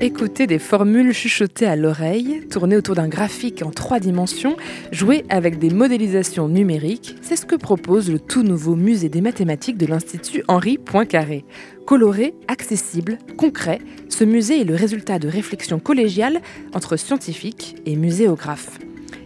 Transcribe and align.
Écouter 0.00 0.46
des 0.46 0.60
formules 0.60 1.12
chuchotées 1.12 1.66
à 1.66 1.74
l'oreille, 1.74 2.42
tourner 2.48 2.76
autour 2.76 2.94
d'un 2.94 3.08
graphique 3.08 3.64
en 3.64 3.72
trois 3.72 3.98
dimensions, 3.98 4.56
jouer 4.92 5.24
avec 5.28 5.58
des 5.58 5.70
modélisations 5.70 6.46
numériques, 6.46 7.16
c'est 7.20 7.34
ce 7.34 7.44
que 7.44 7.56
propose 7.56 8.08
le 8.08 8.20
tout 8.20 8.44
nouveau 8.44 8.76
musée 8.76 9.08
des 9.08 9.20
mathématiques 9.20 9.76
de 9.76 9.86
l'Institut 9.86 10.44
Henri 10.46 10.78
Poincaré. 10.78 11.44
Coloré, 11.84 12.32
accessible, 12.46 13.18
concret, 13.36 13.80
ce 14.08 14.22
musée 14.22 14.60
est 14.60 14.64
le 14.64 14.76
résultat 14.76 15.18
de 15.18 15.26
réflexions 15.26 15.80
collégiales 15.80 16.42
entre 16.74 16.96
scientifiques 16.96 17.74
et 17.84 17.96
muséographes. 17.96 18.78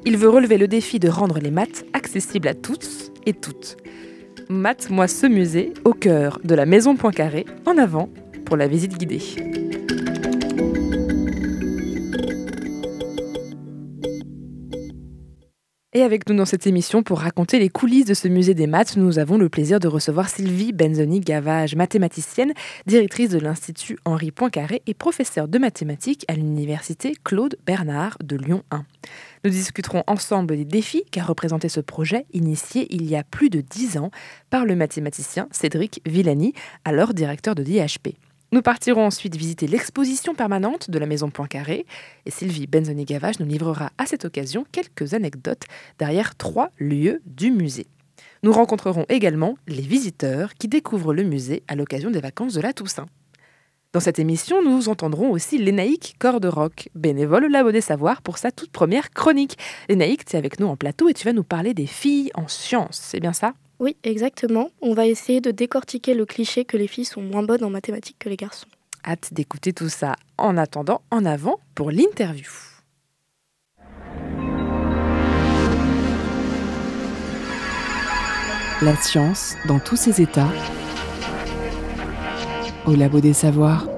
Il 0.07 0.17
veut 0.17 0.31
relever 0.31 0.57
le 0.57 0.69
défi 0.69 0.99
de 0.99 1.11
rendre 1.11 1.39
les 1.39 1.51
maths 1.51 1.85
accessibles 1.93 2.49
à 2.49 2.55
tous 2.55 3.13
et 3.27 3.35
toutes. 3.35 3.77
Maths-moi 4.49 5.07
ce 5.07 5.27
musée 5.27 5.75
au 5.85 5.93
cœur 5.93 6.41
de 6.45 6.55
la 6.55 6.65
Maison 6.65 6.97
Poincaré, 6.97 7.45
en 7.67 7.77
avant 7.77 8.09
pour 8.47 8.57
la 8.57 8.69
visite 8.69 8.97
guidée. 8.97 9.21
Et 15.95 16.03
avec 16.03 16.27
nous 16.27 16.35
dans 16.35 16.47
cette 16.47 16.67
émission 16.67 17.03
pour 17.03 17.21
raconter 17.21 17.59
les 17.59 17.69
coulisses 17.69 18.07
de 18.07 18.15
ce 18.15 18.27
musée 18.27 18.55
des 18.55 18.67
maths, 18.67 18.97
nous 18.97 19.19
avons 19.19 19.37
le 19.37 19.51
plaisir 19.51 19.79
de 19.79 19.89
recevoir 19.89 20.31
Sylvie 20.31 20.73
Benzoni-Gavage, 20.73 21.77
mathématicienne, 21.77 22.55
directrice 22.87 23.29
de 23.29 23.39
l'Institut 23.39 23.99
Henri 24.07 24.31
Poincaré 24.31 24.81
et 24.87 24.95
professeure 24.95 25.49
de 25.49 25.59
mathématiques 25.59 26.25
à 26.29 26.33
l'Université 26.33 27.13
Claude 27.25 27.59
Bernard 27.67 28.17
de 28.25 28.37
Lyon 28.37 28.63
1. 28.71 28.87
Nous 29.45 29.51
discuterons 29.51 30.03
ensemble 30.07 30.57
des 30.57 30.65
défis 30.65 31.05
qu'a 31.11 31.25
représenté 31.25 31.69
ce 31.69 31.81
projet 31.81 32.25
initié 32.33 32.87
il 32.89 33.05
y 33.05 33.15
a 33.15 33.23
plus 33.23 33.51
de 33.51 33.61
dix 33.61 33.99
ans 33.99 34.11
par 34.49 34.65
le 34.65 34.75
mathématicien 34.75 35.47
Cédric 35.51 36.01
Villani, 36.07 36.55
alors 36.87 37.13
directeur 37.13 37.55
de 37.55 37.63
l'IHP. 37.63 38.17
Nous 38.53 38.61
partirons 38.61 39.07
ensuite 39.07 39.35
visiter 39.35 39.67
l'exposition 39.67 40.35
permanente 40.35 40.91
de 40.91 40.99
la 40.99 41.07
Maison 41.07 41.31
Poincaré 41.31 41.87
et 42.27 42.31
Sylvie 42.31 42.67
Benzoni-Gavage 42.67 43.41
nous 43.41 43.47
livrera 43.47 43.93
à 43.97 44.05
cette 44.05 44.27
occasion 44.27 44.67
quelques 44.71 45.15
anecdotes 45.15 45.63
derrière 45.99 46.35
trois 46.37 46.69
lieux 46.79 47.23
du 47.25 47.51
musée. 47.51 47.87
Nous 48.43 48.53
rencontrerons 48.53 49.07
également 49.09 49.57
les 49.69 49.81
visiteurs 49.81 50.53
qui 50.53 50.69
découvrent 50.69 51.15
le 51.15 51.23
musée 51.23 51.63
à 51.67 51.77
l'occasion 51.77 52.11
des 52.11 52.21
vacances 52.21 52.53
de 52.53 52.61
la 52.61 52.75
Toussaint. 52.75 53.07
Dans 53.95 54.01
cette 54.01 54.19
émission, 54.19 54.63
nous 54.63 54.91
entendrons 54.91 55.31
aussi 55.31 55.57
Lénaïque 55.57 56.15
Rock, 56.23 56.91
bénévole 56.95 57.47
au 57.47 57.49
Labo 57.49 57.73
des 57.73 57.81
Savoirs 57.81 58.21
pour 58.21 58.37
sa 58.37 58.51
toute 58.51 58.71
première 58.71 59.13
chronique. 59.13 59.57
Lénaïque, 59.89 60.27
tu 60.27 60.37
es 60.37 60.39
avec 60.39 60.61
nous 60.61 60.67
en 60.67 60.77
plateau 60.77 61.09
et 61.09 61.15
tu 61.15 61.25
vas 61.25 61.33
nous 61.33 61.43
parler 61.43 61.73
des 61.73 61.87
filles 61.87 62.31
en 62.35 62.49
sciences, 62.49 63.01
c'est 63.03 63.21
bien 63.21 63.33
ça? 63.33 63.55
Oui, 63.83 63.97
exactement. 64.05 64.71
On 64.81 64.95
va 64.95 65.09
essayer 65.09 65.41
de 65.41 65.51
décortiquer 65.51 66.15
le 66.15 66.25
cliché 66.25 66.65
que 66.65 66.77
les 66.77 66.87
filles 66.87 67.05
sont 67.05 67.21
moins 67.21 67.43
bonnes 67.43 67.65
en 67.65 67.71
mathématiques 67.71 68.17
que 68.21 68.29
les 68.29 68.37
garçons. 68.37 68.69
Hâte 69.05 69.35
d'écouter 69.35 69.73
tout 69.73 69.89
ça. 69.89 70.15
En 70.39 70.57
attendant, 70.57 71.03
en 71.11 71.25
avant 71.25 71.59
pour 71.75 71.91
l'interview. 71.91 72.49
La 78.83 78.95
science 78.95 79.57
dans 79.67 79.81
tous 79.81 79.97
ses 79.97 80.23
états. 80.23 80.53
Au 82.87 82.95
labo 82.95 83.19
des 83.19 83.33
savoirs. 83.33 83.92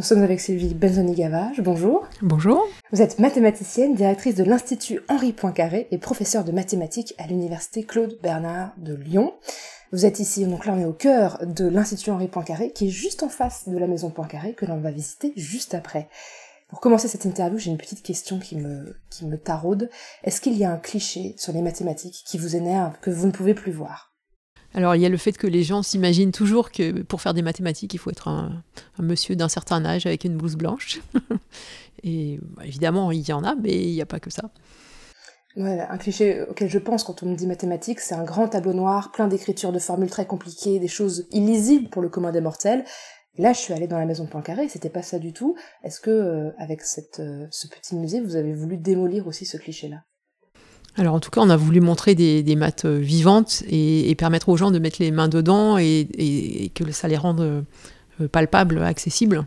Nous 0.00 0.06
sommes 0.06 0.22
avec 0.22 0.40
Sylvie 0.40 0.72
Benzoni-Gavage. 0.72 1.60
Bonjour. 1.60 2.08
Bonjour. 2.22 2.66
Vous 2.90 3.02
êtes 3.02 3.18
mathématicienne, 3.18 3.94
directrice 3.94 4.34
de 4.34 4.44
l'Institut 4.44 5.00
Henri 5.10 5.34
Poincaré 5.34 5.88
et 5.90 5.98
professeure 5.98 6.42
de 6.42 6.52
mathématiques 6.52 7.12
à 7.18 7.26
l'Université 7.26 7.84
Claude 7.84 8.16
Bernard 8.22 8.72
de 8.78 8.94
Lyon. 8.94 9.34
Vous 9.92 10.06
êtes 10.06 10.18
ici, 10.18 10.46
donc 10.46 10.64
là 10.64 10.72
on 10.74 10.80
est 10.80 10.86
au 10.86 10.94
cœur 10.94 11.44
de 11.44 11.68
l'Institut 11.68 12.12
Henri 12.12 12.28
Poincaré, 12.28 12.72
qui 12.72 12.86
est 12.86 12.90
juste 12.90 13.22
en 13.22 13.28
face 13.28 13.68
de 13.68 13.76
la 13.76 13.86
maison 13.86 14.08
Poincaré, 14.08 14.54
que 14.54 14.64
l'on 14.64 14.80
va 14.80 14.90
visiter 14.90 15.34
juste 15.36 15.74
après. 15.74 16.08
Pour 16.70 16.80
commencer 16.80 17.06
cette 17.06 17.26
interview, 17.26 17.58
j'ai 17.58 17.70
une 17.70 17.76
petite 17.76 18.02
question 18.02 18.38
qui 18.38 18.56
me, 18.56 18.96
qui 19.10 19.26
me 19.26 19.36
taraude. 19.36 19.90
Est-ce 20.24 20.40
qu'il 20.40 20.56
y 20.56 20.64
a 20.64 20.72
un 20.72 20.78
cliché 20.78 21.34
sur 21.36 21.52
les 21.52 21.60
mathématiques 21.60 22.22
qui 22.24 22.38
vous 22.38 22.56
énerve, 22.56 22.94
que 23.02 23.10
vous 23.10 23.26
ne 23.26 23.32
pouvez 23.32 23.52
plus 23.52 23.72
voir? 23.72 24.09
Alors 24.74 24.94
il 24.94 25.02
y 25.02 25.06
a 25.06 25.08
le 25.08 25.16
fait 25.16 25.32
que 25.32 25.46
les 25.46 25.62
gens 25.62 25.82
s'imaginent 25.82 26.32
toujours 26.32 26.70
que 26.70 27.02
pour 27.02 27.20
faire 27.20 27.34
des 27.34 27.42
mathématiques, 27.42 27.92
il 27.94 27.98
faut 27.98 28.10
être 28.10 28.28
un, 28.28 28.62
monsieur 28.98 29.34
d'un 29.36 29.48
certain 29.48 29.84
âge 29.84 30.06
avec 30.06 30.24
une 30.24 30.36
blouse 30.36 30.56
blanche. 30.56 31.00
Et 32.02 32.38
bah, 32.56 32.62
évidemment, 32.64 33.10
il 33.10 33.28
y 33.28 33.32
en 33.32 33.44
a, 33.44 33.54
mais 33.56 33.72
il 33.72 33.92
n'y 33.92 34.00
a 34.00 34.06
pas 34.06 34.20
que 34.20 34.30
ça. 34.30 34.50
Un 35.56 35.98
cliché 35.98 36.42
auquel 36.42 36.70
je 36.70 36.78
pense 36.78 37.02
quand 37.02 37.24
on 37.24 37.26
me 37.26 37.34
dit 37.34 37.48
mathématiques, 37.48 38.00
c'est 38.00 38.14
un 38.14 38.22
grand 38.22 38.48
tableau 38.48 38.72
noir, 38.72 39.10
plein 39.10 39.26
d'écritures 39.26 39.72
de 39.72 39.80
formules 39.80 40.08
très 40.08 40.24
compliquées, 40.24 40.78
des 40.78 40.88
choses 40.88 41.26
illisibles 41.32 41.90
pour 41.90 42.02
le 42.02 42.08
commun 42.08 42.30
des 42.30 42.40
mortels. 42.40 42.84
là, 43.36 43.52
je 43.52 43.58
suis 43.58 43.74
allée 43.74 43.88
dans 43.88 43.98
la 43.98 44.06
maison 44.06 44.26
Poincaré, 44.26 44.68
c'était 44.68 44.90
pas 44.90 45.02
ça 45.02 45.18
du 45.18 45.32
tout. 45.32 45.56
Est-ce 45.82 46.00
que, 46.00 46.10
euh, 46.10 46.50
avec 46.58 46.82
euh, 47.18 47.46
ce 47.50 47.66
petit 47.66 47.96
musée, 47.96 48.20
vous 48.20 48.36
avez 48.36 48.54
voulu 48.54 48.76
démolir 48.76 49.26
aussi 49.26 49.44
ce 49.44 49.56
cliché-là? 49.56 50.04
Alors 50.96 51.14
en 51.14 51.20
tout 51.20 51.30
cas, 51.30 51.40
on 51.40 51.50
a 51.50 51.56
voulu 51.56 51.80
montrer 51.80 52.14
des, 52.14 52.56
maths 52.56 52.84
euh, 52.84 52.98
vivantes 52.98 53.62
et, 53.68 54.14
permettre 54.16 54.48
aux 54.48 54.56
gens 54.56 54.70
de 54.70 54.78
mettre 54.78 54.96
les 55.00 55.10
mains 55.10 55.28
dedans 55.28 55.78
et, 55.78 56.70
que 56.74 56.90
ça 56.92 57.08
les 57.08 57.16
rende 57.16 57.40
euh, 57.40 58.28
palpables, 58.28 58.82
accessibles. 58.82 59.46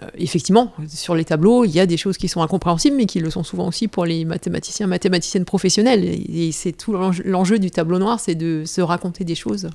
Euh, 0.00 0.06
effectivement, 0.16 0.72
sur 0.88 1.16
les 1.16 1.24
tableaux, 1.24 1.64
il 1.64 1.72
y 1.72 1.80
a 1.80 1.86
des 1.86 1.96
choses 1.96 2.16
qui 2.16 2.28
sont 2.28 2.42
incompréhensibles, 2.42 2.96
mais 2.96 3.06
qui 3.06 3.18
le 3.18 3.30
sont 3.30 3.42
souvent 3.42 3.66
aussi 3.66 3.88
pour 3.88 4.04
les 4.04 4.24
mathématiciens, 4.24 4.86
mathématiciennes 4.86 5.44
professionnelles. 5.44 6.04
Et, 6.04 6.52
c'est 6.52 6.72
tout 6.72 6.94
l'enjeu 7.24 7.58
du 7.58 7.70
tableau 7.70 7.98
noir, 7.98 8.20
c'est 8.20 8.36
de 8.36 8.62
se 8.64 8.80
raconter 8.80 9.24
des 9.24 9.34
choses 9.34 9.68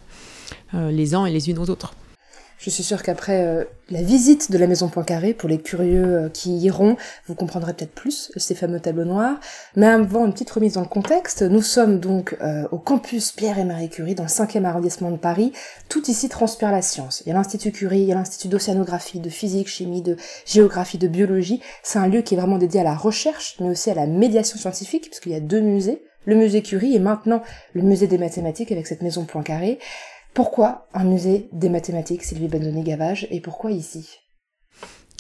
les 0.74 1.16
uns 1.16 1.26
et 1.26 1.32
les 1.32 1.50
unes 1.50 1.60
aux 1.60 1.70
autres. 1.70 1.94
Je 2.58 2.72
suis 2.72 2.82
sûre 2.82 3.04
qu'après 3.04 3.44
euh, 3.44 3.66
la 3.92 4.02
visite 4.02 4.52
de 4.52 4.58
la 4.58 4.66
maison 4.66 4.90
Poincaré, 4.90 5.36
pour 5.36 5.48
les 5.48 5.60
curieux 5.60 6.06
euh, 6.06 6.30
qui 6.30 6.58
y 6.58 6.66
iront, 6.66 6.98
vous 7.28 7.36
comprendrez 7.36 7.74
peut-être 7.74 7.92
plus 7.92 8.32
ces 8.36 8.56
fameux 8.56 8.80
tableaux 8.80 9.06
noirs. 9.06 9.40
Mais 9.76 9.86
avant 9.86 10.26
une 10.26 10.34
petite 10.34 10.50
remise 10.50 10.74
dans 10.74 10.82
le 10.82 10.88
contexte, 10.88 11.44
nous 11.44 11.62
sommes 11.62 12.00
donc 12.00 12.36
euh, 12.42 12.68
au 12.72 12.80
campus 12.80 13.32
Pierre 13.32 13.60
et 13.60 13.64
Marie 13.64 13.90
Curie, 13.90 14.16
dans 14.16 14.24
le 14.24 14.30
5e 14.30 14.66
arrondissement 14.66 15.12
de 15.12 15.18
Paris. 15.18 15.54
Tout 15.88 16.10
ici 16.10 16.30
transpire 16.30 16.72
la 16.72 16.82
science. 16.82 17.22
Il 17.26 17.30
y 17.30 17.32
a 17.32 17.36
l'Institut 17.36 17.72
Curie, 17.72 18.02
il 18.02 18.08
y 18.08 18.12
a 18.12 18.16
l'Institut 18.16 18.48
d'océanographie, 18.48 19.20
de 19.20 19.30
physique, 19.30 19.68
chimie, 19.68 20.02
de 20.02 20.18
géographie, 20.48 20.98
de 20.98 21.08
biologie. 21.08 21.62
C'est 21.84 22.00
un 22.00 22.08
lieu 22.08 22.24
qui 22.24 22.34
est 22.34 22.38
vraiment 22.38 22.58
dédié 22.58 22.80
à 22.80 22.84
la 22.84 22.96
recherche, 22.96 23.56
mais 23.60 23.70
aussi 23.70 23.92
à 23.92 23.94
la 23.94 24.08
médiation 24.08 24.58
scientifique, 24.58 25.10
puisqu'il 25.12 25.32
y 25.32 25.36
a 25.36 25.40
deux 25.40 25.62
musées, 25.62 26.02
le 26.26 26.36
musée 26.36 26.64
Curie 26.64 26.96
et 26.96 27.00
maintenant 27.00 27.44
le 27.74 27.84
musée 27.84 28.08
des 28.08 28.18
mathématiques 28.18 28.72
avec 28.72 28.88
cette 28.88 29.04
maison 29.04 29.26
Poincaré. 29.26 29.78
Pourquoi 30.34 30.88
un 30.94 31.04
musée 31.04 31.50
des 31.52 31.70
mathématiques, 31.70 32.24
Sylvie 32.24 32.48
Benzoni-Gavage, 32.48 33.28
et 33.32 33.42
pourquoi 33.42 33.72
ici? 33.72 34.20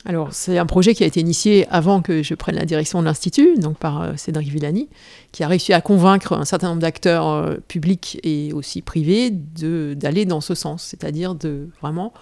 Alors, 0.06 0.32
c'est 0.32 0.58
un 0.58 0.66
projet 0.66 0.94
qui 0.94 1.04
a 1.04 1.08
été 1.08 1.20
initié 1.20 1.68
avant 1.70 2.02
que 2.02 2.24
je 2.24 2.34
prenne 2.34 2.56
la 2.56 2.66
direction 2.66 3.00
de 3.02 3.06
l'Institut, 3.06 3.58
donc 3.58 3.78
par 3.78 4.02
euh, 4.02 4.14
Cédric 4.16 4.48
Villani, 4.48 4.88
qui 5.32 5.44
a 5.44 5.48
réussi 5.48 5.74
à 5.74 5.82
convaincre 5.82 6.34
un 6.34 6.46
certain 6.46 6.70
nombre 6.70 6.82
d'acteurs 6.82 7.28
euh, 7.28 7.56
publics 7.68 8.20
et 8.24 8.54
aussi 8.54 8.82
privés 8.82 9.32
d'aller 9.32 10.26
dans 10.26 10.40
ce 10.40 10.56
sens, 10.56 10.84
c'est-à-dire 10.84 11.36
de 11.36 11.70
vraiment 11.82 12.14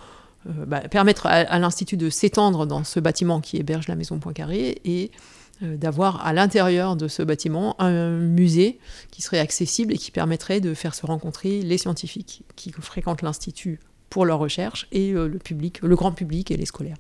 euh, 0.48 0.66
bah, 0.66 0.80
permettre 0.80 1.28
à, 1.28 1.60
l'Institut 1.60 1.98
de 1.98 2.10
s'étendre 2.10 2.66
dans 2.66 2.84
ce 2.84 3.00
bâtiment 3.00 3.40
qui 3.40 3.58
héberge 3.58 3.88
la 3.88 3.96
Maison 3.96 4.20
Poincaré 4.20 4.82
et 4.86 5.12
d'avoir 5.62 6.26
à 6.26 6.34
l'intérieur 6.34 6.96
de 6.96 7.08
ce 7.08 7.24
bâtiment 7.24 7.76
un 7.80 8.18
musée 8.18 8.80
qui 9.12 9.22
serait 9.22 9.40
accessible 9.40 9.94
et 9.94 9.98
qui 9.98 10.12
permettrait 10.12 10.60
de 10.60 10.74
faire 10.74 10.96
se 10.96 11.06
rencontrer 11.06 11.62
les 11.62 11.78
scientifiques 11.78 12.44
qui 12.56 12.72
fréquentent 12.72 13.22
l'Institut 13.22 13.80
pour 14.10 14.26
leurs 14.26 14.40
recherches 14.40 14.88
et 14.92 15.12
euh, 15.12 15.28
le 15.28 15.40
public, 15.40 15.82
le 15.82 15.96
grand 15.96 16.12
public 16.12 16.52
et 16.52 16.58
les 16.58 16.66
scolaires. 16.66 16.98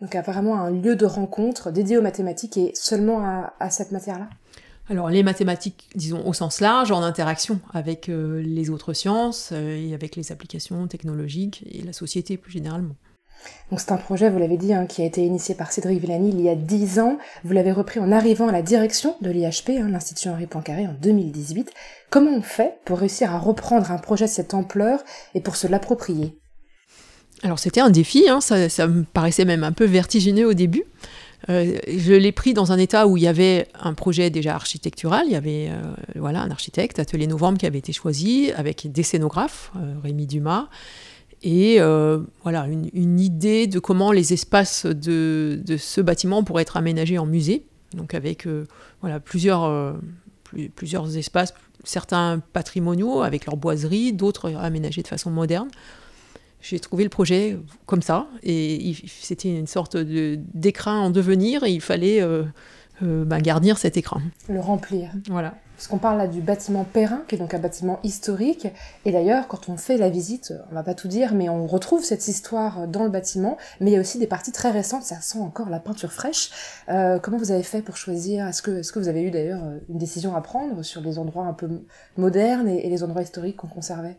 Donc 0.00 0.14
apparemment 0.14 0.58
un 0.58 0.70
lieu 0.70 0.96
de 0.96 1.06
rencontre 1.06 1.70
dédié 1.70 1.98
aux 1.98 2.02
mathématiques 2.02 2.56
et 2.56 2.72
seulement 2.74 3.52
à, 3.60 3.70
cette 3.70 3.92
matière-là? 3.92 4.28
Alors 4.88 5.10
les 5.10 5.22
mathématiques, 5.22 5.90
disons 5.94 6.26
au 6.26 6.32
sens 6.32 6.60
large, 6.60 6.90
en 6.90 7.02
interaction 7.02 7.60
avec 7.72 8.08
euh, 8.08 8.42
les 8.42 8.70
autres 8.70 8.94
sciences 8.94 9.52
et 9.52 9.94
avec 9.94 10.16
les 10.16 10.32
applications 10.32 10.88
technologiques 10.88 11.64
et 11.70 11.82
la 11.82 11.92
société 11.92 12.36
plus 12.36 12.50
généralement. 12.50 12.96
Donc 13.70 13.80
c'est 13.80 13.92
un 13.92 13.96
projet, 13.96 14.28
vous 14.28 14.38
l'avez 14.38 14.56
dit, 14.56 14.74
hein, 14.74 14.86
qui 14.86 15.02
a 15.02 15.04
été 15.04 15.24
initié 15.24 15.54
par 15.54 15.72
Cédric 15.72 16.00
Villani 16.00 16.30
il 16.30 16.40
y 16.40 16.48
a 16.48 16.54
10 16.54 17.00
ans. 17.00 17.18
Vous 17.44 17.52
l'avez 17.52 17.72
repris 17.72 18.00
en 18.00 18.12
arrivant 18.12 18.48
à 18.48 18.52
la 18.52 18.62
direction 18.62 19.16
de 19.20 19.30
l'IHP, 19.30 19.70
hein, 19.80 19.88
l'Institut 19.90 20.28
Henri 20.28 20.46
Poincaré, 20.46 20.86
en 20.86 20.94
2018. 21.00 21.70
Comment 22.10 22.32
on 22.32 22.42
fait 22.42 22.78
pour 22.84 22.98
réussir 22.98 23.32
à 23.32 23.38
reprendre 23.38 23.90
un 23.90 23.98
projet 23.98 24.26
de 24.26 24.30
cette 24.30 24.54
ampleur 24.54 25.02
et 25.34 25.40
pour 25.40 25.56
se 25.56 25.66
l'approprier? 25.66 26.38
Alors 27.42 27.58
c'était 27.58 27.80
un 27.80 27.90
défi, 27.90 28.28
hein, 28.28 28.40
ça, 28.40 28.86
me 28.86 29.02
paraissait 29.02 29.44
même 29.44 29.64
un 29.64 29.72
peu 29.72 29.84
vertigineux 29.84 30.46
au 30.46 30.54
début. 30.54 30.84
Euh, 31.48 31.76
je 31.88 32.12
l'ai 32.12 32.30
pris 32.30 32.54
dans 32.54 32.70
un 32.70 32.78
état 32.78 33.08
où 33.08 33.16
il 33.16 33.24
y 33.24 33.26
avait 33.26 33.66
un 33.80 33.94
projet 33.94 34.30
déjà 34.30 34.54
architectural, 34.54 35.24
il 35.26 35.32
y 35.32 35.36
avait 35.36 35.70
euh, 35.70 35.80
voilà, 36.14 36.40
un 36.40 36.52
architecte, 36.52 37.00
Atelier 37.00 37.26
Novembre, 37.26 37.58
qui 37.58 37.66
avait 37.66 37.80
été 37.80 37.92
choisi, 37.92 38.52
avec 38.52 38.90
des 38.92 39.02
scénographes, 39.02 39.72
euh, 39.76 39.94
Rémi 40.04 40.26
Dumas, 40.26 40.68
et 41.42 41.78
voilà, 42.42 42.66
une, 42.66 43.20
idée 43.20 43.66
de 43.66 43.78
comment 43.78 44.12
les 44.12 44.32
espaces 44.32 44.86
de, 44.86 45.60
de, 45.64 45.76
ce 45.76 46.00
bâtiment 46.00 46.44
pourraient 46.44 46.62
être 46.62 46.76
aménagés 46.76 47.18
en 47.18 47.26
musée, 47.26 47.64
donc 47.94 48.14
avec 48.14 48.46
voilà, 49.00 49.18
plusieurs, 49.18 49.96
plusieurs 50.76 51.16
espaces, 51.16 51.54
certains 51.84 52.40
patrimoniaux 52.52 53.22
avec 53.22 53.46
leurs 53.46 53.56
boiseries, 53.56 54.12
d'autres 54.12 54.54
aménagés 54.54 55.02
de 55.02 55.08
façon 55.08 55.30
moderne 55.30 55.68
j'ai 56.62 56.78
trouvé 56.78 57.02
le 57.02 57.10
projet 57.10 57.58
comme 57.86 58.02
ça, 58.02 58.28
et 58.42 58.94
c'était 59.06 59.48
une 59.48 59.66
sorte 59.66 59.96
d'écran 59.96 60.92
en 60.92 61.10
devenir, 61.10 61.64
et 61.64 61.72
il 61.72 61.80
fallait 61.80 62.22
euh, 62.22 62.44
euh, 63.02 63.24
bah, 63.24 63.40
garnir 63.40 63.78
cet 63.78 63.96
écran. 63.96 64.20
Le 64.48 64.60
remplir. 64.60 65.10
Voilà. 65.28 65.56
Parce 65.76 65.88
qu'on 65.88 65.98
parle 65.98 66.18
là 66.18 66.28
du 66.28 66.40
bâtiment 66.40 66.84
Perrin, 66.84 67.22
qui 67.26 67.34
est 67.34 67.38
donc 67.38 67.54
un 67.54 67.58
bâtiment 67.58 67.98
historique, 68.04 68.68
et 69.04 69.10
d'ailleurs, 69.10 69.48
quand 69.48 69.68
on 69.68 69.76
fait 69.76 69.96
la 69.96 70.10
visite, 70.10 70.52
on 70.70 70.74
va 70.74 70.82
pas 70.82 70.94
tout 70.94 71.08
dire, 71.08 71.34
mais 71.34 71.48
on 71.48 71.66
retrouve 71.66 72.04
cette 72.04 72.28
histoire 72.28 72.86
dans 72.86 73.02
le 73.02 73.10
bâtiment, 73.10 73.58
mais 73.80 73.90
il 73.90 73.94
y 73.94 73.96
a 73.96 74.00
aussi 74.00 74.18
des 74.18 74.28
parties 74.28 74.52
très 74.52 74.70
récentes, 74.70 75.02
ça 75.02 75.20
sent 75.20 75.38
encore 75.38 75.70
la 75.70 75.80
peinture 75.80 76.12
fraîche. 76.12 76.50
Euh, 76.88 77.18
comment 77.18 77.36
vous 77.36 77.50
avez 77.50 77.64
fait 77.64 77.82
pour 77.82 77.96
choisir? 77.96 78.46
Est-ce 78.46 78.62
que, 78.62 78.80
est 78.80 78.92
que 78.92 78.98
vous 78.98 79.08
avez 79.08 79.22
eu 79.22 79.30
d'ailleurs 79.30 79.62
une 79.88 79.98
décision 79.98 80.36
à 80.36 80.40
prendre 80.40 80.82
sur 80.82 81.00
les 81.00 81.18
endroits 81.18 81.46
un 81.46 81.54
peu 81.54 81.68
modernes 82.16 82.68
et 82.68 82.88
les 82.88 83.02
endroits 83.02 83.22
historiques 83.22 83.56
qu'on 83.56 83.66
conservait? 83.66 84.18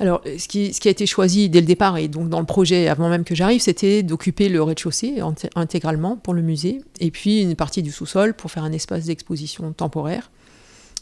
Alors, 0.00 0.22
ce 0.24 0.48
qui, 0.48 0.72
a 0.86 0.90
été 0.90 1.04
choisi 1.04 1.50
dès 1.50 1.60
le 1.60 1.66
départ, 1.66 1.98
et 1.98 2.08
donc 2.08 2.30
dans 2.30 2.40
le 2.40 2.46
projet 2.46 2.88
avant 2.88 3.10
même 3.10 3.24
que 3.24 3.34
j'arrive, 3.34 3.60
c'était 3.60 4.02
d'occuper 4.02 4.48
le 4.48 4.62
rez-de-chaussée 4.62 5.20
intégralement 5.54 6.16
pour 6.16 6.32
le 6.32 6.40
musée, 6.40 6.80
et 7.00 7.10
puis 7.10 7.42
une 7.42 7.54
partie 7.54 7.82
du 7.82 7.92
sous-sol 7.92 8.32
pour 8.32 8.50
faire 8.50 8.64
un 8.64 8.72
espace 8.72 9.04
d'exposition 9.04 9.72
temporaire. 9.72 10.30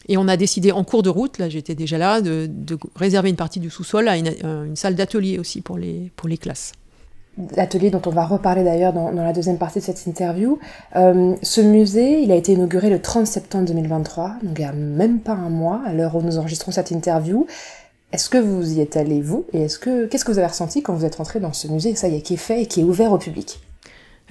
Et 0.08 0.16
on 0.16 0.26
a 0.26 0.36
décidé 0.36 0.72
en 0.72 0.84
cours 0.84 1.02
de 1.02 1.10
route, 1.10 1.38
là 1.38 1.48
j'étais 1.48 1.74
déjà 1.74 1.98
là, 1.98 2.20
de, 2.20 2.48
réserver 2.96 3.28
une 3.28 3.36
partie 3.36 3.60
du 3.60 3.70
sous-sol 3.70 4.08
à 4.08 4.16
une, 4.16 4.32
euh, 4.44 4.74
salle 4.74 4.94
d'atelier 4.94 5.38
aussi 5.38 5.60
pour 5.60 5.76
les, 5.76 6.10
pour 6.16 6.28
les 6.28 6.38
classes. 6.38 6.72
L'atelier 7.56 7.90
dont 7.90 8.02
on 8.06 8.10
va 8.10 8.24
reparler 8.24 8.64
d'ailleurs 8.64 8.92
dans, 8.92 9.12
la 9.12 9.32
deuxième 9.32 9.58
partie 9.58 9.78
de 9.78 9.84
cette 9.84 10.06
interview. 10.06 10.58
Euh, 10.96 11.36
ce 11.42 11.60
musée, 11.60 12.20
il 12.20 12.32
a 12.32 12.34
été 12.34 12.52
inauguré 12.52 12.90
le 12.90 13.00
30 13.00 13.26
septembre 13.26 13.66
2023, 13.66 14.36
donc 14.42 14.58
il 14.58 14.62
n'y 14.62 14.68
a 14.68 14.72
même 14.72 15.20
pas 15.20 15.34
un 15.34 15.50
mois, 15.50 15.82
à 15.86 15.92
l'heure 15.92 16.16
où 16.16 16.22
nous 16.22 16.38
enregistrons 16.38 16.72
cette 16.72 16.90
interview. 16.90 17.46
Est-ce 18.10 18.30
que 18.30 18.38
vous 18.38 18.78
y 18.78 18.80
êtes 18.80 18.96
allé, 18.96 19.20
vous? 19.20 19.44
Et 19.52 19.62
est-ce 19.62 19.78
que 19.78 20.06
qu'est-ce 20.06 20.24
que 20.24 20.32
vous 20.32 20.38
avez 20.38 20.48
ressenti 20.48 20.82
quand 20.82 20.94
vous 20.94 21.04
êtes 21.04 21.16
rentré 21.16 21.40
dans 21.40 21.52
ce 21.52 21.68
musée, 21.68 21.94
ça 21.94 22.08
y 22.08 22.16
est, 22.16 22.22
qui 22.22 22.34
est 22.34 22.38
fait 22.38 22.62
et 22.62 22.66
qui 22.66 22.80
est 22.80 22.84
ouvert 22.84 23.12
au 23.12 23.18
public? 23.18 23.60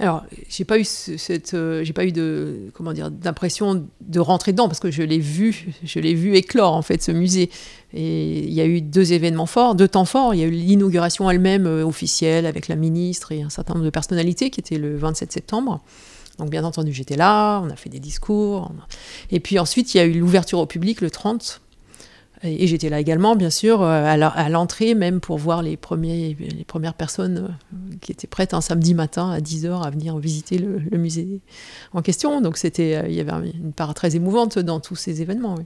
Alors, 0.00 0.24
j'ai 0.48 0.64
pas 0.64 0.78
eu 0.78 0.84
cette, 0.84 1.54
euh, 1.54 1.82
j'ai 1.82 1.92
pas 1.92 2.04
eu 2.04 2.12
de, 2.12 2.70
comment 2.72 2.92
dire, 2.92 3.10
d'impression 3.10 3.84
de 4.00 4.20
rentrer 4.20 4.52
dedans 4.52 4.68
parce 4.68 4.78
que 4.78 4.92
je 4.92 5.02
l'ai 5.02 5.18
vu, 5.18 5.74
je 5.82 5.98
l'ai 5.98 6.14
vu 6.14 6.36
éclore 6.36 6.74
en 6.74 6.82
fait 6.82 7.02
ce 7.02 7.10
musée. 7.10 7.50
Et 7.94 8.44
il 8.44 8.52
y 8.52 8.60
a 8.60 8.66
eu 8.66 8.80
deux 8.80 9.12
événements 9.12 9.46
forts, 9.46 9.74
deux 9.74 9.88
temps 9.88 10.04
forts. 10.04 10.34
Il 10.34 10.40
y 10.40 10.44
a 10.44 10.46
eu 10.46 10.52
l'inauguration 10.52 11.28
elle-même 11.28 11.66
euh, 11.66 11.84
officielle 11.84 12.46
avec 12.46 12.68
la 12.68 12.76
ministre 12.76 13.32
et 13.32 13.42
un 13.42 13.50
certain 13.50 13.74
nombre 13.74 13.86
de 13.86 13.90
personnalités 13.90 14.50
qui 14.50 14.60
était 14.60 14.78
le 14.78 14.96
27 14.96 15.32
septembre. 15.32 15.80
Donc 16.38 16.50
bien 16.50 16.62
entendu, 16.62 16.92
j'étais 16.92 17.16
là, 17.16 17.60
on 17.64 17.70
a 17.70 17.74
fait 17.74 17.90
des 17.90 17.98
discours. 17.98 18.70
Et 19.32 19.40
puis 19.40 19.58
ensuite, 19.58 19.94
il 19.94 19.96
y 19.96 20.00
a 20.00 20.04
eu 20.04 20.12
l'ouverture 20.12 20.60
au 20.60 20.66
public 20.66 21.00
le 21.00 21.10
30 21.10 21.60
et, 22.42 22.66
j'étais 22.66 22.88
là 22.88 23.00
également, 23.00 23.36
bien 23.36 23.50
sûr, 23.50 23.82
euh, 23.82 24.04
à 24.04 24.48
l'entrée, 24.48 24.94
même 24.94 25.20
pour 25.20 25.38
voir 25.38 25.62
les, 25.62 25.76
premiers, 25.76 26.36
les 26.38 26.64
premières 26.64 26.94
personnes 26.94 27.48
euh, 27.72 27.96
qui 28.00 28.12
étaient 28.12 28.26
prêtes 28.26 28.54
un 28.54 28.60
samedi 28.60 28.94
matin 28.94 29.30
à 29.30 29.40
10h 29.40 29.84
à 29.84 29.90
venir 29.90 30.18
visiter 30.18 30.58
le, 30.58 30.98
musée 30.98 31.40
en 31.92 32.02
question. 32.02 32.40
Donc 32.40 32.56
c'était, 32.56 32.96
euh, 32.96 33.08
il 33.08 33.14
y 33.14 33.20
avait 33.20 33.50
une 33.50 33.72
part 33.72 33.92
très 33.94 34.14
émouvante 34.14 34.58
dans 34.58 34.80
tous 34.80 34.96
ces 34.96 35.20
événements. 35.22 35.56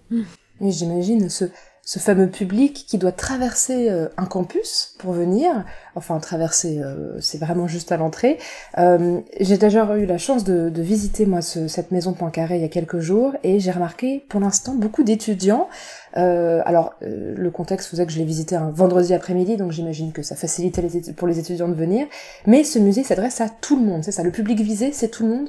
Oui, 0.60 0.72
j'imagine 0.72 1.28
ce, 1.28 1.44
ce 1.84 1.98
fameux 1.98 2.28
public 2.28 2.84
qui 2.86 2.96
doit 2.96 3.10
traverser 3.10 3.90
euh, 3.90 4.08
un 4.16 4.24
campus 4.24 4.94
pour 4.98 5.12
venir, 5.12 5.64
enfin 5.96 6.20
traverser, 6.20 6.78
euh, 6.78 7.20
c'est 7.20 7.38
vraiment 7.38 7.66
juste 7.66 7.90
à 7.90 7.96
l'entrée. 7.96 8.38
Euh, 8.78 9.20
j'ai 9.40 9.58
déjà 9.58 9.84
eu 9.96 10.06
la 10.06 10.18
chance 10.18 10.44
de, 10.44 10.70
visiter 10.82 11.26
moi 11.26 11.42
cette 11.42 11.92
maison 11.92 12.12
Poincaré 12.12 12.56
il 12.56 12.62
y 12.62 12.64
a 12.64 12.68
quelques 12.68 12.98
jours 12.98 13.34
et 13.44 13.60
j'ai 13.60 13.70
remarqué 13.70 14.24
pour 14.28 14.40
l'instant 14.40 14.74
beaucoup 14.74 15.04
d'étudiants. 15.04 15.68
alors 16.14 16.94
le 17.00 17.50
contexte 17.50 17.88
faisait 17.88 18.04
que 18.04 18.12
je 18.12 18.18
l'ai 18.18 18.24
visité 18.24 18.56
un 18.56 18.70
vendredi 18.70 19.14
après-midi, 19.14 19.56
donc 19.56 19.70
j'imagine 19.70 20.12
que 20.12 20.22
ça 20.22 20.34
facilitait 20.34 20.82
pour 21.12 21.28
les 21.28 21.38
étudiants 21.38 21.68
de 21.68 21.74
venir. 21.74 22.06
Mais 22.46 22.64
ce 22.64 22.80
musée 22.80 23.04
s'adresse 23.04 23.40
à 23.40 23.48
tout 23.48 23.76
le 23.76 23.84
monde, 23.84 24.02
c'est 24.02 24.12
ça. 24.12 24.24
Le 24.24 24.32
public 24.32 24.60
visé, 24.60 24.92
c'est 24.92 25.08
tout 25.08 25.22
le 25.22 25.28
monde 25.30 25.48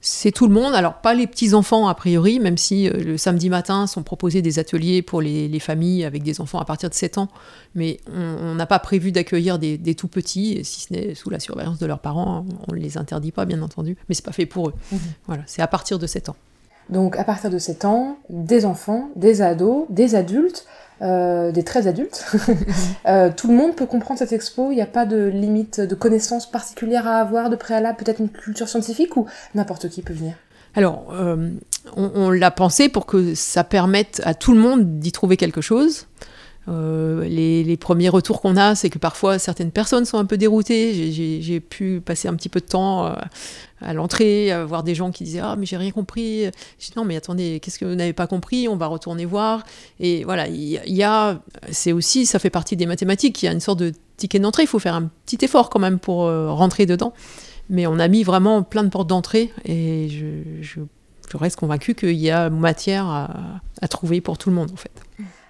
c'est 0.00 0.30
tout 0.30 0.46
le 0.46 0.54
monde. 0.54 0.74
Alors, 0.74 0.94
pas 0.94 1.14
les 1.14 1.26
petits-enfants, 1.26 1.88
a 1.88 1.94
priori, 1.94 2.38
même 2.38 2.56
si 2.56 2.88
euh, 2.88 2.92
le 2.92 3.18
samedi 3.18 3.50
matin 3.50 3.86
sont 3.86 4.02
proposés 4.02 4.42
des 4.42 4.58
ateliers 4.58 5.02
pour 5.02 5.20
les, 5.20 5.58
familles 5.58 6.04
avec 6.04 6.22
des 6.22 6.40
enfants 6.40 6.58
à 6.58 6.64
partir 6.64 6.90
de 6.90 6.94
7 6.94 7.18
ans. 7.18 7.28
Mais 7.74 7.98
on 8.14 8.54
n'a 8.54 8.66
pas 8.66 8.78
prévu 8.78 9.10
d'accueillir 9.10 9.58
des, 9.58 9.94
tout 9.94 10.08
petits, 10.08 10.60
si 10.64 10.82
ce 10.82 10.92
n'est 10.92 11.14
sous 11.14 11.30
la 11.30 11.40
surveillance 11.40 11.78
de 11.78 11.86
leurs 11.86 12.00
parents. 12.00 12.44
On 12.68 12.74
ne 12.74 12.78
les 12.78 12.98
interdit 12.98 13.32
pas, 13.32 13.44
bien 13.46 13.62
entendu, 13.62 13.96
mais 14.08 14.14
c'est 14.14 14.24
pas 14.24 14.32
fait 14.32 14.46
pour 14.46 14.68
eux. 14.68 14.74
Mhm. 14.92 14.98
Voilà, 15.26 15.42
c'est 15.46 15.62
à 15.62 15.66
partir 15.66 15.98
de 15.98 16.06
7 16.06 16.28
ans. 16.28 16.36
Donc, 16.88 17.16
à 17.16 17.24
partir 17.24 17.50
de 17.50 17.58
7 17.58 17.84
ans, 17.84 18.18
des 18.28 18.64
enfants, 18.64 19.10
des 19.16 19.42
ados, 19.42 19.86
des 19.90 20.14
adultes. 20.14 20.66
Euh, 21.02 21.52
des 21.52 21.62
très 21.62 21.86
adultes. 21.86 22.24
Euh, 23.06 23.30
tout 23.34 23.46
le 23.46 23.54
monde 23.54 23.76
peut 23.76 23.86
comprendre 23.86 24.18
cette 24.18 24.32
expo, 24.32 24.72
il 24.72 24.76
n'y 24.76 24.82
a 24.82 24.86
pas 24.86 25.06
de 25.06 25.26
limite 25.26 25.80
de 25.80 25.94
connaissances 25.94 26.50
particulières 26.50 27.06
à 27.06 27.18
avoir, 27.18 27.50
de 27.50 27.56
préalable, 27.56 27.96
peut-être 27.96 28.20
une 28.20 28.28
culture 28.28 28.68
scientifique 28.68 29.16
ou 29.16 29.26
n'importe 29.54 29.88
qui 29.88 30.02
peut 30.02 30.12
venir 30.12 30.34
Alors, 30.74 31.06
euh, 31.12 31.50
on, 31.96 32.30
l'a 32.30 32.50
pensé 32.50 32.88
pour 32.88 33.06
que 33.06 33.34
ça 33.36 33.62
permette 33.62 34.20
à 34.24 34.34
tout 34.34 34.52
le 34.52 34.58
monde 34.58 34.98
d'y 34.98 35.12
trouver 35.12 35.36
quelque 35.36 35.60
chose. 35.60 36.08
Les, 36.68 37.76
premiers 37.76 38.08
retours 38.08 38.40
qu'on 38.40 38.56
a, 38.56 38.74
c'est 38.74 38.90
que 38.90 38.98
parfois 38.98 39.38
certaines 39.38 39.70
personnes 39.70 40.04
sont 40.04 40.18
un 40.18 40.24
peu 40.24 40.36
déroutées. 40.36 41.12
J'ai 41.12 41.60
pu 41.60 42.00
passer 42.04 42.28
un 42.28 42.34
petit 42.34 42.48
peu 42.48 42.60
de 42.60 42.66
temps 42.66 43.14
à 43.80 43.92
l'entrée, 43.92 44.50
voir 44.66 44.82
des 44.82 44.94
gens 44.94 45.10
qui 45.10 45.24
disaient 45.24 45.42
Ah, 45.42 45.56
mais 45.56 45.66
j'ai 45.66 45.76
rien 45.76 45.90
compris. 45.90 46.44
Je 46.78 46.86
dis 46.86 46.92
Non, 46.96 47.04
mais 47.04 47.16
attendez, 47.16 47.60
qu'est-ce 47.60 47.78
que 47.78 47.84
vous 47.84 47.94
n'avez 47.94 48.12
pas 48.12 48.26
compris? 48.26 48.68
On 48.68 48.76
va 48.76 48.86
retourner 48.86 49.24
voir. 49.24 49.64
Et 50.00 50.24
voilà, 50.24 50.48
il 50.48 50.80
y, 50.86 51.02
a, 51.02 51.40
c'est 51.70 51.92
aussi, 51.92 52.26
ça 52.26 52.38
fait 52.38 52.50
partie 52.50 52.76
des 52.76 52.86
mathématiques, 52.86 53.42
il 53.42 53.46
y 53.46 53.48
a 53.48 53.52
une 53.52 53.60
sorte 53.60 53.78
de 53.78 53.92
ticket 54.16 54.38
d'entrée. 54.38 54.64
Il 54.64 54.68
faut 54.68 54.78
faire 54.78 54.94
un 54.94 55.10
petit 55.24 55.44
effort 55.44 55.70
quand 55.70 55.80
même 55.80 55.98
pour 55.98 56.24
euh, 56.24 56.50
rentrer 56.50 56.86
dedans. 56.86 57.12
Mais 57.68 57.86
on 57.86 57.98
a 57.98 58.08
mis 58.08 58.22
vraiment 58.22 58.62
plein 58.62 58.84
de 58.84 58.88
portes 58.88 59.08
d'entrée 59.08 59.52
et 59.64 60.08
je, 60.08 60.62
je, 60.62 60.80
reste 61.34 61.56
convaincu 61.56 61.94
qu'il 61.94 62.12
y 62.12 62.30
a 62.30 62.48
matière 62.48 63.06
à, 63.06 63.60
à 63.82 63.88
trouver 63.88 64.20
pour 64.20 64.38
tout 64.38 64.48
le 64.48 64.54
monde 64.54 64.70
en 64.72 64.76
fait. 64.76 64.92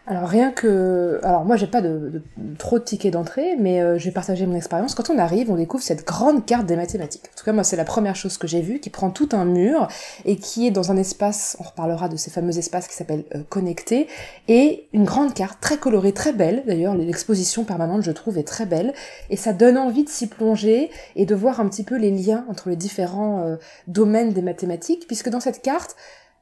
Alors 0.09 0.29
rien 0.29 0.53
que, 0.53 1.19
alors 1.25 1.45
moi 1.45 1.57
j'ai 1.57 1.67
pas 1.67 1.83
de, 1.83 2.23
trop 2.59 2.79
de 2.79 2.85
tickets 2.85 3.13
d'entrée, 3.13 3.57
mais 3.59 3.81
euh, 3.81 3.99
je 3.99 4.05
vais 4.05 4.13
partager 4.13 4.47
mon 4.47 4.55
expérience. 4.55 4.95
Quand 4.95 5.11
on 5.11 5.19
arrive, 5.19 5.51
on 5.51 5.57
découvre 5.57 5.83
cette 5.83 6.07
grande 6.07 6.47
carte 6.47 6.65
des 6.65 6.77
mathématiques. 6.77 7.25
En 7.35 7.37
tout 7.37 7.45
cas 7.45 7.53
moi 7.53 7.65
c'est 7.65 7.75
la 7.75 7.85
première 7.85 8.15
chose 8.15 8.39
que 8.39 8.47
j'ai 8.47 8.61
vue, 8.61 8.79
qui 8.79 8.89
prend 8.89 9.11
tout 9.11 9.29
un 9.33 9.45
mur 9.45 9.89
et 10.25 10.37
qui 10.37 10.69
est 10.69 10.71
dans 10.71 10.93
un 10.93 10.97
espace. 10.97 11.57
On 11.59 11.65
reparlera 11.65 12.09
de 12.09 12.17
ces 12.17 12.31
fameux 12.31 12.57
espaces 12.57 12.87
qui 12.87 12.95
s'appellent 12.95 13.25
euh, 13.35 13.43
connectés 13.49 14.07
et 14.47 14.87
une 14.93 15.05
grande 15.05 15.35
carte 15.35 15.61
très 15.61 15.77
colorée, 15.77 16.13
très 16.13 16.33
belle. 16.33 16.63
D'ailleurs 16.69 16.95
l'exposition 16.95 17.65
permanente 17.65 18.03
je 18.03 18.13
trouve 18.13 18.39
est 18.39 18.47
très 18.47 18.67
belle 18.67 18.95
et 19.29 19.37
ça 19.37 19.53
donne 19.53 19.77
envie 19.77 20.05
de 20.05 20.09
s'y 20.09 20.29
plonger 20.29 20.89
et 21.17 21.27
de 21.27 21.35
voir 21.35 21.59
un 21.59 21.69
petit 21.69 21.83
peu 21.83 21.97
les 21.97 22.13
liens 22.13 22.45
entre 22.49 22.69
les 22.69 22.77
différents 22.77 23.41
euh, 23.41 23.57
domaines 23.89 24.33
des 24.33 24.43
mathématiques, 24.43 25.09
puisque 25.09 25.31
dans 25.31 25.41
cette 25.41 25.63
carte 25.63 25.97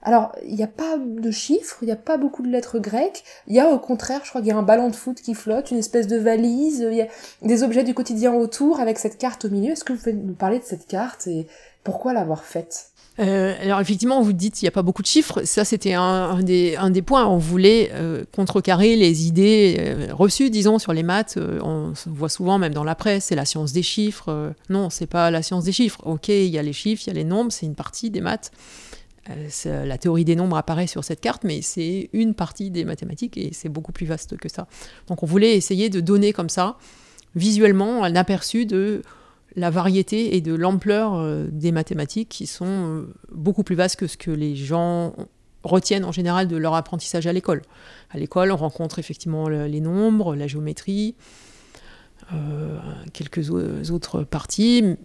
alors, 0.04 0.32
il 0.46 0.54
n'y 0.54 0.62
a 0.62 0.68
pas 0.68 0.98
de 0.98 1.30
chiffres, 1.30 1.78
il 1.80 1.86
n'y 1.86 1.92
a 1.92 1.96
pas 1.96 2.18
beaucoup 2.18 2.42
de 2.42 2.48
lettres 2.48 2.78
grecques. 2.78 3.24
Il 3.46 3.54
y 3.54 3.60
a 3.60 3.70
au 3.70 3.78
contraire, 3.78 4.20
je 4.22 4.28
crois 4.28 4.42
qu'il 4.42 4.48
y 4.48 4.52
a 4.52 4.56
un 4.56 4.62
ballon 4.62 4.90
de 4.90 4.96
foot 4.96 5.20
qui 5.20 5.34
flotte, 5.34 5.70
une 5.70 5.78
espèce 5.78 6.06
de 6.06 6.18
valise, 6.18 6.86
il 6.90 6.96
y 6.96 7.00
a 7.00 7.08
des 7.42 7.62
objets 7.62 7.84
du 7.84 7.94
quotidien 7.94 8.34
autour 8.34 8.80
avec 8.80 8.98
cette 8.98 9.16
carte 9.16 9.46
au 9.46 9.48
milieu. 9.48 9.72
Est-ce 9.72 9.82
que 9.82 9.94
vous 9.94 9.98
pouvez 9.98 10.12
nous 10.12 10.34
parler 10.34 10.58
de 10.58 10.64
cette 10.64 10.86
carte 10.86 11.26
et 11.26 11.46
pourquoi 11.84 12.12
l'avoir 12.12 12.44
faite? 12.44 12.90
Euh, 13.20 13.54
alors 13.62 13.80
effectivement, 13.80 14.20
vous 14.20 14.32
dites 14.32 14.56
qu'il 14.56 14.66
n'y 14.66 14.68
a 14.68 14.72
pas 14.72 14.82
beaucoup 14.82 15.00
de 15.00 15.06
chiffres. 15.06 15.42
Ça, 15.44 15.64
c'était 15.64 15.94
un, 15.94 16.42
des, 16.42 16.76
un, 16.76 16.90
des, 16.90 17.00
points. 17.00 17.26
On 17.26 17.38
voulait 17.38 17.90
euh, 17.94 18.24
contrecarrer 18.34 18.96
les 18.96 19.26
idées 19.26 19.76
euh, 19.78 20.08
reçues, 20.12 20.50
disons, 20.50 20.78
sur 20.78 20.92
les 20.92 21.04
maths. 21.04 21.38
on 21.38 21.92
voit 22.06 22.28
souvent, 22.28 22.58
même 22.58 22.74
dans 22.74 22.84
la 22.84 22.96
presse, 22.96 23.26
c'est 23.26 23.36
la 23.36 23.44
science 23.44 23.72
des 23.72 23.82
chiffres. 23.82 24.52
non, 24.68 24.90
c'est 24.90 25.06
pas 25.06 25.30
la 25.30 25.42
science 25.42 25.64
des 25.64 25.72
chiffres. 25.72 26.00
Ok, 26.04 26.28
il 26.28 26.46
y 26.46 26.58
a 26.58 26.62
les 26.62 26.72
chiffres, 26.72 27.04
il 27.06 27.08
y 27.08 27.10
a 27.10 27.14
les 27.14 27.24
nombres, 27.24 27.52
c'est 27.52 27.66
une 27.66 27.76
partie 27.76 28.10
des 28.10 28.20
maths. 28.20 28.50
Euh, 29.30 29.84
la 29.84 29.98
théorie 29.98 30.24
des 30.24 30.36
nombres 30.36 30.56
apparaît 30.56 30.86
sur 30.86 31.04
cette 31.04 31.20
carte, 31.20 31.44
mais 31.44 31.62
c'est 31.62 32.10
une 32.12 32.34
partie 32.34 32.70
des 32.70 32.84
mathématiques 32.84 33.36
et 33.36 33.50
c'est 33.52 33.68
beaucoup 33.68 33.92
plus 33.92 34.06
vaste 34.06 34.36
que 34.36 34.48
ça. 34.48 34.66
Donc 35.08 35.22
on 35.22 35.26
voulait 35.26 35.56
essayer 35.56 35.88
de 35.88 36.00
donner 36.00 36.32
comme 36.32 36.50
ça, 36.50 36.76
visuellement, 37.34 38.04
un 38.04 38.16
aperçu 38.16 38.66
de 38.66 39.02
la 39.56 39.70
variété 39.70 40.36
et 40.36 40.40
de 40.40 40.54
l'ampleur 40.54 41.14
euh, 41.14 41.46
des 41.50 41.72
mathématiques 41.72 42.28
qui 42.28 42.46
sont 42.46 42.66
euh, 42.66 43.14
beaucoup 43.32 43.62
plus 43.62 43.76
vastes 43.76 43.96
que 43.96 44.06
ce 44.06 44.16
que 44.16 44.30
les 44.30 44.56
gens 44.56 45.14
retiennent 45.62 46.04
en 46.04 46.12
général 46.12 46.46
de 46.46 46.56
leur 46.56 46.74
apprentissage 46.74 47.26
à 47.26 47.32
l'école. 47.32 47.62
À 48.10 48.18
l'école, 48.18 48.52
on 48.52 48.56
rencontre 48.56 48.98
effectivement 48.98 49.48
les 49.48 49.80
nombres, 49.80 50.36
la 50.36 50.46
géométrie, 50.46 51.14
quelques 53.12 53.50
autres 53.50 54.22
parties. 54.22 54.96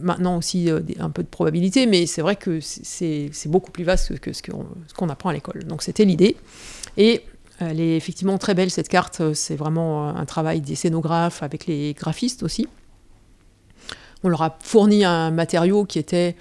Maintenant 0.00 0.36
aussi 0.38 0.70
un 0.98 1.10
peu 1.10 1.22
de 1.22 1.28
probabilité, 1.28 1.86
mais 1.86 2.06
c'est 2.06 2.22
vrai 2.22 2.36
que 2.36 2.60
c'est 2.60 3.30
beaucoup 3.46 3.70
plus 3.70 3.84
vaste 3.84 4.18
que 4.20 4.32
ce 4.32 4.42
qu'on 4.42 5.08
apprend 5.08 5.30
à 5.30 5.32
l'école. 5.32 5.64
Donc 5.64 5.82
c'était 5.82 6.04
l'idée. 6.04 6.36
Et 6.96 7.22
elle 7.60 7.80
est 7.80 7.96
effectivement 7.96 8.38
très 8.38 8.54
belle 8.54 8.70
cette 8.70 8.88
carte. 8.88 9.34
C'est 9.34 9.56
vraiment 9.56 10.08
un 10.08 10.24
travail 10.24 10.60
des 10.60 10.74
scénographes 10.74 11.42
avec 11.42 11.66
les 11.66 11.94
graphistes 11.94 12.42
aussi. 12.42 12.68
On 14.22 14.28
leur 14.28 14.42
a 14.42 14.58
fourni 14.60 15.04
un 15.04 15.30
matériau 15.30 15.84
qui 15.84 15.98
était 15.98 16.36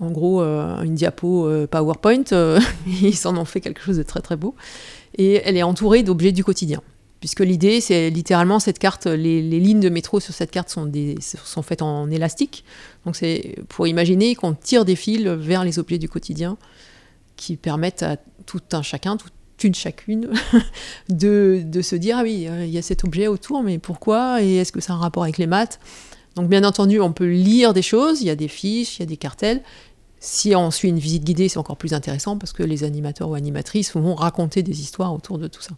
en 0.00 0.10
gros 0.10 0.42
euh, 0.42 0.82
une 0.82 0.94
diapo 0.94 1.46
euh, 1.46 1.66
PowerPoint. 1.66 2.24
Euh, 2.32 2.60
ils 2.86 3.16
s'en 3.16 3.36
ont 3.36 3.44
fait 3.44 3.60
quelque 3.60 3.80
chose 3.80 3.96
de 3.96 4.02
très 4.02 4.20
très 4.20 4.36
beau. 4.36 4.54
Et 5.16 5.40
elle 5.44 5.56
est 5.56 5.62
entourée 5.62 6.02
d'objets 6.02 6.32
du 6.32 6.44
quotidien. 6.44 6.82
Puisque 7.24 7.40
l'idée, 7.40 7.80
c'est 7.80 8.10
littéralement 8.10 8.60
cette 8.60 8.78
carte, 8.78 9.06
les, 9.06 9.40
lignes 9.40 9.80
de 9.80 9.88
métro 9.88 10.20
sur 10.20 10.34
cette 10.34 10.50
carte 10.50 10.68
sont, 10.68 10.84
des, 10.84 11.16
sont 11.22 11.62
faites 11.62 11.80
en 11.80 12.10
élastique. 12.10 12.66
Donc 13.06 13.16
c'est 13.16 13.56
pour 13.70 13.86
imaginer 13.86 14.34
qu'on 14.34 14.52
tire 14.52 14.84
des 14.84 14.94
fils 14.94 15.22
vers 15.22 15.64
les 15.64 15.78
objets 15.78 15.96
du 15.96 16.06
quotidien 16.06 16.58
qui 17.36 17.56
permettent 17.56 18.02
à 18.02 18.18
tout 18.44 18.60
un 18.72 18.82
chacun, 18.82 19.16
toute 19.16 19.32
une 19.62 19.74
chacune, 19.74 20.32
de, 21.08 21.62
de 21.64 21.80
se 21.80 21.96
dire, 21.96 22.18
ah 22.18 22.24
oui, 22.24 22.46
il 22.60 22.68
y 22.68 22.76
a 22.76 22.82
cet 22.82 23.04
objet 23.04 23.26
autour, 23.26 23.62
mais 23.62 23.78
pourquoi 23.78 24.42
Et 24.42 24.56
est-ce 24.56 24.70
que 24.70 24.82
ça 24.82 24.92
a 24.92 24.96
un 24.96 24.98
rapport 24.98 25.22
avec 25.22 25.38
les 25.38 25.46
maths? 25.46 25.80
Donc 26.34 26.50
bien 26.50 26.62
entendu, 26.62 27.00
on 27.00 27.14
peut 27.14 27.30
lire 27.30 27.72
des 27.72 27.80
choses, 27.80 28.20
il 28.20 28.26
y 28.26 28.30
a 28.30 28.36
des 28.36 28.48
fiches, 28.48 28.98
il 28.98 29.00
y 29.00 29.02
a 29.04 29.06
des 29.06 29.16
cartels. 29.16 29.62
Si 30.20 30.54
on 30.54 30.70
suit 30.70 30.90
une 30.90 30.98
visite 30.98 31.24
guidée, 31.24 31.48
c'est 31.48 31.56
encore 31.56 31.78
plus 31.78 31.94
intéressant 31.94 32.36
parce 32.36 32.52
que 32.52 32.62
les 32.62 32.84
animateurs 32.84 33.30
ou 33.30 33.34
animatrices 33.34 33.94
vont 33.96 34.14
raconter 34.14 34.62
des 34.62 34.82
histoires 34.82 35.14
autour 35.14 35.38
de 35.38 35.48
tout 35.48 35.62
ça. 35.62 35.72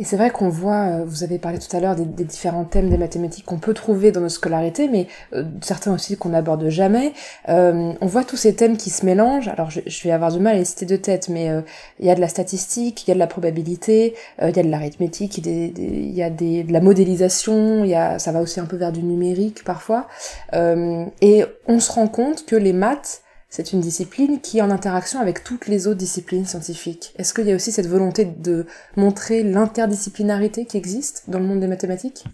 Et 0.00 0.04
c'est 0.04 0.16
vrai 0.16 0.30
qu'on 0.30 0.48
voit, 0.48 0.86
euh, 0.86 1.04
vous 1.04 1.24
avez 1.24 1.38
parlé 1.38 1.58
tout 1.58 1.76
à 1.76 1.78
l'heure 1.78 1.94
des, 1.94 2.24
différents 2.24 2.64
thèmes 2.64 2.88
des 2.88 2.96
mathématiques 2.96 3.44
qu'on 3.44 3.58
peut 3.58 3.74
trouver 3.74 4.12
dans 4.12 4.22
nos 4.22 4.30
scolarités, 4.30 4.88
mais 4.88 5.08
euh, 5.34 5.44
certains 5.60 5.92
aussi 5.92 6.16
qu'on 6.16 6.30
n'aborde 6.30 6.66
jamais. 6.70 7.12
Euh, 7.50 7.92
on 8.00 8.06
voit 8.06 8.24
tous 8.24 8.38
ces 8.38 8.54
thèmes 8.54 8.78
qui 8.78 8.88
se 8.88 9.04
mélangent. 9.04 9.48
Alors 9.48 9.68
je, 9.70 10.02
vais 10.02 10.10
avoir 10.10 10.32
du 10.32 10.40
mal 10.40 10.56
à 10.56 10.58
les 10.58 10.64
citer 10.64 10.86
de 10.86 10.96
tête, 10.96 11.28
mais 11.28 11.50
il 11.98 12.06
y 12.06 12.10
a 12.10 12.14
de 12.14 12.20
la 12.20 12.28
statistique, 12.28 13.06
il 13.06 13.08
y 13.08 13.10
a 13.10 13.14
de 13.14 13.18
la 13.18 13.26
probabilité, 13.26 14.14
il 14.40 14.56
y 14.56 14.58
a 14.58 14.62
de 14.62 14.70
l'arithmétique, 14.70 15.36
il 15.36 16.14
y 16.14 16.22
a 16.22 16.30
de 16.30 16.72
la 16.72 16.80
modélisation, 16.80 17.86
ça 18.18 18.32
va 18.32 18.40
aussi 18.40 18.58
un 18.58 18.64
peu 18.64 18.76
vers 18.76 18.92
du 18.92 19.02
numérique 19.02 19.64
parfois. 19.64 20.08
et 20.54 21.44
on 21.66 21.78
se 21.78 21.92
rend 21.92 22.08
compte 22.08 22.46
que 22.46 22.56
les 22.56 22.72
maths 22.72 23.22
c'est 23.50 23.72
une 23.72 23.80
discipline 23.80 24.40
qui 24.40 24.58
est 24.58 24.62
en 24.62 24.70
interaction 24.70 25.18
avec 25.18 25.42
toutes 25.42 25.66
les 25.66 25.88
autres 25.88 25.98
disciplines 25.98 26.46
scientifiques. 26.46 27.12
Est-ce 27.18 27.34
qu'il 27.34 27.46
y 27.46 27.52
a 27.52 27.56
aussi 27.56 27.72
cette 27.72 27.88
volonté 27.88 28.24
de 28.24 28.64
montrer 28.96 29.42
l'interdisciplinarité 29.42 30.66
qui 30.66 30.76
existe 30.76 31.24
dans 31.26 31.40
le 31.40 31.46
monde 31.46 31.58
des 31.58 31.66
mathématiques? 31.66 32.24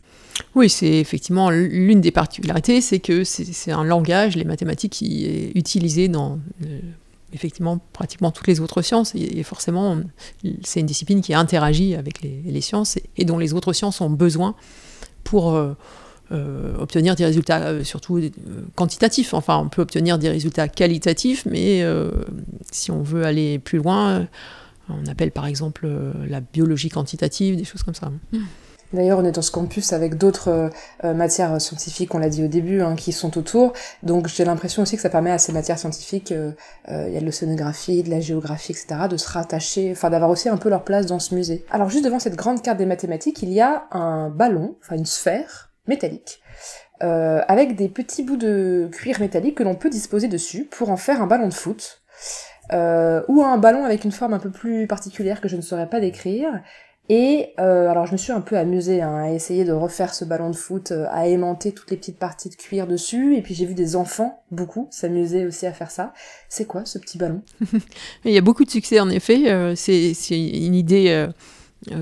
Oui, 0.55 0.69
c'est 0.69 0.93
effectivement 0.99 1.49
l'une 1.49 2.03
des 2.03 2.11
particularités, 2.11 2.83
c'est 2.83 2.99
que 2.99 3.25
c'est 3.25 3.73
un 3.73 3.83
langage, 3.83 4.37
les 4.37 4.45
mathématiques, 4.45 4.93
qui 4.93 5.25
est 5.25 5.53
utilisé 5.55 6.09
dans 6.09 6.39
euh, 6.63 6.81
effectivement 7.33 7.81
pratiquement 7.95 8.31
toutes 8.31 8.47
les 8.47 8.61
autres 8.61 8.83
sciences. 8.83 9.15
Et, 9.15 9.43
forcément, 9.43 9.97
c'est 10.65 10.81
une 10.81 10.87
discipline 10.87 11.23
qui 11.23 11.33
interagit 11.33 11.95
avec 11.95 12.21
les, 12.21 12.61
sciences 12.61 12.99
et, 13.17 13.25
dont 13.25 13.39
les 13.39 13.55
autres 13.55 13.73
sciences 13.73 14.03
ont 14.03 14.11
besoin 14.11 14.55
pour... 15.25 15.55
Euh, 15.55 15.73
obtenir 16.31 17.15
des 17.15 17.25
résultats 17.25 17.69
euh, 17.69 17.85
surtout 17.85 18.19
euh, 18.19 18.31
quantitatifs. 18.75 19.35
Enfin, 19.35 19.59
on 19.59 19.69
peut 19.69 19.83
obtenir 19.83 20.19
des 20.19 20.29
résultats 20.29 20.69
qualitatifs, 20.69 21.47
mais 21.47 21.85
si 22.71 22.91
on 22.91 23.03
veut 23.03 23.25
aller 23.25 23.59
plus 23.59 23.79
loin, 23.79 24.27
on 24.89 25.07
appelle 25.07 25.31
par 25.31 25.47
exemple 25.47 25.89
la 26.29 26.41
biologie 26.41 26.89
quantitative, 26.89 27.57
des 27.57 27.65
choses 27.65 27.83
comme 27.83 27.95
ça. 27.95 28.11
D'ailleurs, 28.93 29.19
on 29.19 29.25
est 29.25 29.33
dans 29.33 29.43
ce 29.43 29.51
campus 29.51 29.93
avec 29.93 30.17
d'autres 30.17 30.71
matières 31.03 31.61
scientifiques, 31.61 32.15
on 32.15 32.19
l'a 32.19 32.29
dit 32.29 32.45
au 32.45 32.49
début, 32.49 32.81
hein, 32.81 32.95
qui 32.95 33.13
sont 33.13 33.37
autour. 33.37 33.73
Donc 34.03 34.29
j'ai 34.29 34.45
l'impression 34.45 34.83
aussi 34.83 34.97
que 34.97 35.03
ça 35.03 35.11
permet 35.11 35.33
à 35.33 35.39
ces 35.39 35.53
matières 35.53 35.79
scientifiques, 35.79 36.31
il 36.31 37.13
y 37.13 37.17
a 37.17 37.21
de 37.21 37.25
l'océanographie, 37.25 38.03
de 38.03 38.11
la 38.11 38.21
géographie, 38.21 38.73
etc., 38.73 39.09
de 39.11 39.17
se 39.17 39.29
rattacher, 39.29 39.91
enfin 39.93 40.11
d'avoir 40.11 40.31
aussi 40.31 40.49
un 40.49 40.57
peu 40.57 40.69
leur 40.69 40.85
place 40.85 41.07
dans 41.07 41.19
ce 41.19 41.35
musée. 41.35 41.65
Alors 41.71 41.91
juste 41.91 42.05
devant 42.05 42.19
cette 42.19 42.37
grande 42.37 42.63
carte 42.63 42.79
des 42.79 42.87
mathématiques, 42.87 43.43
il 43.43 43.53
y 43.53 43.61
a 43.61 43.87
un 43.91 44.31
ballon, 44.31 44.77
enfin 44.83 44.97
une 44.97 45.07
sphère, 45.07 45.66
métallique, 45.89 46.41
euh, 47.03 47.43
avec 47.49 47.77
des 47.77 47.89
petits 47.89 48.23
bouts 48.23 48.37
de 48.37 48.89
cuir 48.91 49.21
métallique 49.21 49.57
que 49.57 49.63
l'on 49.63 49.75
peut 49.75 49.91
disposer 49.91 50.29
dessus 50.29 50.65
pour 50.65 50.91
en 50.91 50.97
faire 50.97 51.21
un 51.21 51.27
ballon 51.27 51.49
de 51.49 51.55
foot, 51.55 52.03
euh, 52.73 53.23
ou 53.29 53.43
un 53.43 53.59
ballon 53.59 53.85
avec 53.85 54.05
une 54.05 54.13
forme 54.13 54.35
un 54.35 54.39
peu 54.39 54.51
plus 54.51 54.87
particulière 54.87 55.41
que 55.41 55.49
je 55.49 55.57
ne 55.57 55.61
saurais 55.63 55.89
pas 55.89 56.01
décrire. 56.01 56.49
Et 57.09 57.53
euh, 57.61 57.89
alors 57.89 58.07
je 58.07 58.13
me 58.13 58.17
suis 58.17 58.33
un 58.33 58.41
peu 58.41 58.57
amusée 58.57 59.01
hein, 59.01 59.15
à 59.15 59.31
essayer 59.31 59.65
de 59.65 59.71
refaire 59.71 60.13
ce 60.13 60.25
ballon 60.25 60.51
de 60.51 60.57
foot, 60.57 60.93
à 61.11 61.29
aimanter 61.29 61.71
toutes 61.71 61.93
les 61.93 61.97
petites 61.97 62.19
parties 62.19 62.49
de 62.49 62.57
cuir 62.57 62.89
dessus, 62.89 63.37
et 63.37 63.43
puis 63.43 63.55
j'ai 63.55 63.65
vu 63.65 63.75
des 63.75 63.95
enfants, 63.95 64.43
beaucoup, 64.51 64.89
s'amuser 64.91 65.47
aussi 65.47 65.67
à 65.67 65.73
faire 65.73 65.93
ça. 65.93 66.13
C'est 66.49 66.65
quoi 66.65 66.85
ce 66.85 66.99
petit 66.99 67.17
ballon? 67.17 67.43
Il 68.25 68.33
y 68.33 68.39
a 68.39 68.41
beaucoup 68.41 68.65
de 68.65 68.71
succès 68.71 68.99
en 68.99 69.09
effet, 69.11 69.75
c'est 69.77 70.15
une 70.31 70.75
idée 70.75 71.29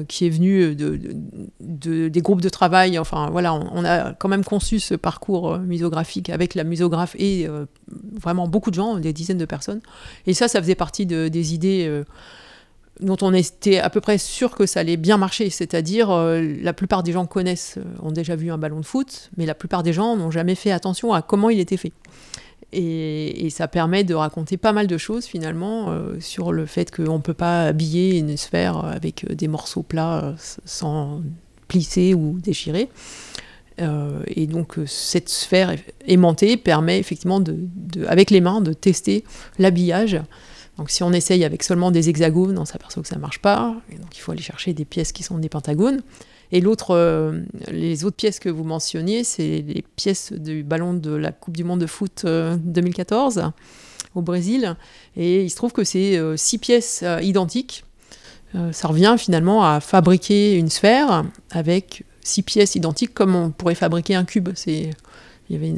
qui 0.09 0.27
est 0.27 0.31
venu 0.31 0.75
de, 0.75 2.09
des 2.09 2.21
groupes 2.21 2.41
de 2.41 2.49
travail. 2.49 2.99
Enfin, 2.99 3.29
voilà, 3.31 3.55
on, 3.55 3.85
a 3.85 4.13
quand 4.13 4.29
même 4.29 4.45
conçu 4.45 4.81
ce 4.81 4.95
parcours 4.95 5.53
euh, 5.53 5.59
musographique 5.59 6.31
avec 6.31 6.55
la 6.55 6.65
musographe 6.65 7.15
et 7.19 7.47
euh, 7.47 7.67
vraiment 8.13 8.49
beaucoup 8.49 8.71
de 8.71 8.77
gens, 8.77 8.99
des 8.99 9.13
dizaines 9.13 9.39
de 9.39 9.45
personnes. 9.45 9.81
Et 10.27 10.35
ça, 10.35 10.49
ça 10.49 10.61
faisait 10.61 10.75
partie 10.75 11.07
des 11.07 11.55
idées 11.55 12.03
dont 13.01 13.17
on 13.23 13.35
était 13.35 13.79
à 13.79 13.91
peu 13.91 14.01
près 14.01 14.19
sûr 14.19 14.55
que 14.55 14.67
ça 14.67 14.81
allait 14.81 14.97
bien 14.97 15.17
marcher. 15.17 15.51
C'est-à-dire, 15.51 16.11
la 16.11 16.73
plupart 16.73 17.03
des 17.03 17.13
gens 17.13 17.27
connaissent, 17.27 17.79
ont 18.03 18.13
déjà 18.13 18.37
vu 18.37 18.51
un 18.51 18.59
ballon 18.59 18.81
de 18.81 18.87
foot, 18.87 19.31
mais 19.37 19.47
la 19.47 19.55
plupart 19.55 19.83
des 19.83 19.93
gens 19.93 20.17
n'ont 20.17 20.31
jamais 20.31 20.55
fait 20.55 20.71
attention 20.71 21.13
à 21.13 21.23
comment 21.23 21.51
il 21.51 21.61
était 21.61 21.77
fait. 21.77 21.93
Et, 22.75 23.51
ça 23.51 23.69
permet 23.69 24.03
de 24.03 24.15
raconter 24.15 24.57
pas 24.57 24.73
mal 24.73 24.87
de 24.87 24.99
choses 24.99 25.27
finalement 25.27 25.91
euh, 25.91 26.19
sur 26.19 26.51
le 26.51 26.67
fait 26.67 26.91
qu'on 26.91 27.19
ne 27.19 27.23
peut 27.23 27.35
pas 27.35 27.67
habiller 27.67 28.19
une 28.19 28.37
sphère 28.37 28.85
avec 28.85 29.31
des 29.33 29.47
morceaux 29.47 29.83
plats 29.83 30.25
euh, 30.25 30.33
sans 30.65 31.23
plisser 31.69 32.15
ou 32.15 32.39
déchirer. 32.41 32.89
Euh, 33.81 34.23
et 34.27 34.47
donc 34.47 34.77
cette 34.87 35.29
sphère 35.29 35.77
aimantée 36.07 36.57
permet 36.57 36.99
effectivement, 36.99 37.41
de, 37.41 37.57
avec 38.09 38.31
les 38.31 38.41
mains, 38.41 38.61
de 38.61 38.73
tester 38.73 39.25
l'habillage. 39.59 40.21
Donc 40.77 40.91
si 40.91 41.05
on 41.05 41.13
essaye 41.13 41.45
avec 41.45 41.63
seulement 41.63 41.93
des 41.93 42.09
hexagones, 42.09 42.59
on 42.59 42.65
s'aperçoit 42.65 43.03
que 43.03 43.09
ça 43.09 43.17
ne 43.17 43.21
marche 43.21 43.41
pas. 43.41 43.77
Donc 44.01 44.17
il 44.17 44.21
faut 44.21 44.33
aller 44.33 44.43
chercher 44.43 44.73
des 44.73 44.85
pièces 44.85 45.13
qui 45.13 45.23
sont 45.23 45.39
des 45.39 45.49
pentagones. 45.49 46.03
Et 46.53 46.61
l'autre, 46.61 46.95
euh, 46.95 47.41
les 47.69 48.05
autres 48.05 48.17
pièces 48.17 48.39
que 48.39 48.49
vous 48.49 48.65
mentionniez, 48.65 49.25
c'est 49.25 49.65
les 49.67 49.85
pièces 49.97 50.33
du 50.33 50.63
ballon 50.63 50.95
de 50.95 51.13
la 51.13 51.33
Coupe 51.33 51.57
du 51.57 51.65
Monde 51.65 51.81
de 51.81 51.87
foot 51.87 52.25
2014 52.25 53.39
euh, 53.39 53.43
au 54.15 54.23
Brésil. 54.23 54.77
Et 55.17 55.43
il 55.43 55.51
se 55.51 55.57
trouve 55.57 55.73
que 55.73 55.85
c'est 55.85 56.17
euh, 56.17 56.37
six 56.37 56.59
pièces 56.59 57.05
identiques. 57.23 57.85
ça 58.73 58.89
revient 58.89 59.17
finalement 59.19 59.65
à 59.65 59.81
fabriquer 59.81 60.55
une 60.55 60.71
sphère 60.71 61.25
avec 61.51 62.05
six 62.23 62.43
pièces 62.43 62.77
identiques 62.77 63.13
comme 63.13 63.35
on 63.35 63.51
pourrait 63.51 63.75
fabriquer 63.75 64.15
un 64.15 64.25
cube. 64.25 64.51
Il 64.67 64.93
y 65.51 65.57
avait 65.57 65.75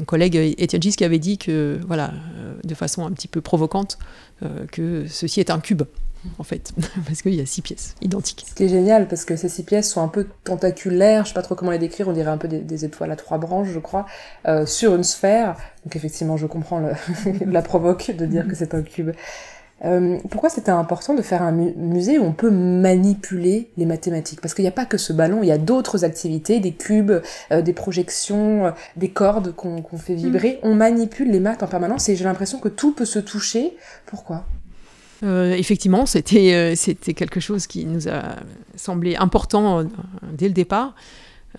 un 0.00 0.04
collègue 0.04 0.36
Étienne 0.58 0.80
Gis 0.80 0.96
qui 0.96 1.04
avait 1.04 1.18
dit 1.18 1.36
que, 1.38 1.78
voilà, 1.86 2.12
de 2.62 2.74
façon 2.74 3.04
un 3.04 3.10
petit 3.10 3.28
peu 3.28 3.40
provocante, 3.40 3.98
que 4.70 5.06
ceci 5.08 5.40
est 5.40 5.50
un 5.50 5.58
cube 5.58 5.82
en 6.38 6.42
fait, 6.42 6.72
parce 7.06 7.22
qu'il 7.22 7.34
y 7.34 7.40
a 7.40 7.46
six 7.46 7.62
pièces 7.62 7.94
identiques. 8.00 8.44
Ce 8.48 8.54
qui 8.54 8.64
est 8.64 8.68
génial, 8.68 9.08
parce 9.08 9.24
que 9.24 9.36
ces 9.36 9.48
six 9.48 9.64
pièces 9.64 9.90
sont 9.90 10.02
un 10.02 10.08
peu 10.08 10.26
tentaculaires, 10.44 11.24
je 11.24 11.28
sais 11.28 11.34
pas 11.34 11.42
trop 11.42 11.54
comment 11.54 11.70
les 11.70 11.78
décrire, 11.78 12.08
on 12.08 12.12
dirait 12.12 12.30
un 12.30 12.38
peu 12.38 12.48
des, 12.48 12.84
étoiles 12.84 13.10
à 13.10 13.16
trois 13.16 13.38
branches, 13.38 13.68
je 13.72 13.78
crois, 13.78 14.06
euh, 14.46 14.66
sur 14.66 14.94
une 14.94 15.04
sphère. 15.04 15.56
Donc 15.84 15.96
effectivement, 15.96 16.36
je 16.36 16.46
comprends 16.46 16.78
le 16.78 16.92
la 17.46 17.62
provoque 17.62 18.10
de 18.16 18.26
dire 18.26 18.46
que 18.46 18.54
c'est 18.54 18.74
un 18.74 18.82
cube. 18.82 19.10
Euh, 19.84 20.18
pourquoi 20.30 20.48
c'était 20.48 20.70
important 20.70 21.12
de 21.12 21.22
faire 21.22 21.42
un 21.42 21.50
musée 21.50 22.16
où 22.16 22.22
on 22.22 22.32
peut 22.32 22.50
manipuler 22.50 23.70
les 23.76 23.84
mathématiques? 23.84 24.40
Parce 24.40 24.54
qu'il 24.54 24.62
n'y 24.62 24.68
a 24.68 24.72
pas 24.72 24.84
que 24.84 24.96
ce 24.96 25.12
ballon, 25.12 25.42
il 25.42 25.48
y 25.48 25.52
a 25.52 25.58
d'autres 25.58 26.04
activités, 26.04 26.60
des 26.60 26.72
cubes, 26.72 27.20
euh, 27.50 27.62
des 27.62 27.72
projections, 27.72 28.72
des 28.96 29.08
cordes 29.08 29.52
qu'on 29.52 29.82
fait 29.98 30.14
vibrer. 30.14 30.60
Mm. 30.62 30.68
On 30.68 30.74
manipule 30.76 31.32
les 31.32 31.40
maths 31.40 31.64
en 31.64 31.66
permanence 31.66 32.08
et 32.08 32.14
j'ai 32.14 32.24
l'impression 32.24 32.60
que 32.60 32.68
tout 32.68 32.92
peut 32.92 33.04
se 33.04 33.18
toucher. 33.18 33.76
Pourquoi? 34.06 34.44
Euh, 35.22 35.52
effectivement, 35.52 36.06
c'était 36.06 36.54
euh, 36.54 36.74
c'était 36.74 37.14
quelque 37.14 37.40
chose 37.40 37.66
qui 37.66 37.84
nous 37.84 38.08
a 38.08 38.36
semblé 38.74 39.14
important 39.16 39.80
euh, 39.80 39.84
dès 40.32 40.48
le 40.48 40.54
départ. 40.54 40.94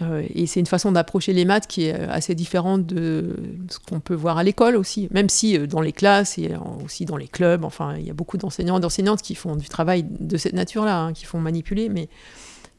et 0.01 0.47
c'est 0.47 0.59
une 0.59 0.65
façon 0.65 0.91
d'approcher 0.91 1.33
les 1.33 1.45
maths 1.45 1.67
qui 1.67 1.85
est 1.85 1.93
assez 1.93 2.33
différente 2.33 2.83
de 2.87 3.35
ce 3.69 3.77
qu'on 3.77 3.99
peut 3.99 4.15
voir 4.15 4.39
à 4.39 4.43
l'école 4.43 4.75
aussi, 4.75 5.07
même 5.11 5.29
si 5.29 5.59
dans 5.67 5.81
les 5.81 5.91
classes 5.93 6.39
et 6.39 6.49
aussi 6.83 7.05
dans 7.05 7.15
les 7.15 7.27
clubs, 7.27 7.63
enfin, 7.63 7.95
il 7.97 8.07
y 8.07 8.09
a 8.09 8.13
beaucoup 8.13 8.37
d'enseignants 8.37 8.79
et 8.79 8.81
d'enseignantes 8.81 9.21
qui 9.21 9.35
font 9.35 9.55
du 9.55 9.69
travail 9.69 10.03
de 10.03 10.35
cette 10.35 10.53
nature-là, 10.53 10.99
hein, 10.99 11.13
qui 11.13 11.25
font 11.25 11.39
manipuler, 11.39 11.89
mais, 11.89 12.09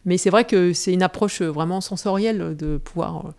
mais 0.05 0.19
c'est 0.19 0.31
vrai 0.31 0.45
que 0.45 0.73
c'est 0.73 0.93
une 0.93 1.05
approche 1.05 1.41
vraiment 1.41 1.81
sensorielle 1.81 2.57
de 2.57 2.79
pouvoir 2.79 3.33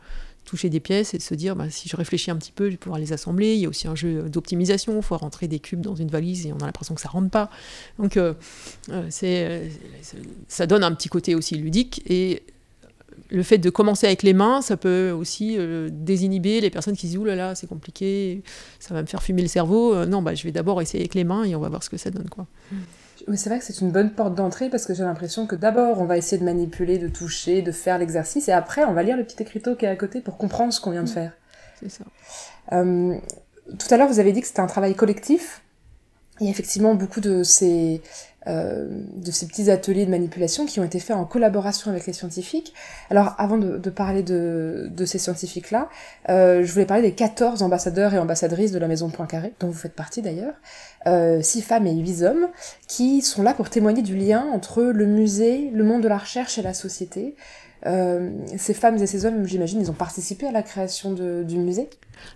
toucher 0.46 0.70
des 0.70 0.80
pièces 0.80 1.14
et 1.14 1.18
de 1.18 1.24
se 1.24 1.36
dire 1.36 1.56
bah, 1.56 1.70
si 1.70 1.90
je 1.90 1.96
réfléchis 1.96 2.32
un 2.32 2.38
petit 2.38 2.52
peu, 2.52 2.66
je 2.66 2.72
vais 2.72 2.78
pouvoir 2.78 3.00
les 3.00 3.14
assembler. 3.14 3.56
Il 3.56 3.60
y 3.60 3.66
a 3.66 3.70
aussi 3.70 3.88
un 3.88 3.96
jeu 3.96 4.30
d'optimisation, 4.30 4.96
il 4.96 5.04
faut 5.04 5.18
rentrer 5.18 5.48
des 5.48 5.60
cubes 5.60 5.82
dans 5.82 5.96
une 5.96 6.10
valise 6.10 6.46
et 6.46 6.54
on 6.54 6.58
a 6.58 6.66
l'impression 6.66 6.96
que 6.96 7.02
ça 7.02 7.10
rentre 7.10 7.30
pas. 7.30 7.50
Donc 8.00 8.18
euh, 8.18 8.34
euh, 8.90 9.06
c'est, 9.10 9.70
ça 10.48 10.68
donne 10.68 10.84
un 10.84 10.94
petit 10.94 11.10
côté 11.10 11.36
aussi 11.36 11.56
ludique 11.56 12.02
et 12.10 12.44
le 13.32 13.44
fait 13.44 13.58
de 13.58 13.70
commencer 13.70 14.06
avec 14.06 14.24
les 14.24 14.34
mains, 14.34 14.62
ça 14.62 14.78
peut 14.78 15.10
aussi 15.10 15.56
euh, 15.58 15.90
désinhiber 15.92 16.62
les 16.62 16.70
personnes 16.70 16.96
qui 16.96 17.08
disent 17.08 17.18
Ouh 17.18 17.26
là 17.26 17.56
c'est 17.56 17.68
compliqué, 17.68 18.44
ça 18.80 18.94
va 18.94 19.02
me 19.02 19.08
faire 19.08 19.24
fumer 19.24 19.42
le 19.42 19.48
cerveau. 19.48 20.06
non, 20.06 20.22
bah, 20.22 20.36
je 20.36 20.44
vais 20.44 20.52
d'abord 20.52 20.82
essayer 20.82 21.00
avec 21.00 21.16
les 21.16 21.24
mains 21.24 21.44
et 21.44 21.56
on 21.56 21.60
va 21.60 21.70
voir 21.70 21.84
ce 21.84 21.90
que 21.90 21.98
ça 21.98 22.12
donne. 22.12 22.30
quoi. 22.30 22.46
C'est 23.34 23.50
vrai 23.50 23.60
que 23.60 23.66
c'est 23.66 23.82
une 23.82 23.92
bonne 23.92 24.12
porte 24.12 24.36
d'entrée 24.36 24.70
parce 24.70 24.86
que 24.86 24.94
j'ai 24.94 25.04
l'impression 25.04 25.48
que 25.48 25.56
d'abord 25.56 26.00
on 26.00 26.06
va 26.06 26.18
essayer 26.18 26.38
de 26.38 26.44
manipuler, 26.44 26.98
de 26.98 27.08
toucher, 27.08 27.62
de 27.62 27.72
faire 27.72 27.98
l'exercice 27.98 28.48
et 28.48 28.52
après 28.52 28.84
on 28.86 28.94
va 28.94 29.04
lire 29.04 29.18
le 29.18 29.24
petit 29.24 29.42
écriteau 29.42 29.76
qui 29.76 29.86
est 29.86 29.90
à 29.90 29.96
côté 29.96 30.22
pour 30.22 30.38
comprendre 30.38 30.72
ce 30.72 30.80
qu'on 30.80 30.92
vient 30.92 31.04
de 31.04 31.10
faire. 31.10 31.34
C'est 31.80 31.90
ça. 31.90 32.06
tout 32.70 33.88
à 33.94 33.98
l'heure, 33.98 34.08
vous 34.08 34.20
avez 34.20 34.32
dit 34.32 34.42
que 34.42 34.48
c'était 34.48 34.62
un 34.62 34.68
travail 34.68 34.96
collectif. 34.96 35.62
A 36.42 36.44
effectivement 36.44 36.96
beaucoup 36.96 37.22
de 37.22 37.44
ces, 37.44 38.02
euh, 38.04 38.35
de 38.48 39.32
ces 39.32 39.48
petits 39.48 39.72
ateliers 39.72 40.06
de 40.06 40.12
manipulation 40.12 40.66
qui 40.66 40.80
ont 40.80 40.84
été 40.84 41.00
faits 41.00 41.16
en 41.16 41.26
collaboration 41.26 41.92
avec 41.92 42.06
les 42.06 42.14
scientifiques. 42.14 42.74
Alors 43.10 43.36
avant 43.38 43.58
de, 43.58 43.78
de 43.78 43.90
parler 43.90 44.24
de, 44.24 44.90
de 44.92 45.06
ces 45.06 45.18
scientifiques-là, 45.20 45.90
euh, 46.30 46.64
je 46.64 46.72
voulais 46.72 46.86
parler 46.86 47.04
des 47.04 47.14
14 47.14 47.64
ambassadeurs 47.64 48.14
et 48.14 48.20
ambassadrices 48.20 48.72
de 48.72 48.80
la 48.80 48.88
Maison 48.88 49.10
Poincaré, 49.10 49.54
dont 49.60 49.68
vous 49.68 49.74
faites 49.74 49.96
partie 49.96 50.22
d'ailleurs, 50.22 50.54
euh, 51.08 51.42
6 51.42 51.62
femmes 51.62 51.88
et 51.88 51.96
8 51.96 52.24
hommes, 52.24 52.48
qui 52.88 53.22
sont 53.22 53.44
là 53.44 53.54
pour 53.54 53.70
témoigner 53.70 54.02
du 54.02 54.16
lien 54.16 54.46
entre 54.54 54.84
le 54.84 55.06
musée, 55.06 55.72
le 55.74 55.84
monde 55.84 56.04
de 56.04 56.08
la 56.08 56.18
recherche 56.18 56.58
et 56.58 56.62
la 56.62 56.74
société. 56.74 57.36
Euh, 57.86 58.32
ces 58.58 58.74
femmes 58.74 58.98
et 58.98 59.06
ces 59.06 59.26
hommes, 59.26 59.46
j'imagine, 59.46 59.80
ils 59.80 59.92
ont 59.92 59.96
participé 59.96 60.48
à 60.48 60.52
la 60.52 60.64
création 60.64 61.14
du 61.14 61.58
musée? 61.58 61.88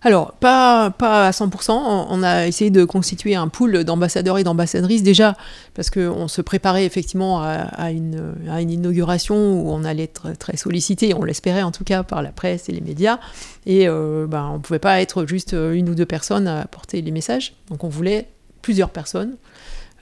Alors, 0.03 0.33
pas, 0.33 0.91
pas 0.91 1.27
à 1.27 1.31
100%. 1.31 1.71
On 1.71 2.23
a 2.23 2.45
essayé 2.45 2.69
de 2.69 2.83
constituer 2.83 3.35
un 3.35 3.47
pool 3.47 3.83
d'ambassadeurs 3.83 4.37
et 4.37 4.43
d'ambassadrices 4.43 5.01
déjà, 5.01 5.35
parce 5.73 5.89
qu'on 5.89 6.27
se 6.27 6.41
préparait 6.41 6.85
effectivement 6.85 7.41
à, 7.41 7.91
une, 7.91 8.35
à, 8.49 8.61
une, 8.61 8.69
inauguration 8.69 9.35
où 9.35 9.71
on 9.71 9.83
allait 9.83 10.03
être 10.03 10.33
très 10.37 10.57
sollicité, 10.57 11.13
on 11.15 11.23
l'espérait 11.23 11.63
en 11.63 11.71
tout 11.71 11.83
cas, 11.83 12.03
par 12.03 12.21
la 12.21 12.31
presse 12.31 12.69
et 12.69 12.71
les 12.71 12.81
médias. 12.81 13.19
Et 13.65 13.87
euh, 13.87 14.27
ben, 14.27 14.49
on 14.51 14.57
ne 14.57 14.61
pouvait 14.61 14.79
pas 14.79 15.01
être 15.01 15.25
juste 15.25 15.53
une 15.53 15.89
ou 15.89 15.95
deux 15.95 16.05
personnes 16.05 16.47
à 16.47 16.65
porter 16.67 17.01
les 17.01 17.11
messages. 17.11 17.55
Donc 17.69 17.83
on 17.83 17.89
voulait 17.89 18.27
plusieurs 18.61 18.89
personnes. 18.89 19.37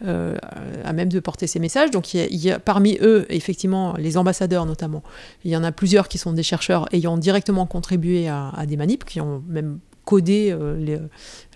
Euh, 0.06 0.36
à 0.84 0.94
même 0.94 1.10
de 1.10 1.20
porter 1.20 1.48
ces 1.48 1.60
messages. 1.60 1.89
Donc 1.89 2.16
parmi 2.63 3.00
eux, 3.01 3.25
effectivement, 3.30 3.96
les 3.98 4.16
ambassadeurs 4.16 4.68
notamment, 4.68 5.01
il 5.44 5.50
y 5.50 5.58
en 5.58 5.63
a 5.63 5.72
plusieurs 5.72 6.08
qui 6.08 6.20
sont 6.20 6.34
des 6.34 6.44
chercheurs 6.44 6.88
ayant 6.92 7.18
directement 7.18 7.66
contribué 7.66 8.27
à, 8.27 8.66
des 8.68 8.77
manips, 8.77 9.04
qui 9.06 9.22
ont 9.22 9.44
même 9.48 9.80
codé 10.06 10.50
euh, 10.51 11.00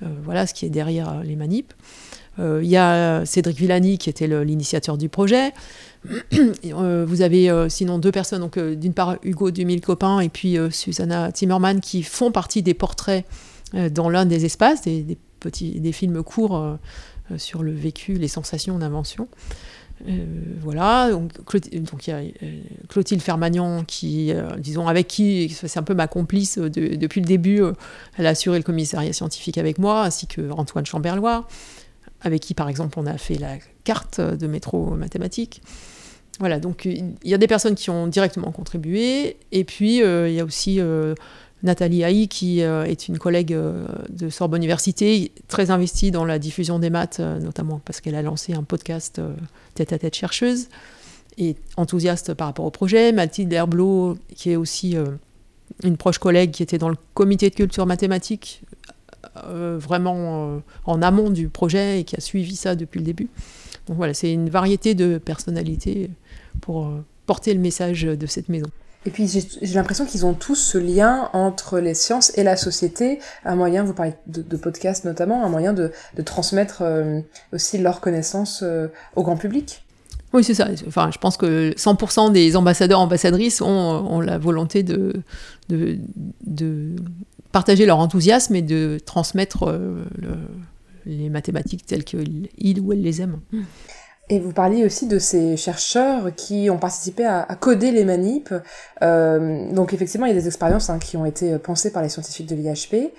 euh, 0.01 0.07
voilà, 0.23 0.47
ce 0.47 0.55
qui 0.55 0.65
est 0.65 0.71
derrière 0.71 1.21
les 1.23 1.35
manips. 1.35 1.71
Il 2.39 2.65
y 2.65 2.77
a 2.77 3.23
Cédric 3.25 3.57
Villani 3.57 3.99
qui 3.99 4.09
était 4.09 4.25
l'initiateur 4.43 4.97
du 4.97 5.09
projet. 5.09 5.51
vous 6.63 7.21
avez 7.21 7.69
sinon 7.69 7.99
deux 7.99 8.11
personnes, 8.11 8.39
donc 8.39 8.57
d'une 8.57 8.93
part 8.93 9.17
Hugo 9.21 9.51
Dumille 9.51 9.81
Copin 9.81 10.19
et 10.21 10.29
puis 10.29 10.57
Susanna 10.71 11.31
Timmerman 11.31 11.81
qui 11.81 12.01
font 12.01 12.31
partie 12.31 12.63
des 12.63 12.73
portraits 12.73 13.25
dans 13.91 14.09
l'un 14.09 14.25
des 14.25 14.45
espaces, 14.45 14.81
des, 14.81 15.17
petits, 15.39 15.79
des 15.79 15.91
films 15.91 16.23
courts 16.23 16.79
sur 17.37 17.63
le 17.63 17.71
vécu, 17.71 18.13
les 18.13 18.27
sensations 18.27 18.77
d'invention. 18.77 19.27
Euh, 20.07 20.25
voilà, 20.61 21.11
donc 21.11 21.67
il 21.67 22.09
y 22.09 22.11
a 22.11 22.17
euh, 22.17 22.31
Clotilde 22.89 23.21
Fermagnan 23.21 23.83
qui, 23.83 24.33
disons, 24.57 24.87
avec 24.87 25.07
qui 25.07 25.49
c'est 25.49 25.77
un 25.77 25.83
peu 25.83 25.93
ma 25.93 26.07
complice 26.07 26.57
depuis 26.57 27.21
le 27.21 27.27
début. 27.27 27.61
elle 28.17 28.25
a 28.25 28.29
assuré 28.29 28.57
le 28.57 28.63
commissariat 28.63 29.13
scientifique 29.13 29.57
avec 29.57 29.77
moi, 29.77 30.03
ainsi 30.03 30.27
que 30.27 30.49
Antoine 30.51 30.85
Chamberlois, 30.85 31.47
avec 32.21 32.41
qui, 32.41 32.53
par 32.53 32.69
exemple, 32.69 32.97
on 32.99 33.05
a 33.05 33.17
fait 33.17 33.35
la 33.35 33.57
carte 33.83 34.21
de 34.21 34.47
métro 34.47 34.95
mathématique. 34.95 35.61
Voilà, 36.39 36.59
donc 36.59 36.85
il 36.85 37.15
y 37.23 37.35
a 37.35 37.37
des 37.37 37.47
personnes 37.47 37.75
qui 37.75 37.91
ont 37.91 38.07
directement 38.07 38.51
contribué, 38.51 39.37
et 39.51 39.63
puis 39.63 39.97
il 39.97 40.33
y 40.33 40.39
a 40.39 40.45
aussi 40.45 40.79
Nathalie 41.63 42.03
Haï, 42.03 42.27
qui 42.27 42.63
euh, 42.63 42.83
est 42.85 43.07
une 43.07 43.19
collègue 43.19 43.53
euh, 43.53 43.85
de 44.09 44.29
Sorbonne 44.29 44.61
Université, 44.61 45.31
très 45.47 45.69
investie 45.69 46.11
dans 46.11 46.25
la 46.25 46.39
diffusion 46.39 46.79
des 46.79 46.89
maths, 46.89 47.19
euh, 47.19 47.39
notamment 47.39 47.81
parce 47.85 48.01
qu'elle 48.01 48.15
a 48.15 48.21
lancé 48.21 48.53
un 48.53 48.63
podcast 48.63 49.21
tête 49.75 49.93
à 49.93 49.99
tête 49.99 50.15
chercheuse, 50.15 50.69
et 51.37 51.55
enthousiaste 51.77 52.33
par 52.33 52.47
rapport 52.47 52.65
au 52.65 52.71
projet. 52.71 53.11
Mathilde 53.11 53.53
Herblot, 53.53 54.17
qui 54.35 54.51
est 54.51 54.55
aussi 54.55 54.95
une 55.83 55.97
proche 55.97 56.17
collègue 56.17 56.51
qui 56.51 56.61
était 56.61 56.77
dans 56.77 56.89
le 56.89 56.97
comité 57.13 57.49
de 57.49 57.55
culture 57.55 57.85
mathématique, 57.85 58.63
vraiment 59.45 60.61
en 60.85 61.01
amont 61.01 61.29
du 61.29 61.47
projet 61.47 62.01
et 62.01 62.03
qui 62.03 62.17
a 62.17 62.19
suivi 62.19 62.57
ça 62.57 62.75
depuis 62.75 62.99
le 62.99 63.05
début. 63.05 63.29
Donc 63.87 63.95
voilà, 63.95 64.13
c'est 64.13 64.33
une 64.33 64.49
variété 64.49 64.93
de 64.93 65.17
personnalités 65.17 66.11
pour 66.59 66.91
porter 67.25 67.53
le 67.53 67.61
message 67.61 68.03
de 68.03 68.25
cette 68.27 68.49
maison. 68.49 68.67
Et 69.05 69.09
puis 69.09 69.27
j'ai 69.27 69.73
l'impression 69.73 70.05
qu'ils 70.05 70.25
ont 70.25 70.33
tous 70.33 70.55
ce 70.55 70.77
lien 70.77 71.29
entre 71.33 71.79
les 71.79 71.95
sciences 71.95 72.37
et 72.37 72.43
la 72.43 72.55
société, 72.55 73.19
un 73.45 73.55
moyen, 73.55 73.83
vous 73.83 73.93
parlez 73.93 74.13
de, 74.27 74.43
de 74.43 74.57
podcast 74.57 75.05
notamment, 75.05 75.43
un 75.43 75.49
moyen 75.49 75.73
de, 75.73 75.91
de 76.15 76.21
transmettre 76.21 76.81
euh, 76.81 77.19
aussi 77.51 77.79
leurs 77.79 77.99
connaissances 77.99 78.61
euh, 78.61 78.89
au 79.15 79.23
grand 79.23 79.37
public. 79.37 79.83
Oui, 80.33 80.43
c'est 80.43 80.53
ça. 80.53 80.67
Enfin, 80.87 81.09
je 81.11 81.17
pense 81.17 81.35
que 81.35 81.71
100% 81.71 82.31
des 82.31 82.55
ambassadeurs, 82.55 82.99
ambassadrices 82.99 83.61
ont, 83.61 83.67
ont 83.67 84.21
la 84.21 84.37
volonté 84.37 84.83
de, 84.83 85.13
de, 85.67 85.97
de, 86.45 86.95
partager 87.51 87.85
leur 87.85 87.99
enthousiasme 87.99 88.55
et 88.55 88.61
de 88.61 88.97
transmettre 89.05 89.63
euh, 89.63 90.05
le, 90.21 90.35
les 91.05 91.29
mathématiques 91.29 91.85
telles 91.85 92.05
qu'ils 92.05 92.79
ou 92.79 92.93
elles 92.93 93.01
les 93.01 93.21
aiment. 93.21 93.39
Et 94.31 94.39
vous 94.39 94.53
parliez 94.53 94.85
aussi 94.85 95.07
de 95.07 95.19
ces 95.19 95.57
chercheurs 95.57 96.33
qui 96.33 96.69
ont 96.69 96.77
participé 96.77 97.25
à, 97.25 97.45
coder 97.59 97.91
les 97.91 98.05
manips. 98.05 98.53
Euh, 99.03 99.69
donc 99.73 99.91
effectivement, 99.91 100.25
il 100.25 100.29
y 100.29 100.31
a 100.31 100.39
des 100.39 100.47
expériences 100.47 100.89
hein, 100.89 100.99
qui 100.99 101.17
ont 101.17 101.25
été 101.25 101.59
pensées 101.59 101.91
par 101.91 102.01
les 102.01 102.07
scientifiques 102.07 102.47
de 102.47 102.55
l'IHP. 102.55 103.11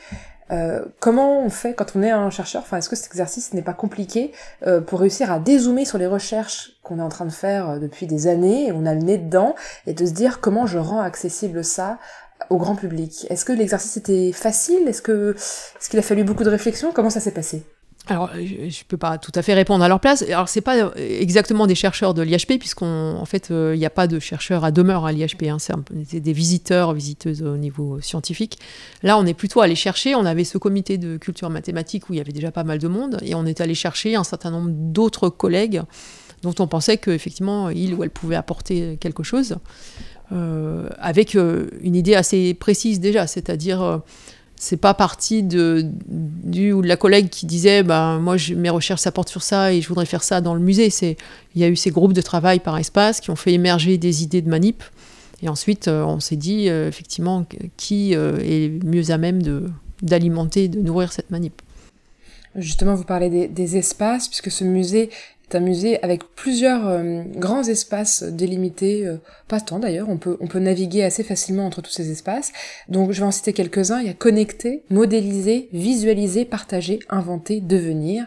Euh, 0.53 0.83
comment 1.01 1.44
on 1.44 1.51
fait 1.51 1.75
quand 1.75 1.96
on 1.96 2.03
est 2.03 2.11
un 2.11 2.31
chercheur? 2.31 2.62
Enfin, 2.62 2.79
est-ce 2.79 2.88
que 2.88 2.96
cet 2.96 3.09
exercice 3.09 3.53
n'est 3.53 3.61
pas 3.61 3.75
compliqué 3.75 4.33
euh, 4.66 4.81
pour 4.81 5.01
réussir 5.01 5.31
à 5.31 5.38
dézoomer 5.38 5.85
sur 5.85 5.98
les 5.98 6.07
recherches 6.07 6.81
qu'on 6.83 6.98
est 6.98 7.03
en 7.03 7.11
train 7.11 7.27
de 7.27 7.31
faire 7.31 7.79
depuis 7.79 8.07
des 8.07 8.27
années 8.27 8.68
et 8.68 8.72
on 8.72 8.87
a 8.87 8.94
le 8.94 9.03
nez 9.03 9.18
dedans 9.18 9.55
et 9.87 9.92
de 9.92 10.07
se 10.07 10.12
dire 10.12 10.40
comment 10.40 10.64
je 10.64 10.79
rends 10.79 11.01
accessible 11.01 11.62
ça 11.62 11.98
au 12.48 12.57
grand 12.57 12.75
public? 12.75 13.27
Est-ce 13.29 13.44
que 13.44 13.53
l'exercice 13.53 13.98
était 13.98 14.33
facile? 14.33 14.88
Est-ce 14.88 15.03
que 15.03 15.37
est-ce 15.37 15.90
qu'il 15.90 15.98
a 15.98 16.03
fallu 16.03 16.25
beaucoup 16.25 16.44
de 16.44 16.51
réflexion? 16.51 16.90
Comment 16.90 17.11
ça 17.11 17.20
s'est 17.20 17.33
passé? 17.33 17.64
Alors, 18.09 18.31
je 18.35 18.65
ne 18.65 18.85
peux 18.88 18.97
pas 18.97 19.17
tout 19.17 19.31
à 19.37 19.43
fait 19.43 19.55
répondre 19.55 19.85
à 19.85 19.88
leur 19.88 20.01
place. 20.01 20.23
Alors, 20.23 20.49
c'est 20.49 20.61
pas 20.61 20.91
exactement 20.97 21.69
des 21.69 21.77
chercheurs 21.77 22.15
de 22.15 22.23
l'IHP, 22.23 22.59
puisqu'en 22.59 23.25
fait, 23.27 23.47
il 23.51 23.55
euh, 23.55 23.77
n'y 23.77 23.87
a 23.87 23.91
pas 23.91 24.09
de 24.09 24.19
chercheurs 24.19 24.65
à 24.65 24.73
demeure 24.73 25.07
à 25.07 25.12
l'IHP. 25.12 25.45
Hein. 25.45 25.59
C'est 25.61 26.19
des 26.19 26.33
visiteurs, 26.33 26.95
visiteuses 26.95 27.43
au 27.43 27.57
niveau 27.57 28.01
scientifique. 28.01 28.59
Là, 29.05 29.17
on 29.19 29.25
est 29.25 29.35
plutôt 29.35 29.61
allé 29.61 29.77
chercher. 29.77 30.17
On 30.17 30.25
avait 30.25 30.43
ce 30.43 30.59
comité 30.59 30.99
de 30.99 31.17
culture 31.17 31.49
mathématique 31.49 32.11
où 32.11 32.12
il 32.12 32.17
y 32.17 32.21
avait 32.21 32.33
déjà 32.33 32.51
pas 32.51 32.65
mal 32.65 32.79
de 32.79 32.88
monde, 32.88 33.19
et 33.23 33.37
on 33.37 33.47
est 33.47 33.61
allé 33.61 33.77
chercher 33.77 34.17
un 34.17 34.25
certain 34.25 34.51
nombre 34.51 34.71
d'autres 34.71 35.29
collègues 35.29 35.83
dont 36.43 36.55
on 36.59 36.67
pensait 36.67 36.97
qu'effectivement, 36.97 37.71
ils 37.71 37.95
ou 37.95 38.03
elles 38.03 38.11
pouvaient 38.11 38.35
apporter 38.35 38.97
quelque 39.01 39.23
chose, 39.23 39.59
euh, 40.33 40.88
avec 40.99 41.37
euh, 41.37 41.69
une 41.83 41.95
idée 41.95 42.17
assez 42.17 42.53
précise 42.55 42.99
déjà, 42.99 43.29
c'est-à-dire 43.29 44.03
c'est 44.62 44.77
pas 44.77 44.94
parti 44.94 45.42
de, 45.42 45.85
du 46.07 46.72
ou 46.72 46.83
de 46.83 46.87
la 46.87 46.96
collègue 46.96 47.29
qui 47.31 47.46
disait 47.46 47.83
bah, 47.83 48.20
moi 48.20 48.37
mes 48.57 48.70
recherches 48.70 49.01
ça 49.01 49.11
sur 49.27 49.42
ça 49.42 49.72
et 49.72 49.81
je 49.81 49.88
voudrais 49.88 50.07
faire 50.07 50.22
ça 50.22 50.40
dans 50.40 50.55
le 50.55 50.61
musée. 50.61 50.88
C'est 50.88 51.16
il 51.57 51.61
y 51.61 51.64
a 51.64 51.68
eu 51.68 51.75
ces 51.75 51.90
groupes 51.90 52.12
de 52.12 52.22
travail 52.22 52.61
par 52.61 52.79
espace 52.79 53.20
qui 53.20 53.31
ont 53.31 53.37
fait 53.37 53.53
émerger 53.53 53.98
des 53.98 54.22
idées 54.22 54.40
de 54.40 54.48
manip 54.48 54.85
et 55.42 55.48
ensuite 55.48 55.88
euh, 55.88 56.05
on 56.05 56.20
s'est 56.20 56.37
dit 56.37 56.68
euh, 56.68 56.87
effectivement 56.87 57.44
qui 57.77 58.14
euh, 58.14 58.38
est 58.38 58.85
mieux 58.85 59.11
à 59.11 59.18
même 59.18 59.42
de 59.42 59.68
d'alimenter, 60.01 60.68
de 60.68 60.79
nourrir 60.79 61.12
cette 61.12 61.33
manip. 61.33 61.61
Justement, 62.55 62.94
vous 62.94 63.05
parlez 63.05 63.48
des 63.48 63.77
espaces, 63.77 64.29
puisque 64.29 64.51
ce 64.51 64.62
musée 64.62 65.11
musée 65.61 66.03
avec 66.03 66.23
plusieurs 66.35 66.87
euh, 66.87 67.23
grands 67.37 67.62
espaces 67.62 68.23
délimités, 68.23 69.07
euh, 69.07 69.17
pas 69.49 69.61
tant 69.61 69.79
d'ailleurs, 69.79 70.09
on 70.09 70.17
peut, 70.17 70.37
on 70.41 70.47
peut 70.47 70.59
naviguer 70.59 71.03
assez 71.05 71.23
facilement 71.23 71.67
entre 71.67 71.83
tous 71.83 71.91
ces 71.91 72.11
espaces. 72.11 72.53
Donc 72.88 73.12
je 73.12 73.21
vais 73.21 73.27
en 73.27 73.31
citer 73.31 73.53
quelques-uns, 73.53 74.01
il 74.01 74.07
y 74.07 74.11
a 74.11 74.15
connecter, 74.15 74.83
modéliser, 74.91 75.69
visualiser, 75.73 76.45
partager, 76.45 77.01
inventer, 77.09 77.61
devenir. 77.61 78.27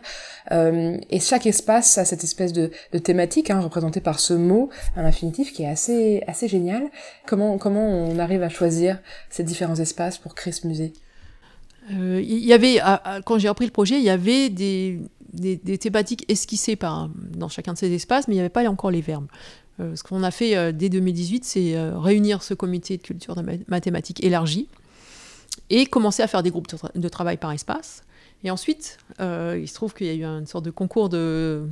Euh, 0.51 0.97
et 1.09 1.19
chaque 1.19 1.45
espace 1.45 1.97
a 1.97 2.05
cette 2.05 2.23
espèce 2.23 2.53
de, 2.53 2.71
thématique, 3.03 3.49
hein, 3.49 3.59
représentée 3.59 4.01
par 4.01 4.19
ce 4.19 4.33
mot, 4.33 4.69
un 4.95 5.05
infinitif 5.05 5.53
qui 5.53 5.63
est 5.63 5.69
assez, 5.69 6.23
assez 6.27 6.47
génial. 6.47 6.83
Comment, 7.25 7.57
comment 7.57 7.87
on 7.87 8.19
arrive 8.19 8.43
à 8.43 8.49
choisir 8.49 8.99
ces 9.29 9.43
différents 9.43 9.75
espaces 9.75 10.17
pour 10.17 10.35
créer 10.35 10.53
ce 10.53 10.67
musée? 10.67 10.93
Il 11.91 12.43
y 12.43 12.51
avait, 12.51 12.79
quand 13.25 13.37
j'ai 13.37 13.47
repris 13.47 13.65
le 13.65 13.71
projet, 13.71 13.97
il 13.97 14.03
y 14.03 14.09
avait 14.09 14.49
des, 14.49 14.99
des, 15.35 15.77
thématiques 15.77 16.25
esquissées 16.29 16.77
dans 16.77 17.49
chacun 17.49 17.73
de 17.73 17.77
ces 17.77 17.93
espaces, 17.93 18.27
mais 18.27 18.33
il 18.33 18.37
n'y 18.37 18.41
avait 18.41 18.49
pas 18.49 18.67
encore 18.69 18.91
les 18.91 19.01
verbes. 19.01 19.27
Euh, 19.79 19.95
ce 19.95 20.03
qu'on 20.03 20.23
a 20.23 20.31
fait 20.31 20.55
euh, 20.55 20.71
dès 20.71 20.89
2018, 20.89 21.43
c'est 21.43 21.75
euh, 21.75 21.97
réunir 21.97 22.43
ce 22.43 22.53
comité 22.53 22.97
de 22.97 23.01
culture 23.01 23.35
de 23.35 23.43
mathématiques 23.67 24.23
élargi 24.23 24.69
et 25.69 25.85
commencer 25.85 26.23
à 26.23 26.27
faire 26.27 26.43
des 26.43 26.51
groupes 26.51 26.67
de, 26.95 27.09
travail 27.09 27.37
par 27.37 27.51
espace. 27.51 28.03
Et 28.43 28.51
ensuite, 28.51 28.99
il 29.19 29.67
se 29.67 29.73
trouve 29.73 29.95
qu'il 29.95 30.05
y 30.05 30.09
a 30.11 30.13
eu 30.13 30.23
une 30.23 30.45
sorte 30.45 30.65
de 30.65 30.69
concours 30.69 31.09
de, 31.09 31.67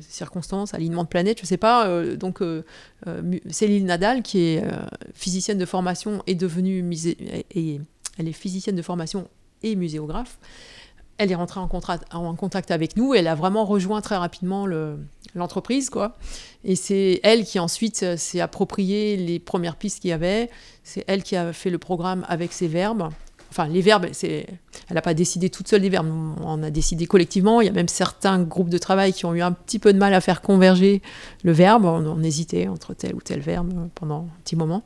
circonstances, 0.00 0.74
alignement 0.74 1.04
de 1.04 1.08
planètes, 1.08 1.38
je 1.38 1.44
ne 1.44 1.46
sais 1.46 1.56
pas. 1.56 2.04
Donc, 2.16 2.42
Céline 3.48 3.86
Nadal, 3.86 4.22
qui 4.22 4.40
est 4.40 4.64
physicienne 5.14 5.56
de 5.56 5.64
formation, 5.64 6.22
est 6.26 6.34
devenue 6.34 6.82
musée, 6.82 7.16
et 7.54 7.80
elle 8.18 8.28
est 8.28 8.32
physicienne 8.32 8.76
de 8.76 8.82
formation 8.82 9.28
et 9.62 9.74
muséographe. 9.76 10.38
Elle 11.20 11.30
est 11.30 11.34
rentrée 11.34 11.60
en, 11.60 11.68
contact 12.34 12.70
avec 12.70 12.96
nous. 12.96 13.12
Elle 13.12 13.28
a 13.28 13.34
vraiment 13.34 13.66
rejoint 13.66 14.00
très 14.00 14.16
rapidement 14.16 14.66
l'entreprise, 15.34 15.90
quoi. 15.90 16.16
Et 16.64 16.76
c'est 16.76 17.20
elle 17.22 17.44
qui 17.44 17.58
ensuite 17.58 18.16
s'est 18.16 18.40
approprié 18.40 19.18
les 19.18 19.38
premières 19.38 19.76
pistes 19.76 20.00
qu'il 20.00 20.08
y 20.08 20.14
avait. 20.14 20.48
C'est 20.82 21.04
elle 21.06 21.22
qui 21.22 21.36
a 21.36 21.52
fait 21.52 21.68
le 21.68 21.76
programme 21.76 22.24
avec 22.26 22.54
ses 22.54 22.68
verbes 22.68 23.10
enfin 23.50 23.66
les 23.66 23.80
verbes, 23.80 24.06
elle 24.22 24.46
n'a 24.94 25.02
pas 25.02 25.14
décidé 25.14 25.50
toute 25.50 25.68
seule 25.68 25.82
des 25.82 25.88
verbes, 25.88 26.08
on 26.42 26.62
a 26.62 26.70
décidé 26.70 27.06
collectivement. 27.06 27.60
Il 27.60 27.66
y 27.66 27.68
a 27.68 27.72
même 27.72 27.88
certains 27.88 28.40
groupes 28.40 28.70
de 28.70 28.78
travail 28.78 29.12
qui 29.12 29.26
ont 29.26 29.34
eu 29.34 29.42
un 29.42 29.52
petit 29.52 29.78
peu 29.78 29.92
de 29.92 29.98
mal 29.98 30.14
à 30.14 30.20
faire 30.20 30.40
converger 30.40 31.02
le 31.42 31.52
verbe. 31.52 31.84
On, 31.84 32.22
hésitait 32.22 32.68
entre 32.68 32.94
tel 32.94 33.14
ou 33.14 33.20
tel 33.20 33.40
verbe 33.40 33.88
pendant 33.94 34.20
un 34.20 34.40
petit 34.44 34.56
moment. 34.56 34.84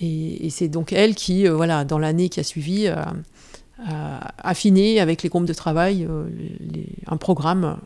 Et, 0.00 0.48
c'est 0.50 0.68
donc 0.68 0.92
elle 0.92 1.14
qui, 1.14 1.48
euh, 1.48 1.54
voilà, 1.54 1.84
dans 1.84 1.98
l'année 1.98 2.28
qui 2.28 2.40
a 2.40 2.44
suivi, 2.44 2.86
euh, 2.86 2.96
a 3.84 4.32
affiné 4.38 5.00
avec 5.00 5.22
les 5.22 5.28
groupes 5.28 5.46
de 5.46 5.52
travail 5.52 6.06
euh, 6.08 6.28
un 7.06 7.16
programme 7.16 7.78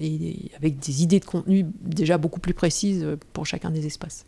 et, 0.00 0.50
avec 0.56 0.78
des 0.78 1.02
idées 1.02 1.20
de 1.20 1.24
contenu 1.24 1.66
déjà 1.82 2.18
beaucoup 2.18 2.40
plus 2.40 2.54
précises 2.54 3.06
pour 3.32 3.46
chacun 3.46 3.70
des 3.70 3.86
espaces. 3.86 4.26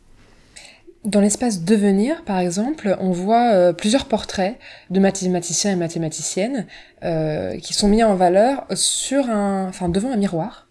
Dans 1.05 1.21
l'espace 1.21 1.63
Devenir, 1.63 2.25
par 2.25 2.39
exemple, 2.39 2.97
on 3.01 3.13
voit 3.13 3.53
euh, 3.53 3.73
plusieurs 3.73 4.07
portraits 4.07 4.59
de 4.91 5.01
mathématiciens 5.01 5.73
et 5.73 5.77
mathématiciennes 5.77 6.67
euh, 7.05 7.57
qui 7.59 7.73
sont 7.73 7.89
mis 7.89 8.03
en 8.03 8.15
valeur 8.17 8.67
sur 8.75 9.31
un, 9.31 9.69
enfin 9.69 9.89
devant 9.89 10.11
un 10.11 10.17
miroir. 10.17 10.68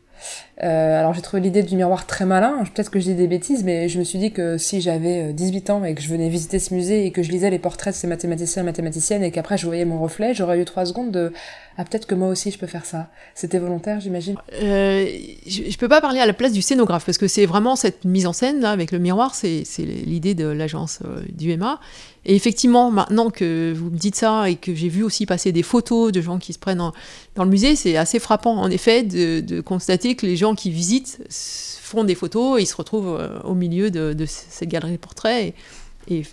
Euh, 0.64 1.00
alors 1.00 1.14
j'ai 1.14 1.22
trouvé 1.22 1.42
l'idée 1.42 1.62
du 1.62 1.76
miroir 1.76 2.08
très 2.08 2.26
malin, 2.26 2.64
peut-être 2.74 2.90
que 2.90 3.00
je 3.00 3.06
dis 3.06 3.14
des 3.16 3.28
bêtises, 3.28 3.64
mais 3.64 3.90
je 3.90 4.00
me 4.00 4.04
suis 4.04 4.18
dit 4.18 4.32
que 4.32 4.58
si 4.58 4.82
j'avais 4.82 5.32
18 5.32 5.70
ans 5.70 5.84
et 5.84 5.94
que 5.94 6.02
je 6.02 6.10
venais 6.10 6.30
visiter 6.30 6.58
ce 6.58 6.74
musée 6.74 7.06
et 7.06 7.12
que 7.12 7.22
je 7.22 7.32
lisais 7.32 7.52
les 7.52 7.60
portraits 7.60 7.94
de 7.94 7.98
ces 7.98 8.08
mathématiciens 8.08 8.64
et 8.64 8.66
mathématiciennes 8.66 9.24
et 9.24 9.30
qu'après 9.30 9.58
je 9.58 9.68
voyais 9.68 9.86
mon 9.86 10.00
reflet, 10.00 10.34
j'aurais 10.34 10.60
eu 10.60 10.66
trois 10.66 10.86
secondes 10.86 11.12
de 11.12 11.32
ah 11.78 11.86
peut-être 11.86 12.08
que 12.08 12.16
moi 12.16 12.30
aussi 12.30 12.50
je 12.50 12.58
peux 12.58 12.66
faire 12.66 12.86
ça. 12.86 13.08
C'était 13.36 13.60
volontaire, 13.60 14.00
j'imagine. 14.00 14.36
Euh, 14.64 15.06
je, 15.46 15.70
je 15.70 15.78
peux 15.78 15.88
pas 15.88 16.02
parler 16.02 16.20
à 16.20 16.26
la 16.26 16.34
place 16.34 16.54
du 16.54 16.64
scénographe 16.64 17.06
parce 17.06 17.20
que 17.20 17.28
c'est 17.28 17.46
vraiment 17.46 17.76
cette 17.76 18.04
mise 18.04 18.26
en 18.26 18.34
scène 18.34 18.60
là 18.60 18.72
avec 18.72 18.92
le 18.92 18.98
miroir, 18.98 19.36
c'est 19.36 19.64
l'idée 19.78 20.34
de 20.34 20.48
l'agence 20.48 21.00
euh, 21.06 21.22
du 21.32 21.56
MA. 21.56 21.80
Et 22.28 22.36
effectivement, 22.36 22.92
maintenant 22.92 23.30
que 23.30 23.74
vous 23.74 23.90
me 23.90 23.98
dites 23.98 24.16
ça 24.16 24.50
et 24.50 24.58
que 24.58 24.76
j'ai 24.76 24.90
vu 24.90 25.02
aussi 25.02 25.26
passer 25.26 25.54
des 25.54 25.64
photos 25.64 26.12
de 26.12 26.20
gens 26.22 26.40
qui 26.40 26.52
se 26.52 26.60
prennent 26.60 26.92
dans 27.36 27.44
le 27.46 27.50
musée, 27.50 27.78
c'est 27.78 27.96
assez 27.96 28.20
frappant 28.20 28.58
en 28.58 28.70
effet 28.70 29.04
de, 29.04 29.62
constater 29.62 30.16
que 30.16 30.26
les 30.26 30.36
gens 30.36 30.54
qui 30.54 30.70
visitent 30.70 31.20
font 31.82 32.04
des 32.04 32.16
photos 32.16 32.60
et 32.60 32.64
ils 32.64 32.68
se 32.68 32.76
retrouvent 32.76 33.18
euh, 33.18 33.40
au 33.44 33.54
milieu 33.54 33.90
de, 33.90 34.12
de 34.12 34.26
cette 34.26 34.68
galerie 34.68 34.94
de 34.94 34.98
portraits. 34.98 35.56
Et, 36.10 36.24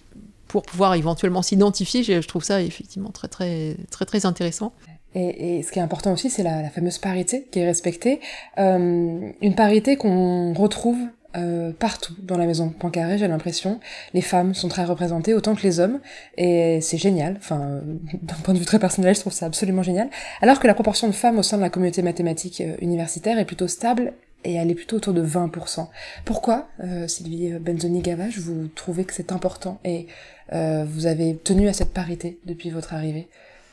pour 0.48 0.62
pouvoir 0.62 0.94
éventuellement 0.94 1.42
s'identifier, 1.42 2.04
je 2.04 2.28
trouve 2.28 2.44
ça 2.44 2.62
effectivement 2.62 3.10
très 3.10 3.26
très 3.26 3.76
très 3.90 4.04
très 4.04 4.24
intéressant. 4.24 4.72
Et, 5.16 5.62
ce 5.62 5.72
qui 5.72 5.80
est 5.80 5.82
important 5.82 6.12
aussi, 6.12 6.30
c'est 6.30 6.44
la, 6.44 6.62
la, 6.62 6.70
fameuse 6.70 6.98
parité 6.98 7.46
qui 7.50 7.58
est 7.58 7.66
respectée. 7.66 8.20
Euh, 8.58 9.30
une 9.40 9.54
parité 9.56 9.96
qu'on 9.96 10.52
retrouve 10.54 10.98
euh, 11.36 11.72
partout 11.72 12.14
dans 12.22 12.38
la 12.38 12.46
maison 12.46 12.68
Poincaré, 12.68 13.18
j'ai 13.18 13.28
l'impression. 13.28 13.80
Les 14.12 14.20
femmes 14.20 14.54
sont 14.54 14.68
très 14.68 14.84
représentées, 14.84 15.34
autant 15.34 15.54
que 15.54 15.62
les 15.62 15.80
hommes. 15.80 16.00
Et 16.36 16.80
c'est 16.80 16.98
génial. 16.98 17.36
Enfin, 17.38 17.80
d'un 18.22 18.36
point 18.36 18.54
de 18.54 18.58
vue 18.58 18.64
très 18.64 18.78
personnel, 18.78 19.14
je 19.14 19.20
trouve 19.20 19.32
ça 19.32 19.46
absolument 19.46 19.82
génial. 19.82 20.08
Alors 20.40 20.60
que 20.60 20.66
la 20.66 20.74
proportion 20.74 21.06
de 21.06 21.12
femmes 21.12 21.38
au 21.38 21.42
sein 21.42 21.56
de 21.56 21.62
la 21.62 21.70
communauté 21.70 22.02
mathématique 22.02 22.60
euh, 22.60 22.76
universitaire 22.80 23.38
est 23.38 23.44
plutôt 23.44 23.68
stable 23.68 24.12
et 24.44 24.54
elle 24.54 24.70
est 24.70 24.74
plutôt 24.74 24.96
autour 24.96 25.14
de 25.14 25.24
20%. 25.24 25.88
Pourquoi, 26.24 26.68
euh, 26.80 27.08
Sylvie 27.08 27.52
Benzoni-Gavage, 27.52 28.38
vous 28.38 28.68
trouvez 28.68 29.04
que 29.04 29.14
c'est 29.14 29.32
important 29.32 29.80
et 29.84 30.06
euh, 30.52 30.84
vous 30.86 31.06
avez 31.06 31.36
tenu 31.36 31.68
à 31.68 31.72
cette 31.72 31.92
parité 31.92 32.38
depuis 32.44 32.70
votre 32.70 32.92
arrivée 32.94 33.28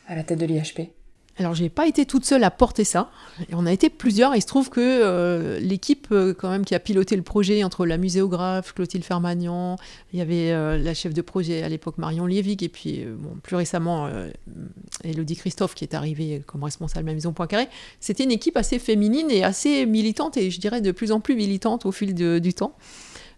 à 0.07 0.15
la 0.15 0.23
tête 0.23 0.39
de 0.39 0.45
l'IHP 0.45 0.89
alors, 1.41 1.55
j'ai 1.55 1.69
pas 1.69 1.87
été 1.87 2.05
toute 2.05 2.23
seule 2.23 2.43
à 2.43 2.51
porter 2.51 2.83
ça. 2.83 3.09
On 3.51 3.65
a 3.65 3.71
été 3.71 3.89
plusieurs. 3.89 4.35
il 4.35 4.41
se 4.41 4.47
trouve 4.47 4.69
que 4.69 4.79
euh, 4.79 5.59
l'équipe, 5.59 6.07
euh, 6.11 6.35
quand 6.35 6.51
même, 6.51 6.63
qui 6.63 6.75
a 6.75 6.79
piloté 6.79 7.15
le 7.15 7.23
projet 7.23 7.63
entre 7.63 7.87
la 7.87 7.97
muséographe, 7.97 8.73
Clotilde 8.73 9.03
Fermagnan, 9.03 9.77
il 10.13 10.19
y 10.19 10.21
avait 10.21 10.51
euh, 10.51 10.77
la 10.77 10.93
chef 10.93 11.15
de 11.15 11.21
projet 11.23 11.63
à 11.63 11.69
l'époque, 11.69 11.97
Marion 11.97 12.27
Lievig, 12.27 12.61
et 12.63 12.69
puis, 12.69 13.03
plus 13.41 13.55
récemment, 13.55 14.07
Elodie 15.03 15.35
Christophe, 15.35 15.73
qui 15.73 15.83
est 15.83 15.95
arrivée 15.95 16.43
comme 16.45 16.63
responsable 16.63 17.05
de 17.05 17.09
la 17.09 17.15
Maison 17.15 17.33
Poincaré. 17.33 17.67
C'était 17.99 18.23
une 18.23 18.31
équipe 18.31 18.55
assez 18.55 18.77
féminine 18.77 19.31
et 19.31 19.43
assez 19.43 19.87
militante, 19.87 20.37
et 20.37 20.51
je 20.51 20.59
dirais 20.59 20.81
de 20.81 20.91
plus 20.91 21.11
en 21.11 21.21
plus 21.21 21.35
militante 21.35 21.87
au 21.87 21.91
fil 21.91 22.13
du 22.13 22.53
temps. 22.53 22.75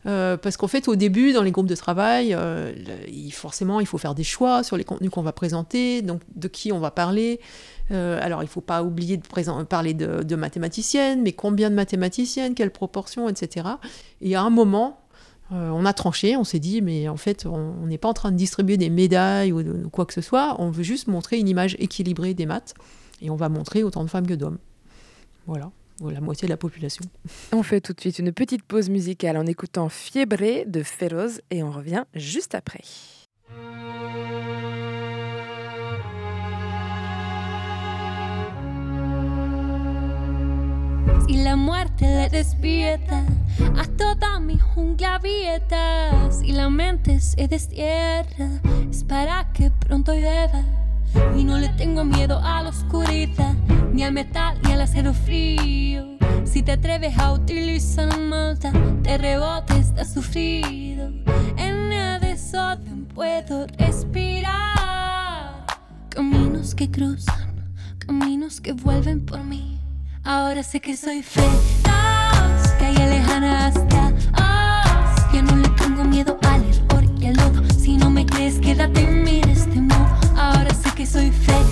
parce 0.04 0.58
qu'en 0.58 0.68
fait, 0.68 0.90
au 0.90 0.98
début, 0.98 1.32
dans 1.32 1.44
les 1.44 1.52
groupes 1.52 1.68
de 1.68 1.76
travail, 1.76 2.36
forcément, 3.32 3.80
il 3.80 3.88
faut 3.88 3.98
faire 3.98 4.14
des 4.14 4.26
choix 4.26 4.62
sur 4.64 4.76
les 4.76 4.84
contenus 4.84 5.10
qu'on 5.10 5.22
va 5.22 5.32
présenter, 5.32 6.02
donc 6.02 6.22
de 6.36 6.50
qui 6.50 6.74
on 6.74 6.80
va 6.80 6.92
parler. 6.92 7.40
Euh, 7.92 8.20
alors, 8.22 8.42
il 8.42 8.46
ne 8.46 8.50
faut 8.50 8.62
pas 8.62 8.84
oublier 8.84 9.18
de 9.18 9.64
parler 9.64 9.94
de, 9.94 10.36
mathématiciennes, 10.36 11.22
mais 11.22 11.34
combien 11.34 11.70
de 11.70 11.76
mathématiciennes, 11.76 12.56
quelle 12.56 12.72
proportion, 12.72 13.30
etc. 13.30 13.68
Et 14.22 14.36
à 14.36 14.42
un 14.42 14.50
moment, 14.50 15.02
euh, 15.52 15.70
on 15.70 15.86
a 15.86 15.94
tranché, 15.94 16.38
on 16.38 16.44
s'est 16.44 16.60
dit, 16.60 16.82
mais 16.82 17.10
en 17.10 17.18
fait, 17.18 17.46
on 17.46 17.86
n'est 17.86 17.98
pas 17.98 18.10
en 18.10 18.14
train 18.14 18.32
de 18.32 18.38
distribuer 18.38 18.78
des 18.78 18.90
médailles 18.90 19.52
ou, 19.52 19.90
quoi 19.90 20.06
que 20.06 20.14
ce 20.14 20.22
soit, 20.22 20.56
on 20.60 20.72
veut 20.72 20.84
juste 20.84 21.08
montrer 21.08 21.40
une 21.40 21.50
image 21.50 21.76
équilibrée 21.80 22.34
des 22.34 22.46
maths, 22.46 22.74
et 23.22 23.30
on 23.30 23.36
va 23.36 23.50
montrer 23.50 23.84
autant 23.84 24.04
de 24.04 24.10
femmes 24.10 24.28
que 24.28 24.34
d'hommes. 24.34 24.58
Voilà 25.46 25.72
la 26.12 26.22
moitié 26.22 26.48
de 26.48 26.52
la 26.52 26.58
population. 26.58 27.06
On 27.52 27.64
fait 27.64 27.82
tout 27.82 27.94
de 27.94 28.00
suite 28.00 28.20
une 28.20 28.32
petite 28.32 28.64
pause 28.64 28.90
musicale 28.90 29.38
en 29.38 29.46
écoutant 29.46 29.90
Fiebre 29.90 30.66
de 30.66 30.84
Feroz 30.84 31.42
et 31.52 31.64
on 31.64 31.72
revient 31.72 32.04
juste 32.16 32.56
après. 32.56 32.82
Y 41.28 41.38
la 41.38 41.56
muerte 41.56 42.06
le 42.06 42.30
despierta 42.30 43.26
a 43.78 43.86
toda 43.98 44.40
mi 44.40 44.58
jungla 44.58 45.16
abierta. 45.16 46.32
Si 46.32 46.52
la 46.52 46.70
mente 46.70 47.20
se 47.20 47.48
destierra, 47.48 48.62
es 48.90 49.04
para 49.04 49.52
que 49.54 49.72
pronto 49.72 50.14
llueva. 50.14 50.64
Y 51.38 51.44
no 51.44 51.58
le 51.58 51.70
tengo 51.70 52.04
miedo 52.04 52.40
a 52.44 52.64
la 52.64 52.70
oscuridad, 52.70 53.54
ni 53.94 54.04
al 54.04 54.14
metal, 54.14 54.58
ni 54.64 54.74
al 54.74 54.82
acero 54.82 55.14
frío. 55.14 56.18
Si 56.44 56.64
te 56.64 56.74
atreves 56.74 57.18
a 57.18 57.32
utilizar 57.32 58.08
la 58.08 58.18
maldad, 58.18 58.74
te 59.04 59.18
rebotes, 59.18 59.94
de 59.96 60.06
sufrido. 60.06 61.12
En 61.58 61.92
el 61.92 62.20
desorden 62.22 63.06
puedo 63.06 63.68
respirar. 63.78 65.66
Caminos 66.10 66.76
que 66.76 66.90
cruzan, 66.90 67.76
caminos 68.00 68.60
que 68.60 68.74
vuelven 68.74 69.26
por 69.26 69.44
mí. 69.44 69.83
Ahora 70.26 70.64
sé 70.64 70.80
que 70.80 70.96
soy 70.96 71.22
feroz, 71.22 71.50
calle 72.80 73.08
lejana 73.10 73.68
hasta 73.68 74.08
os. 74.08 75.34
Ya 75.34 75.42
no 75.42 75.58
le 75.58 75.68
tengo 75.70 76.06
miedo 76.06 76.40
al 76.44 76.64
error 76.64 77.04
y 77.20 77.28
al 77.28 77.36
lodo. 77.36 77.62
Si 77.78 77.98
no 77.98 78.10
me 78.10 78.26
crees, 78.26 78.58
quédate 78.60 79.06
mira 79.06 79.52
este 79.52 79.82
modo. 79.82 80.08
Ahora 80.38 80.74
sé 80.74 80.92
que 80.96 81.06
soy 81.06 81.30
feroz, 81.30 81.68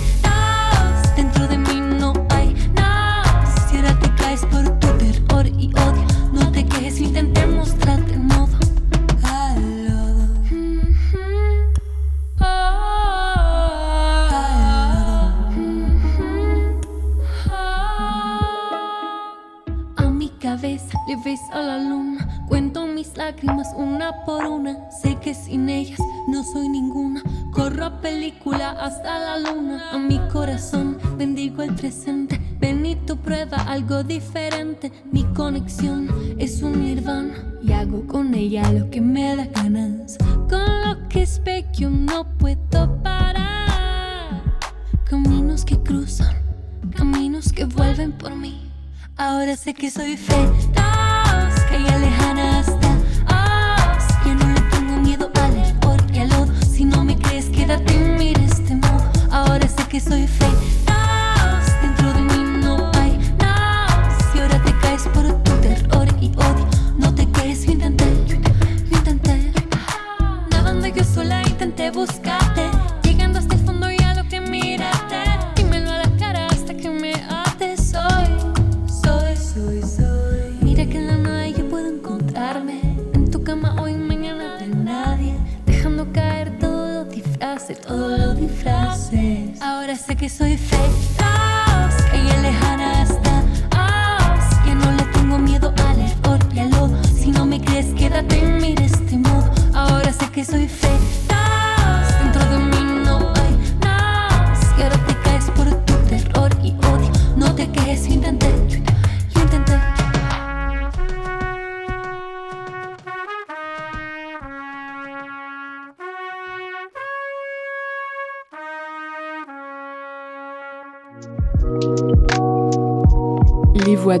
le 21.12 21.16
ves 21.16 21.40
a 21.52 21.60
la 21.60 21.78
luna. 21.78 22.46
Cuento 22.48 22.86
mis 22.86 23.16
lágrimas 23.18 23.68
una 23.76 24.24
por 24.24 24.46
una. 24.46 24.90
Sé 24.90 25.16
que 25.16 25.34
sin 25.34 25.68
ellas 25.68 25.98
no 26.26 26.42
soy 26.42 26.68
ninguna. 26.70 27.22
Corro 27.52 27.84
a 27.84 28.00
película 28.00 28.70
hasta 28.70 29.18
la 29.18 29.38
luna. 29.38 29.90
A 29.92 29.98
mi 29.98 30.18
corazón 30.32 30.98
bendigo 31.18 31.62
el 31.62 31.74
presente. 31.74 32.40
Tu 33.06 33.16
prueba 33.16 33.56
algo 33.56 34.02
diferente. 34.04 34.92
Mi 35.10 35.24
conexión 35.24 36.08
es 36.38 36.62
un 36.62 36.82
nirvana. 36.82 37.34
Y 37.62 37.72
hago 37.72 38.06
con 38.06 38.34
ella 38.34 38.70
lo 38.72 38.88
que 38.90 39.00
me 39.00 39.36
da 39.36 39.46
ganas. 39.46 40.16
Con 40.48 40.82
lo 40.82 41.08
que 41.08 41.22
es 41.22 41.42
yo 41.72 41.90
no 41.90 42.26
puedo 42.38 43.02
parar. 43.02 44.42
Caminos 45.04 45.64
que 45.64 45.78
cruzan, 45.78 46.36
caminos 46.96 47.52
que 47.52 47.64
vuelven 47.64 48.12
por 48.12 48.34
mí. 48.34 48.61
Ahora 49.24 49.56
sé 49.56 49.72
que 49.72 49.88
soy 49.88 50.16
feroz, 50.16 50.66
calle 50.74 51.96
lejana 52.00 52.58
hasta 52.58 52.88
os. 53.28 54.08
Ya 54.26 54.34
no 54.34 54.48
le 54.52 54.60
tengo 54.62 54.96
miedo 54.96 55.30
al 55.34 55.56
error 55.58 56.00
y 56.12 56.18
al 56.18 56.28
lodo. 56.30 56.52
Si 56.68 56.84
no 56.84 57.04
me 57.04 57.16
crees, 57.16 57.48
quédate 57.48 57.94
y 57.94 57.98
mira 58.18 58.42
este 58.42 58.74
modo. 58.74 59.12
Ahora 59.30 59.68
sé 59.68 59.84
que 59.88 60.00
soy 60.00 60.26
feroz, 60.26 60.64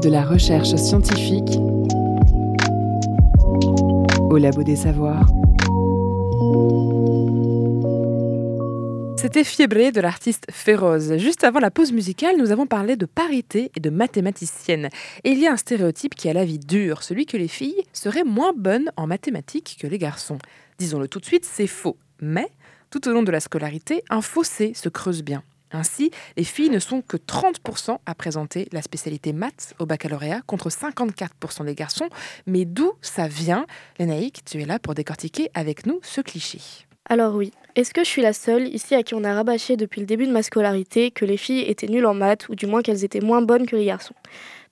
De 0.00 0.08
la 0.08 0.24
recherche 0.24 0.74
scientifique 0.76 1.58
au 4.30 4.38
Labo 4.38 4.62
des 4.62 4.74
Savoirs. 4.74 5.28
C'était 9.18 9.44
Fiebré 9.44 9.92
de 9.92 10.00
l'artiste 10.00 10.46
Féroze. 10.50 11.18
Juste 11.18 11.44
avant 11.44 11.60
la 11.60 11.70
pause 11.70 11.92
musicale, 11.92 12.36
nous 12.38 12.52
avons 12.52 12.66
parlé 12.66 12.96
de 12.96 13.04
parité 13.04 13.70
et 13.76 13.80
de 13.80 13.90
mathématicienne. 13.90 14.88
Et 15.24 15.32
il 15.32 15.38
y 15.38 15.46
a 15.46 15.52
un 15.52 15.58
stéréotype 15.58 16.14
qui 16.14 16.30
a 16.30 16.32
la 16.32 16.46
vie 16.46 16.58
dure, 16.58 17.02
celui 17.02 17.26
que 17.26 17.36
les 17.36 17.48
filles 17.48 17.84
seraient 17.92 18.24
moins 18.24 18.54
bonnes 18.56 18.90
en 18.96 19.06
mathématiques 19.06 19.76
que 19.78 19.86
les 19.86 19.98
garçons. 19.98 20.38
Disons-le 20.78 21.06
tout 21.06 21.20
de 21.20 21.26
suite, 21.26 21.44
c'est 21.44 21.66
faux. 21.66 21.98
Mais, 22.22 22.48
tout 22.90 23.06
au 23.08 23.12
long 23.12 23.22
de 23.22 23.30
la 23.30 23.40
scolarité, 23.40 24.02
un 24.08 24.22
fossé 24.22 24.72
se 24.74 24.88
creuse 24.88 25.22
bien. 25.22 25.42
Ainsi, 25.72 26.10
les 26.36 26.44
filles 26.44 26.70
ne 26.70 26.78
sont 26.78 27.02
que 27.02 27.16
30% 27.16 27.98
à 28.04 28.14
présenter 28.14 28.68
la 28.72 28.82
spécialité 28.82 29.32
maths 29.32 29.74
au 29.78 29.86
baccalauréat 29.86 30.42
contre 30.46 30.68
54% 30.68 31.64
des 31.64 31.74
garçons. 31.74 32.08
Mais 32.46 32.64
d'où 32.64 32.92
ça 33.00 33.28
vient? 33.28 33.66
Lénaïque, 33.98 34.44
tu 34.44 34.60
es 34.60 34.64
là 34.64 34.78
pour 34.78 34.94
décortiquer 34.94 35.50
avec 35.54 35.86
nous 35.86 36.00
ce 36.02 36.20
cliché. 36.20 36.60
Alors 37.08 37.34
oui, 37.34 37.52
est-ce 37.74 37.92
que 37.92 38.04
je 38.04 38.08
suis 38.08 38.22
la 38.22 38.32
seule 38.32 38.68
ici 38.68 38.94
à 38.94 39.02
qui 39.02 39.14
on 39.14 39.24
a 39.24 39.34
rabâché 39.34 39.76
depuis 39.76 40.00
le 40.00 40.06
début 40.06 40.26
de 40.26 40.32
ma 40.32 40.42
scolarité 40.42 41.10
que 41.10 41.24
les 41.24 41.36
filles 41.36 41.64
étaient 41.68 41.88
nulles 41.88 42.06
en 42.06 42.14
maths 42.14 42.48
ou 42.48 42.54
du 42.54 42.66
moins 42.66 42.80
qu'elles 42.80 43.04
étaient 43.04 43.20
moins 43.20 43.42
bonnes 43.42 43.66
que 43.66 43.76
les 43.76 43.86
garçons? 43.86 44.14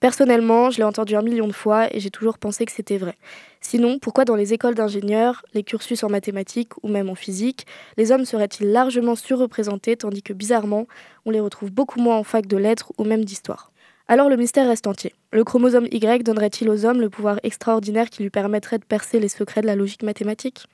Personnellement, 0.00 0.70
je 0.70 0.78
l'ai 0.78 0.84
entendu 0.84 1.14
un 1.14 1.20
million 1.20 1.46
de 1.46 1.52
fois 1.52 1.94
et 1.94 2.00
j'ai 2.00 2.10
toujours 2.10 2.38
pensé 2.38 2.64
que 2.64 2.72
c'était 2.72 2.96
vrai. 2.96 3.16
Sinon, 3.60 3.98
pourquoi 3.98 4.24
dans 4.24 4.34
les 4.34 4.54
écoles 4.54 4.74
d'ingénieurs, 4.74 5.44
les 5.52 5.62
cursus 5.62 6.02
en 6.02 6.08
mathématiques 6.08 6.72
ou 6.82 6.88
même 6.88 7.10
en 7.10 7.14
physique, 7.14 7.66
les 7.98 8.10
hommes 8.10 8.24
seraient-ils 8.24 8.72
largement 8.72 9.14
surreprésentés 9.14 9.98
tandis 9.98 10.22
que 10.22 10.32
bizarrement, 10.32 10.86
on 11.26 11.30
les 11.30 11.40
retrouve 11.40 11.70
beaucoup 11.70 12.00
moins 12.00 12.16
en 12.16 12.24
fac 12.24 12.46
de 12.46 12.56
lettres 12.56 12.92
ou 12.96 13.04
même 13.04 13.26
d'histoire? 13.26 13.72
Alors 14.08 14.30
le 14.30 14.36
mystère 14.38 14.66
reste 14.66 14.86
entier. 14.86 15.14
Le 15.32 15.44
chromosome 15.44 15.86
Y 15.92 16.24
donnerait-il 16.24 16.70
aux 16.70 16.86
hommes 16.86 17.02
le 17.02 17.10
pouvoir 17.10 17.38
extraordinaire 17.42 18.08
qui 18.08 18.22
lui 18.22 18.30
permettrait 18.30 18.78
de 18.78 18.84
percer 18.84 19.20
les 19.20 19.28
secrets 19.28 19.60
de 19.60 19.66
la 19.66 19.76
logique 19.76 20.02
mathématique? 20.02 20.66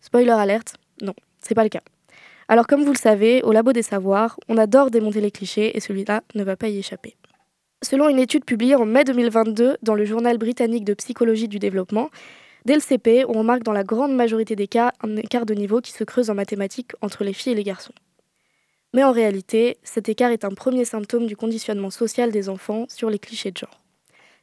Spoiler 0.00 0.30
alerte, 0.30 0.76
non, 1.02 1.14
c'est 1.40 1.54
pas 1.54 1.64
le 1.64 1.68
cas. 1.68 1.82
Alors 2.48 2.66
comme 2.66 2.82
vous 2.82 2.92
le 2.92 2.98
savez, 2.98 3.42
au 3.42 3.52
Labo 3.52 3.74
des 3.74 3.82
Savoirs, 3.82 4.40
on 4.48 4.56
adore 4.56 4.90
démonter 4.90 5.20
les 5.20 5.30
clichés 5.30 5.76
et 5.76 5.80
celui-là 5.80 6.22
ne 6.34 6.42
va 6.42 6.56
pas 6.56 6.68
y 6.68 6.78
échapper. 6.78 7.14
Selon 7.82 8.10
une 8.10 8.18
étude 8.18 8.44
publiée 8.44 8.74
en 8.74 8.84
mai 8.84 9.04
2022 9.04 9.78
dans 9.82 9.94
le 9.94 10.04
journal 10.04 10.36
britannique 10.36 10.84
de 10.84 10.92
psychologie 10.92 11.48
du 11.48 11.58
développement, 11.58 12.10
dès 12.66 12.74
le 12.74 12.80
CP, 12.80 13.24
on 13.26 13.32
remarque 13.32 13.62
dans 13.62 13.72
la 13.72 13.84
grande 13.84 14.14
majorité 14.14 14.54
des 14.54 14.68
cas 14.68 14.92
un 15.02 15.16
écart 15.16 15.46
de 15.46 15.54
niveau 15.54 15.80
qui 15.80 15.92
se 15.92 16.04
creuse 16.04 16.28
en 16.28 16.34
mathématiques 16.34 16.92
entre 17.00 17.24
les 17.24 17.32
filles 17.32 17.52
et 17.52 17.56
les 17.56 17.64
garçons. 17.64 17.94
Mais 18.92 19.02
en 19.02 19.12
réalité, 19.12 19.78
cet 19.82 20.10
écart 20.10 20.30
est 20.30 20.44
un 20.44 20.50
premier 20.50 20.84
symptôme 20.84 21.26
du 21.26 21.36
conditionnement 21.36 21.88
social 21.90 22.30
des 22.30 22.50
enfants 22.50 22.84
sur 22.90 23.08
les 23.08 23.18
clichés 23.18 23.50
de 23.50 23.56
genre. 23.56 23.80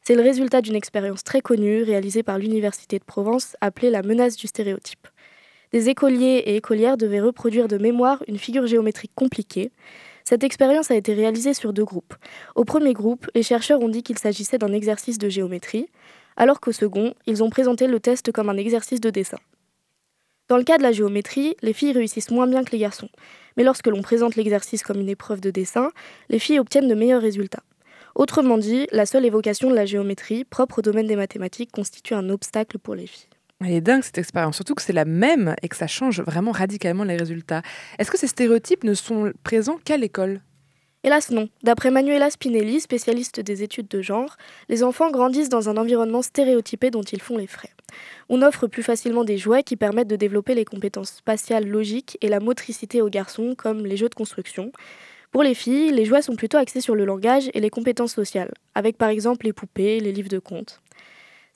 C'est 0.02 0.16
le 0.16 0.22
résultat 0.22 0.60
d'une 0.60 0.74
expérience 0.74 1.22
très 1.22 1.40
connue 1.40 1.84
réalisée 1.84 2.24
par 2.24 2.38
l'Université 2.38 2.98
de 2.98 3.04
Provence 3.04 3.56
appelée 3.60 3.90
la 3.90 4.02
menace 4.02 4.36
du 4.36 4.48
stéréotype. 4.48 5.06
Des 5.72 5.88
écoliers 5.90 6.42
et 6.46 6.56
écolières 6.56 6.96
devaient 6.96 7.20
reproduire 7.20 7.68
de 7.68 7.78
mémoire 7.78 8.24
une 8.26 8.38
figure 8.38 8.66
géométrique 8.66 9.12
compliquée. 9.14 9.70
Cette 10.28 10.44
expérience 10.44 10.90
a 10.90 10.94
été 10.94 11.14
réalisée 11.14 11.54
sur 11.54 11.72
deux 11.72 11.86
groupes. 11.86 12.14
Au 12.54 12.66
premier 12.66 12.92
groupe, 12.92 13.26
les 13.34 13.42
chercheurs 13.42 13.80
ont 13.80 13.88
dit 13.88 14.02
qu'il 14.02 14.18
s'agissait 14.18 14.58
d'un 14.58 14.74
exercice 14.74 15.16
de 15.16 15.30
géométrie, 15.30 15.88
alors 16.36 16.60
qu'au 16.60 16.72
second, 16.72 17.14
ils 17.24 17.42
ont 17.42 17.48
présenté 17.48 17.86
le 17.86 17.98
test 17.98 18.30
comme 18.30 18.50
un 18.50 18.58
exercice 18.58 19.00
de 19.00 19.08
dessin. 19.08 19.38
Dans 20.48 20.58
le 20.58 20.64
cas 20.64 20.76
de 20.76 20.82
la 20.82 20.92
géométrie, 20.92 21.56
les 21.62 21.72
filles 21.72 21.92
réussissent 21.92 22.30
moins 22.30 22.46
bien 22.46 22.62
que 22.62 22.72
les 22.72 22.78
garçons, 22.78 23.08
mais 23.56 23.64
lorsque 23.64 23.86
l'on 23.86 24.02
présente 24.02 24.36
l'exercice 24.36 24.82
comme 24.82 25.00
une 25.00 25.08
épreuve 25.08 25.40
de 25.40 25.50
dessin, 25.50 25.92
les 26.28 26.38
filles 26.38 26.58
obtiennent 26.58 26.88
de 26.88 26.94
meilleurs 26.94 27.22
résultats. 27.22 27.62
Autrement 28.14 28.58
dit, 28.58 28.86
la 28.92 29.06
seule 29.06 29.24
évocation 29.24 29.70
de 29.70 29.74
la 29.74 29.86
géométrie, 29.86 30.44
propre 30.44 30.80
au 30.80 30.82
domaine 30.82 31.06
des 31.06 31.16
mathématiques, 31.16 31.72
constitue 31.72 32.12
un 32.12 32.28
obstacle 32.28 32.78
pour 32.78 32.94
les 32.94 33.06
filles. 33.06 33.30
Elle 33.60 33.72
est 33.72 33.80
dingue 33.80 34.04
cette 34.04 34.18
expérience, 34.18 34.54
surtout 34.54 34.76
que 34.76 34.82
c'est 34.82 34.92
la 34.92 35.04
même 35.04 35.56
et 35.62 35.68
que 35.68 35.76
ça 35.76 35.88
change 35.88 36.20
vraiment 36.20 36.52
radicalement 36.52 37.02
les 37.02 37.16
résultats. 37.16 37.62
Est-ce 37.98 38.10
que 38.10 38.18
ces 38.18 38.28
stéréotypes 38.28 38.84
ne 38.84 38.94
sont 38.94 39.32
présents 39.42 39.78
qu'à 39.84 39.96
l'école? 39.96 40.42
Hélas 41.02 41.30
non. 41.30 41.48
D'après 41.64 41.90
Manuela 41.90 42.30
Spinelli, 42.30 42.80
spécialiste 42.80 43.40
des 43.40 43.64
études 43.64 43.88
de 43.88 44.00
genre, 44.00 44.36
les 44.68 44.84
enfants 44.84 45.10
grandissent 45.10 45.48
dans 45.48 45.68
un 45.68 45.76
environnement 45.76 46.22
stéréotypé 46.22 46.90
dont 46.90 47.02
ils 47.02 47.20
font 47.20 47.36
les 47.36 47.46
frais. 47.48 47.70
On 48.28 48.42
offre 48.42 48.68
plus 48.68 48.82
facilement 48.84 49.24
des 49.24 49.38
jouets 49.38 49.64
qui 49.64 49.76
permettent 49.76 50.08
de 50.08 50.16
développer 50.16 50.54
les 50.54 50.64
compétences 50.64 51.14
spatiales 51.14 51.66
logiques 51.66 52.16
et 52.20 52.28
la 52.28 52.40
motricité 52.40 53.02
aux 53.02 53.10
garçons, 53.10 53.54
comme 53.56 53.86
les 53.86 53.96
jeux 53.96 54.08
de 54.08 54.14
construction. 54.14 54.70
Pour 55.30 55.42
les 55.42 55.54
filles, 55.54 55.92
les 55.92 56.04
jouets 56.04 56.22
sont 56.22 56.36
plutôt 56.36 56.58
axés 56.58 56.80
sur 56.80 56.94
le 56.94 57.04
langage 57.04 57.50
et 57.54 57.60
les 57.60 57.70
compétences 57.70 58.14
sociales, 58.14 58.52
avec 58.74 58.96
par 58.96 59.08
exemple 59.08 59.46
les 59.46 59.52
poupées, 59.52 60.00
les 60.00 60.12
livres 60.12 60.28
de 60.28 60.38
contes. 60.38 60.80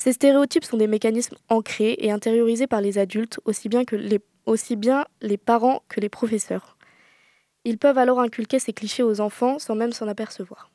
Ces 0.03 0.15
stéréotypes 0.15 0.65
sont 0.65 0.79
des 0.79 0.88
mécanismes 0.88 1.37
ancrés 1.49 1.95
et 2.01 2.11
intériorisés 2.11 2.67
par 2.67 2.81
les 2.81 2.99
adultes, 2.99 3.38
aussi 3.45 3.69
bien, 3.69 3.85
que 3.85 3.95
les, 3.95 4.19
aussi 4.47 4.75
bien 4.75 5.05
les 5.21 5.37
parents 5.37 5.85
que 5.88 6.01
les 6.01 6.09
professeurs. 6.09 6.77
Ils 7.65 7.79
peuvent 7.79 7.99
alors 7.99 8.19
inculquer 8.19 8.59
ces 8.59 8.73
clichés 8.73 9.05
aux 9.05 9.21
enfants 9.21 9.61
sans 9.61 9.77
même 9.77 9.93
s'en 9.93 10.09
apercevoir. 10.09 10.73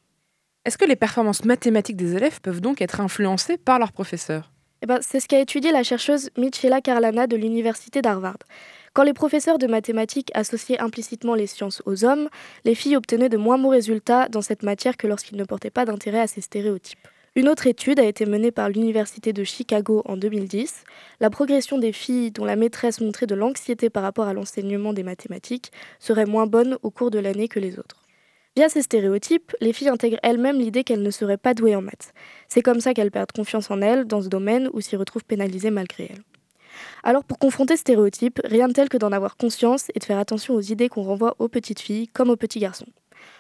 Est-ce 0.63 0.77
que 0.77 0.85
les 0.85 0.95
performances 0.95 1.43
mathématiques 1.43 1.97
des 1.97 2.15
élèves 2.15 2.39
peuvent 2.39 2.61
donc 2.61 2.81
être 2.81 3.01
influencées 3.01 3.57
par 3.57 3.79
leurs 3.79 3.91
professeurs? 3.91 4.53
Eh 4.81 4.85
ben, 4.85 4.99
c'est 5.01 5.19
ce 5.19 5.27
qu'a 5.27 5.41
étudié 5.41 5.73
la 5.73 5.83
chercheuse 5.83 6.29
Michela 6.37 6.79
Carlana 6.79 7.27
de 7.27 7.35
l'Université 7.35 8.01
d'Harvard. 8.01 8.37
Quand 8.93 9.03
les 9.03 9.11
professeurs 9.11 9.57
de 9.57 9.67
mathématiques 9.67 10.31
associaient 10.35 10.79
implicitement 10.79 11.35
les 11.35 11.47
sciences 11.47 11.81
aux 11.85 12.05
hommes, 12.05 12.29
les 12.63 12.75
filles 12.75 12.95
obtenaient 12.95 13.27
de 13.27 13.35
moins 13.35 13.57
bons 13.57 13.71
résultats 13.71 14.29
dans 14.29 14.41
cette 14.41 14.63
matière 14.63 14.95
que 14.95 15.05
lorsqu'ils 15.05 15.37
ne 15.37 15.43
portaient 15.43 15.69
pas 15.69 15.83
d'intérêt 15.83 16.21
à 16.21 16.27
ces 16.27 16.39
stéréotypes. 16.39 17.09
Une 17.37 17.49
autre 17.49 17.67
étude 17.67 17.99
a 17.99 18.03
été 18.03 18.25
menée 18.25 18.49
par 18.49 18.67
l'Université 18.67 19.31
de 19.31 19.43
Chicago 19.43 20.01
en 20.05 20.17
2010. 20.17 20.83
La 21.19 21.29
progression 21.29 21.77
des 21.77 21.91
filles 21.91 22.31
dont 22.31 22.45
la 22.45 22.55
maîtresse 22.55 22.99
montrait 22.99 23.27
de 23.27 23.35
l'anxiété 23.35 23.91
par 23.91 24.01
rapport 24.01 24.25
à 24.25 24.33
l'enseignement 24.33 24.91
des 24.91 25.03
mathématiques 25.03 25.71
serait 25.99 26.25
moins 26.25 26.47
bonne 26.47 26.79
au 26.81 26.89
cours 26.89 27.11
de 27.11 27.19
l'année 27.19 27.47
que 27.47 27.59
les 27.59 27.77
autres. 27.77 28.01
Via 28.55 28.69
ces 28.69 28.81
stéréotypes, 28.81 29.55
les 29.61 29.71
filles 29.71 29.89
intègrent 29.89 30.17
elles-mêmes 30.23 30.57
l'idée 30.57 30.83
qu'elles 30.83 31.03
ne 31.03 31.11
seraient 31.11 31.37
pas 31.37 31.53
douées 31.53 31.75
en 31.75 31.83
maths. 31.83 32.11
C'est 32.47 32.63
comme 32.63 32.79
ça 32.79 32.95
qu'elles 32.95 33.11
perdent 33.11 33.31
confiance 33.31 33.69
en 33.69 33.83
elles 33.83 34.05
dans 34.05 34.23
ce 34.23 34.29
domaine 34.29 34.67
ou 34.73 34.81
s'y 34.81 34.95
retrouvent 34.95 35.23
pénalisées 35.23 35.69
malgré 35.69 36.05
elles. 36.05 36.23
Alors 37.03 37.23
pour 37.23 37.37
confronter 37.37 37.75
ce 37.75 37.81
stéréotype, 37.81 38.41
rien 38.45 38.67
de 38.67 38.73
tel 38.73 38.89
que 38.89 38.97
d'en 38.97 39.11
avoir 39.11 39.37
conscience 39.37 39.91
et 39.93 39.99
de 39.99 40.03
faire 40.03 40.17
attention 40.17 40.55
aux 40.55 40.61
idées 40.61 40.89
qu'on 40.89 41.03
renvoie 41.03 41.35
aux 41.37 41.49
petites 41.49 41.81
filles 41.81 42.07
comme 42.07 42.31
aux 42.31 42.35
petits 42.35 42.59
garçons. 42.59 42.87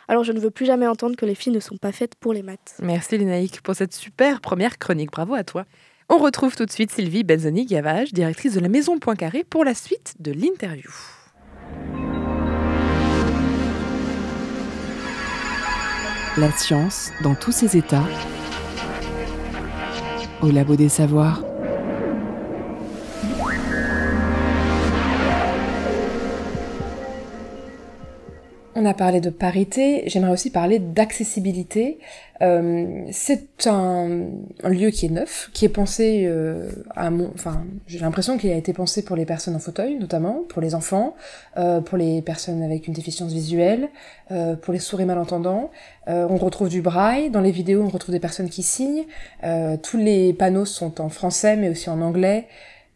Alors 0.07 0.23
je 0.23 0.31
ne 0.31 0.39
veux 0.39 0.51
plus 0.51 0.65
jamais 0.65 0.87
entendre 0.87 1.15
que 1.15 1.25
les 1.25 1.35
filles 1.35 1.53
ne 1.53 1.59
sont 1.59 1.77
pas 1.77 1.91
faites 1.91 2.15
pour 2.15 2.33
les 2.33 2.43
maths. 2.43 2.75
Merci 2.81 3.17
Lénaïque 3.17 3.61
pour 3.61 3.75
cette 3.75 3.93
super 3.93 4.41
première 4.41 4.77
chronique. 4.77 5.11
Bravo 5.11 5.33
à 5.33 5.43
toi. 5.43 5.65
On 6.09 6.17
retrouve 6.17 6.55
tout 6.55 6.65
de 6.65 6.71
suite 6.71 6.91
Sylvie 6.91 7.23
Benzoni-Gavage, 7.23 8.13
directrice 8.13 8.53
de 8.53 8.61
la 8.61 8.69
Maison 8.69 8.97
Poincaré, 8.97 9.43
pour 9.43 9.65
la 9.65 9.73
suite 9.73 10.15
de 10.19 10.31
l'interview. 10.31 10.89
La 16.37 16.51
science 16.51 17.11
dans 17.23 17.35
tous 17.35 17.51
ses 17.51 17.75
états 17.75 18.05
au 20.41 20.51
Labo 20.51 20.75
des 20.75 20.89
Savoirs. 20.89 21.46
On 28.79 28.85
a 28.85 28.93
parlé 28.93 29.21
de 29.21 29.31
parité, 29.31 30.03
j'aimerais 30.05 30.31
aussi 30.31 30.51
parler 30.51 30.77
d'accessibilité. 30.77 31.97
Euh, 32.43 33.07
c'est 33.11 33.65
un, 33.65 34.27
lieu 34.65 34.91
qui 34.91 35.07
est 35.07 35.09
neuf, 35.09 35.49
qui 35.51 35.65
est 35.65 35.69
pensé 35.69 36.25
euh, 36.27 36.69
à 36.95 37.09
mon, 37.09 37.31
enfin, 37.33 37.65
j'ai 37.87 37.97
l'impression 37.97 38.37
qu'il 38.37 38.51
a 38.51 38.55
été 38.55 38.73
pensé 38.73 39.03
pour 39.03 39.15
les 39.15 39.25
personnes 39.25 39.55
en 39.55 39.59
fauteuil, 39.59 39.95
notamment 39.95 40.43
pour 40.47 40.61
les 40.61 40.75
enfants, 40.75 41.15
euh, 41.57 41.81
pour 41.81 41.97
les 41.97 42.21
personnes 42.21 42.61
avec 42.61 42.85
une 42.85 42.93
déficience 42.93 43.33
visuelle, 43.33 43.89
pour 44.61 44.73
les 44.73 44.79
sourds 44.79 45.01
et 45.01 45.05
malentendants. 45.05 45.71
On 46.05 46.37
retrouve 46.37 46.69
du 46.69 46.83
braille 46.83 47.31
dans 47.31 47.41
les 47.41 47.49
vidéos, 47.49 47.81
on 47.81 47.89
retrouve 47.89 48.13
des 48.13 48.19
personnes 48.19 48.49
qui 48.49 48.61
signent. 48.61 49.05
Tous 49.81 49.97
les 49.97 50.33
panneaux 50.33 50.65
sont 50.65 51.01
en 51.01 51.09
français, 51.09 51.55
mais 51.55 51.69
aussi 51.69 51.89
en 51.89 51.99
anglais. 52.01 52.47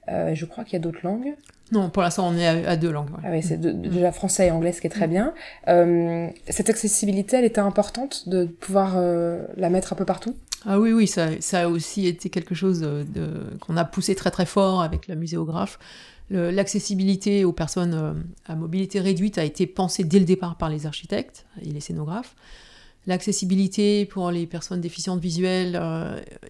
je 0.08 0.46
crois 0.46 0.64
qu'il 0.64 0.74
y 0.74 0.76
a 0.76 0.80
d'autres 0.80 1.04
langues. 1.04 1.34
Non, 1.72 1.90
pour 1.90 2.04
l'instant, 2.04 2.28
on 2.28 2.38
est 2.38 2.46
à, 2.46 2.76
deux 2.76 2.92
langues. 2.92 3.10
Ah 3.24 3.30
oui, 3.32 3.42
c'est 3.42 3.60
déjà 3.60 4.12
français 4.12 4.48
et 4.48 4.52
anglais, 4.52 4.74
ce 4.74 4.82
qui 4.82 4.88
est 4.88 4.92
très 4.92 5.08
bien. 5.08 5.34
Euh, 5.70 6.28
cette 6.50 6.70
accessibilité, 6.70 7.38
elle 7.38 7.46
était 7.46 7.62
importante 7.62 8.28
de 8.28 8.44
pouvoir 8.46 8.94
euh, 8.98 9.46
la 9.56 9.70
mettre 9.70 9.94
un 9.94 9.96
peu 9.96 10.04
partout? 10.04 10.36
Ah 10.66 10.80
oui, 10.80 10.92
oui, 10.92 11.08
ça, 11.08 11.30
ça, 11.40 11.62
a 11.62 11.68
aussi 11.70 12.08
été 12.08 12.30
quelque 12.30 12.54
chose 12.56 12.82
de, 12.82 13.58
qu'on 13.62 13.78
a 13.78 13.86
poussé 13.86 14.16
très 14.16 14.32
très 14.32 14.46
fort 14.46 14.82
avec 14.82 15.08
la 15.08 15.16
muséographe. 15.16 15.80
L'accessibilité 16.30 17.44
aux 17.44 17.52
personnes 17.52 17.94
euh, 17.94 18.14
à 18.46 18.56
mobilité 18.56 19.02
réduite 19.02 19.38
a 19.38 19.44
été 19.44 19.66
pensée 19.66 20.04
dès 20.04 20.20
le 20.20 20.26
départ 20.26 20.58
par 20.58 20.70
les 20.70 20.86
architectes 20.86 21.46
et 21.62 21.70
les 21.70 21.82
scénographes. 21.82 22.36
L'accessibilité 23.08 24.06
pour 24.06 24.30
les 24.30 24.46
personnes 24.46 24.80
déficientes 24.80 25.20
visuelles, 25.20 25.82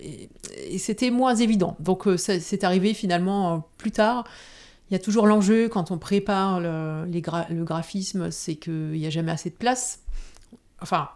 et, 0.01 0.77
c'était 0.77 1.09
moins 1.09 1.33
évident. 1.33 1.77
Donc 1.79 2.03
c'est 2.17 2.63
arrivé 2.65 2.93
finalement 2.93 3.65
plus 3.77 3.91
tard. 3.91 4.25
Il 4.91 4.95
y 4.95 4.97
a 4.97 4.99
toujours 4.99 5.25
l'enjeu 5.25 5.69
quand 5.69 5.89
on 5.89 5.97
prépare 5.97 6.59
le, 6.59 7.05
le 7.05 7.63
graphisme, 7.63 8.29
c'est 8.29 8.55
qu'il 8.55 8.91
n'y 8.91 9.07
a 9.07 9.09
jamais 9.09 9.31
assez 9.31 9.49
de 9.49 9.55
place. 9.55 10.01
Enfin, 10.81 11.07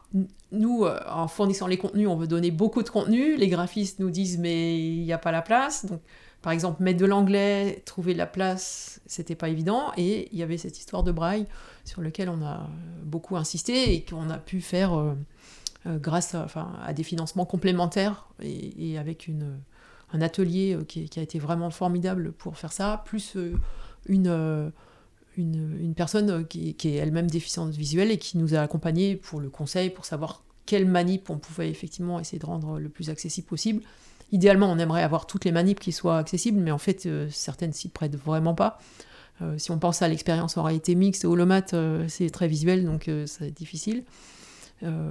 nous, 0.53 0.85
euh, 0.85 0.97
en 1.09 1.27
fournissant 1.27 1.67
les 1.67 1.77
contenus, 1.77 2.07
on 2.07 2.15
veut 2.15 2.27
donner 2.27 2.51
beaucoup 2.51 2.83
de 2.83 2.89
contenu. 2.89 3.35
Les 3.35 3.49
graphistes 3.49 3.99
nous 3.99 4.11
disent 4.11 4.37
mais 4.37 4.79
il 4.79 5.03
n'y 5.03 5.11
a 5.11 5.17
pas 5.17 5.33
la 5.33 5.41
place. 5.41 5.85
Donc, 5.85 5.99
par 6.41 6.53
exemple, 6.53 6.81
mettre 6.83 6.99
de 6.99 7.05
l'anglais, 7.05 7.81
trouver 7.83 8.13
de 8.13 8.17
la 8.17 8.27
place, 8.27 9.01
c'était 9.07 9.35
pas 9.35 9.49
évident. 9.49 9.91
Et 9.97 10.29
il 10.31 10.39
y 10.39 10.43
avait 10.43 10.57
cette 10.57 10.79
histoire 10.79 11.03
de 11.03 11.11
braille 11.11 11.45
sur 11.83 12.01
lequel 12.01 12.29
on 12.29 12.45
a 12.45 12.69
beaucoup 13.03 13.35
insisté 13.35 13.93
et 13.93 14.05
qu'on 14.05 14.29
a 14.29 14.37
pu 14.37 14.61
faire 14.61 14.93
euh, 14.93 15.15
euh, 15.85 15.97
grâce 15.97 16.33
à, 16.33 16.93
des 16.93 17.03
financements 17.03 17.45
complémentaires 17.45 18.29
et 18.41 18.97
avec 18.97 19.27
une 19.27 19.59
un 20.15 20.21
atelier 20.21 20.75
euh, 20.75 20.83
qui, 20.83 21.09
a 21.17 21.21
été 21.21 21.39
vraiment 21.39 21.69
formidable 21.69 22.31
pour 22.31 22.57
faire 22.57 22.71
ça, 22.71 23.03
plus 23.05 23.35
euh, 23.35 23.53
euh, 24.09 24.69
une, 25.37 25.77
une, 25.79 25.93
personne 25.93 26.47
qui, 26.47 26.75
est 26.83 26.95
elle-même 26.95 27.29
déficiente 27.29 27.71
visuelle 27.71 28.11
et 28.11 28.17
qui 28.17 28.37
nous 28.37 28.55
a 28.55 28.59
accompagnés 28.59 29.15
pour 29.15 29.39
le 29.39 29.49
conseil, 29.49 29.89
pour 29.89 30.05
savoir 30.05 30.43
quelle 30.65 30.85
manip 30.85 31.29
on 31.29 31.37
pouvait 31.37 31.69
effectivement 31.69 32.19
essayer 32.19 32.39
de 32.39 32.45
rendre 32.45 32.79
le 32.79 32.89
plus 32.89 33.09
accessible 33.09 33.47
possible. 33.47 33.83
Idéalement, 34.31 34.71
on 34.71 34.79
aimerait 34.79 35.03
avoir 35.03 35.27
toutes 35.27 35.45
les 35.45 35.51
manips 35.51 35.79
qui 35.79 35.91
soient 35.91 36.17
accessibles, 36.17 36.59
mais 36.59 36.71
en 36.71 36.79
fait, 36.79 37.07
certaines 37.29 37.73
s'y 37.73 37.89
prêtent 37.89 38.15
vraiment 38.15 38.55
pas. 38.55 38.79
si 39.57 39.69
on 39.69 39.77
pense 39.77 40.01
à 40.01 40.07
l'expérience 40.07 40.57
en 40.57 40.63
réalité 40.63 40.95
mixte, 40.95 41.25
Holomat, 41.25 41.67
c'est 42.07 42.31
très 42.31 42.47
visuel, 42.47 42.85
donc 42.85 43.07
c'est 43.27 43.51
difficile. 43.51 44.03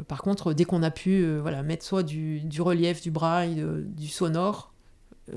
par 0.08 0.22
contre, 0.22 0.52
dès 0.52 0.64
qu'on 0.64 0.82
a 0.82 0.90
pu 0.90 1.24
voilà, 1.38 1.62
mettre 1.62 1.84
soit 1.84 2.02
du, 2.02 2.42
relief, 2.58 3.00
du 3.00 3.12
braille, 3.12 3.64
du 3.84 4.08
sonore, 4.08 4.73
euh, 4.73 4.73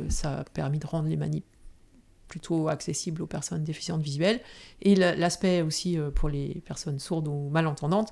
ça 0.09 0.39
a 0.39 0.43
permis 0.43 0.79
de 0.79 0.87
rendre 0.87 1.07
les 1.07 1.17
manips 1.17 1.45
plutôt 2.27 2.67
accessibles 2.67 3.21
aux 3.21 3.27
personnes 3.27 3.63
déficientes 3.63 4.01
visuelles. 4.01 4.41
Et 4.81 4.95
l'aspect 4.95 5.61
aussi 5.61 5.97
euh, 5.97 6.11
pour 6.11 6.29
les 6.29 6.61
personnes 6.65 6.99
sourdes 6.99 7.27
ou 7.27 7.49
malentendantes, 7.49 8.09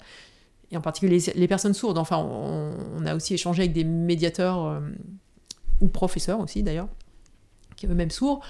et 0.72 0.78
en 0.78 0.82
particulier 0.82 1.20
les, 1.36 1.48
personnes 1.48 1.74
sourdes. 1.74 1.98
Enfin, 1.98 2.18
on, 2.18 3.06
a 3.06 3.16
aussi 3.16 3.34
échangé 3.34 3.64
avec 3.64 3.74
des 3.74 3.84
médiateurs 3.84 4.66
euh, 4.66 4.80
ou 5.82 5.88
professeurs 5.88 6.40
aussi 6.40 6.64
d'ailleurs, 6.64 6.88
qui 7.76 7.88
eux-mêmes 7.88 8.12
sourds, 8.12 8.42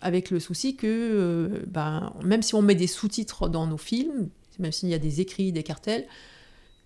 avec 0.00 0.30
le 0.30 0.40
souci 0.40 0.74
que 0.74 1.62
ben, 1.68 2.12
même 2.24 2.42
si 2.42 2.56
on 2.56 2.62
met 2.62 2.74
des 2.74 2.88
sous-titres 2.88 3.48
dans 3.48 3.66
nos 3.68 3.76
films, 3.76 4.28
même 4.58 4.72
s'il 4.72 4.88
y 4.88 4.94
a 4.94 4.98
des 4.98 5.20
écrits, 5.20 5.52
des 5.52 5.62
cartels, 5.62 6.06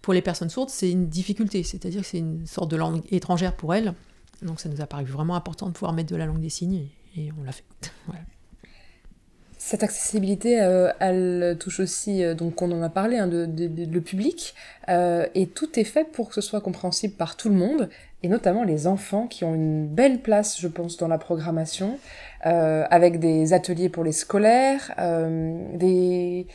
pour 0.03 0.13
les 0.13 0.21
personnes 0.21 0.51
sourdes, 0.51 0.69
c'est 0.69 0.91
une 0.91 1.09
difficulté. 1.09 1.63
C'est-à-dire 1.63 2.03
que 2.03 2.07
c'est 2.07 2.19
une 2.19 2.47
sorte 2.47 2.71
de 2.71 2.77
langue 2.77 3.03
étrangère 3.11 3.57
pour 3.57 3.75
elles. 3.75 3.95
Donc 4.43 4.61
ça 4.61 4.69
nous 4.69 4.81
a 4.81 4.87
paru 4.87 5.05
vraiment 5.05 5.35
important 5.35 5.67
de 5.67 5.73
pouvoir 5.73 5.93
mettre 5.93 6.11
de 6.11 6.17
la 6.17 6.27
langue 6.27 6.41
des 6.41 6.51
signes 6.51 6.89
et, 7.17 7.31
on 7.39 7.45
l'a 7.45 7.53
fait. 7.53 7.65
Cette 9.61 9.83
accessibilité, 9.83 10.63
euh, 10.63 10.93
elle 11.01 11.57
touche 11.59 11.81
aussi, 11.81 12.23
euh, 12.23 12.35
donc 12.35 12.63
on 12.63 12.71
en 12.71 12.81
a 12.81 12.89
parlé, 12.89 13.19
hein, 13.19 13.27
de, 13.27 13.49
le 13.85 14.01
public, 14.01 14.55
euh, 14.89 15.27
et 15.35 15.49
tout 15.49 15.81
est 15.81 15.85
fait 15.85 16.05
pour 16.05 16.29
que 16.29 16.35
ce 16.37 16.41
soit 16.41 16.61
compréhensible 16.61 17.15
par 17.15 17.37
tout 17.37 17.49
le 17.49 17.57
monde, 17.57 17.91
et 18.23 18.29
notamment 18.29 18.65
les 18.65 18.87
enfants 18.87 19.27
qui 19.27 19.45
ont 19.45 19.55
une 19.55 19.87
belle 19.87 20.21
place, 20.21 20.61
je 20.61 20.69
pense, 20.69 20.97
dans 20.97 21.09
la 21.09 21.19
programmation. 21.19 21.99
Euh, 22.47 22.85
avec 22.89 23.19
des 23.19 23.53
ateliers 23.53 23.89
pour 23.89 24.05
les 24.05 24.13
scolaires, 24.13 24.95
euh, 25.01 25.61
des 25.75 26.47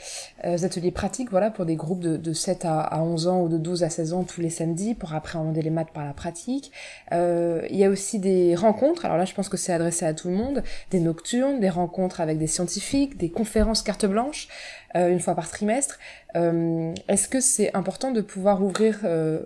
euh, 0.45 0.57
ateliers 0.63 0.91
pratiques 0.91 1.29
voilà, 1.29 1.51
pour 1.51 1.65
des 1.65 1.75
groupes 1.75 1.99
de, 1.99 2.15
de 2.15 2.31
7 2.31 2.63
à, 2.63 2.79
à, 2.79 3.01
11 3.01 3.27
ans 3.27 3.41
ou 3.41 3.49
de 3.49 3.57
12 3.57 3.83
à 3.83 3.89
16 3.89 4.13
ans 4.13 4.23
tous 4.23 4.39
les 4.39 4.49
samedis 4.49 4.93
pour 4.93 5.13
appréhender 5.13 5.61
les 5.61 5.69
maths 5.69 5.91
par 5.93 6.05
la 6.05 6.13
pratique. 6.13 6.71
il 7.11 7.75
y 7.75 7.83
a 7.83 7.89
aussi 7.89 8.19
des 8.19 8.55
rencontres, 8.55 9.03
alors 9.03 9.17
là 9.17 9.25
je 9.25 9.33
pense 9.33 9.49
que 9.49 9.57
c'est 9.57 9.73
adressé 9.73 10.05
à 10.05 10.13
tout 10.13 10.29
le 10.29 10.35
monde, 10.35 10.63
des 10.89 11.01
nocturnes, 11.01 11.59
des 11.59 11.69
rencontres 11.69 12.21
avec 12.21 12.37
des 12.37 12.47
scientifiques, 12.47 13.17
des 13.17 13.29
conférences 13.29 13.81
carte 13.81 14.05
blanche. 14.05 14.47
Une 14.95 15.19
fois 15.19 15.35
par 15.35 15.49
trimestre. 15.49 15.99
Est-ce 16.35 17.27
que 17.27 17.39
c'est 17.39 17.75
important 17.75 18.11
de 18.11 18.21
pouvoir 18.21 18.63
ouvrir, 18.63 18.99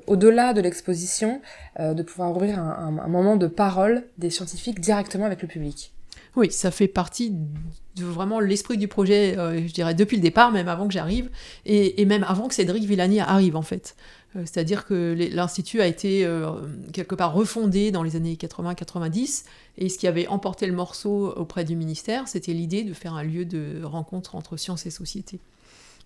au-delà 0.08 0.54
de 0.54 0.62
l'exposition, 0.62 1.42
de 1.80 2.02
pouvoir 2.04 2.32
ouvrir 2.32 2.60
un, 2.60 2.92
moment 3.08 3.36
de 3.36 3.48
parole 3.48 4.04
des 4.18 4.30
scientifiques 4.30 4.80
directement 4.80 5.26
avec 5.26 5.42
le 5.42 5.48
public? 5.48 5.94
Oui, 6.38 6.52
ça 6.52 6.70
fait 6.70 6.88
partie 6.88 7.32
de 7.32 8.06
vraiment 8.06 8.40
l'esprit 8.40 8.78
du 8.78 8.88
projet, 8.88 9.36
euh, 9.40 9.68
je 9.68 9.74
dirais, 9.74 9.96
depuis 9.96 10.18
le 10.18 10.22
départ, 10.22 10.52
même 10.52 10.68
avant 10.68 10.88
que 10.88 10.94
j'arrive, 10.94 11.32
et, 11.66 12.06
même 12.06 12.24
avant 12.28 12.48
que 12.48 12.54
Cédric 12.54 12.84
Villani 12.84 13.20
arrive, 13.20 13.56
en 13.56 13.64
fait. 13.64 13.96
Euh, 14.36 14.42
c'est-à-dire 14.42 14.86
que 14.86 15.16
l'Institut 15.32 15.82
a 15.82 15.88
été 15.88 16.26
euh, 16.26 16.52
quelque 16.94 17.16
part 17.16 17.34
refondé 17.34 17.92
dans 17.92 18.04
les 18.04 18.16
années 18.16 18.36
80-90, 18.36 19.46
et 19.78 19.90
ce 19.90 19.98
qui 19.98 20.08
avait 20.08 20.28
emporté 20.28 20.68
le 20.68 20.74
morceau 20.74 21.32
auprès 21.34 21.64
du 21.64 21.76
ministère, 21.76 22.28
c'était 22.28 22.54
l'idée 22.54 22.84
de 22.84 22.94
faire 22.94 23.14
un 23.14 23.24
lieu 23.24 23.46
de 23.46 23.84
rencontre 23.84 24.36
entre 24.36 24.58
sciences 24.58 24.86
et 24.86 24.92
société. 24.92 25.40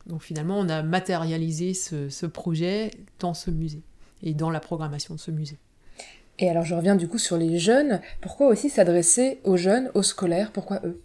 Donc 0.08 0.24
finalement, 0.24 0.60
on 0.60 0.70
a 0.70 0.82
matérialisé 0.82 1.74
ce 1.74 2.26
projet 2.26 2.92
dans 3.20 3.34
ce 3.34 3.52
musée, 3.52 3.82
et 4.24 4.34
dans 4.34 4.50
la 4.50 4.60
programmation 4.60 5.16
de 5.16 5.20
ce 5.20 5.32
musée. 5.32 5.58
Et 6.40 6.50
alors 6.50 6.66
je 6.66 6.74
reviens 6.74 6.96
du 6.96 7.08
coup 7.08 7.20
sur 7.20 7.38
les 7.38 7.60
jeunes. 7.60 8.02
Pourquoi 8.20 8.48
aussi 8.48 8.70
s'adresser 8.70 9.40
aux 9.44 9.58
jeunes, 9.58 9.92
aux 9.94 10.04
scolaires? 10.04 10.52
Pourquoi 10.52 10.82
eux? 10.84 11.00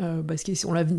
Euh, 0.00 0.22
parce 0.22 0.42
que 0.42 0.52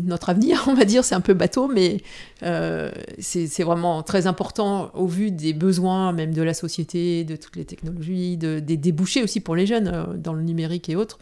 notre 0.06 0.28
avenir, 0.28 0.64
on 0.68 0.74
va 0.74 0.84
dire, 0.84 1.04
c'est 1.04 1.14
un 1.14 1.20
peu 1.20 1.34
bateau, 1.34 1.68
mais 1.68 2.02
euh, 2.42 2.90
c'est 3.18 3.62
vraiment 3.62 4.02
très 4.02 4.26
important 4.26 4.90
au 4.94 5.06
vu 5.06 5.30
des 5.30 5.52
besoins 5.52 6.12
même 6.12 6.34
de 6.34 6.42
la 6.42 6.54
société, 6.54 7.24
de 7.24 7.36
toutes 7.36 7.56
les 7.56 7.64
technologies, 7.64 8.36
de, 8.36 8.58
des 8.58 8.76
débouchés 8.76 9.22
aussi 9.22 9.40
pour 9.40 9.56
les 9.56 9.66
jeunes 9.66 9.88
euh, 9.88 10.14
dans 10.16 10.32
le 10.32 10.42
numérique 10.42 10.88
et 10.88 10.96
autres, 10.96 11.18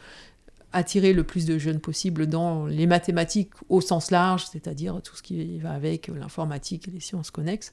attirer 0.72 1.12
le 1.12 1.22
plus 1.22 1.46
de 1.46 1.56
jeunes 1.58 1.80
possible 1.80 2.26
dans 2.26 2.66
les 2.66 2.86
mathématiques 2.86 3.52
au 3.68 3.80
sens 3.80 4.10
large, 4.10 4.46
c'est-à-dire 4.50 5.00
tout 5.02 5.16
ce 5.16 5.22
qui 5.22 5.58
va 5.58 5.70
avec 5.70 6.08
l'informatique 6.08 6.88
et 6.88 6.90
les 6.90 7.00
sciences 7.00 7.30
connexes 7.30 7.72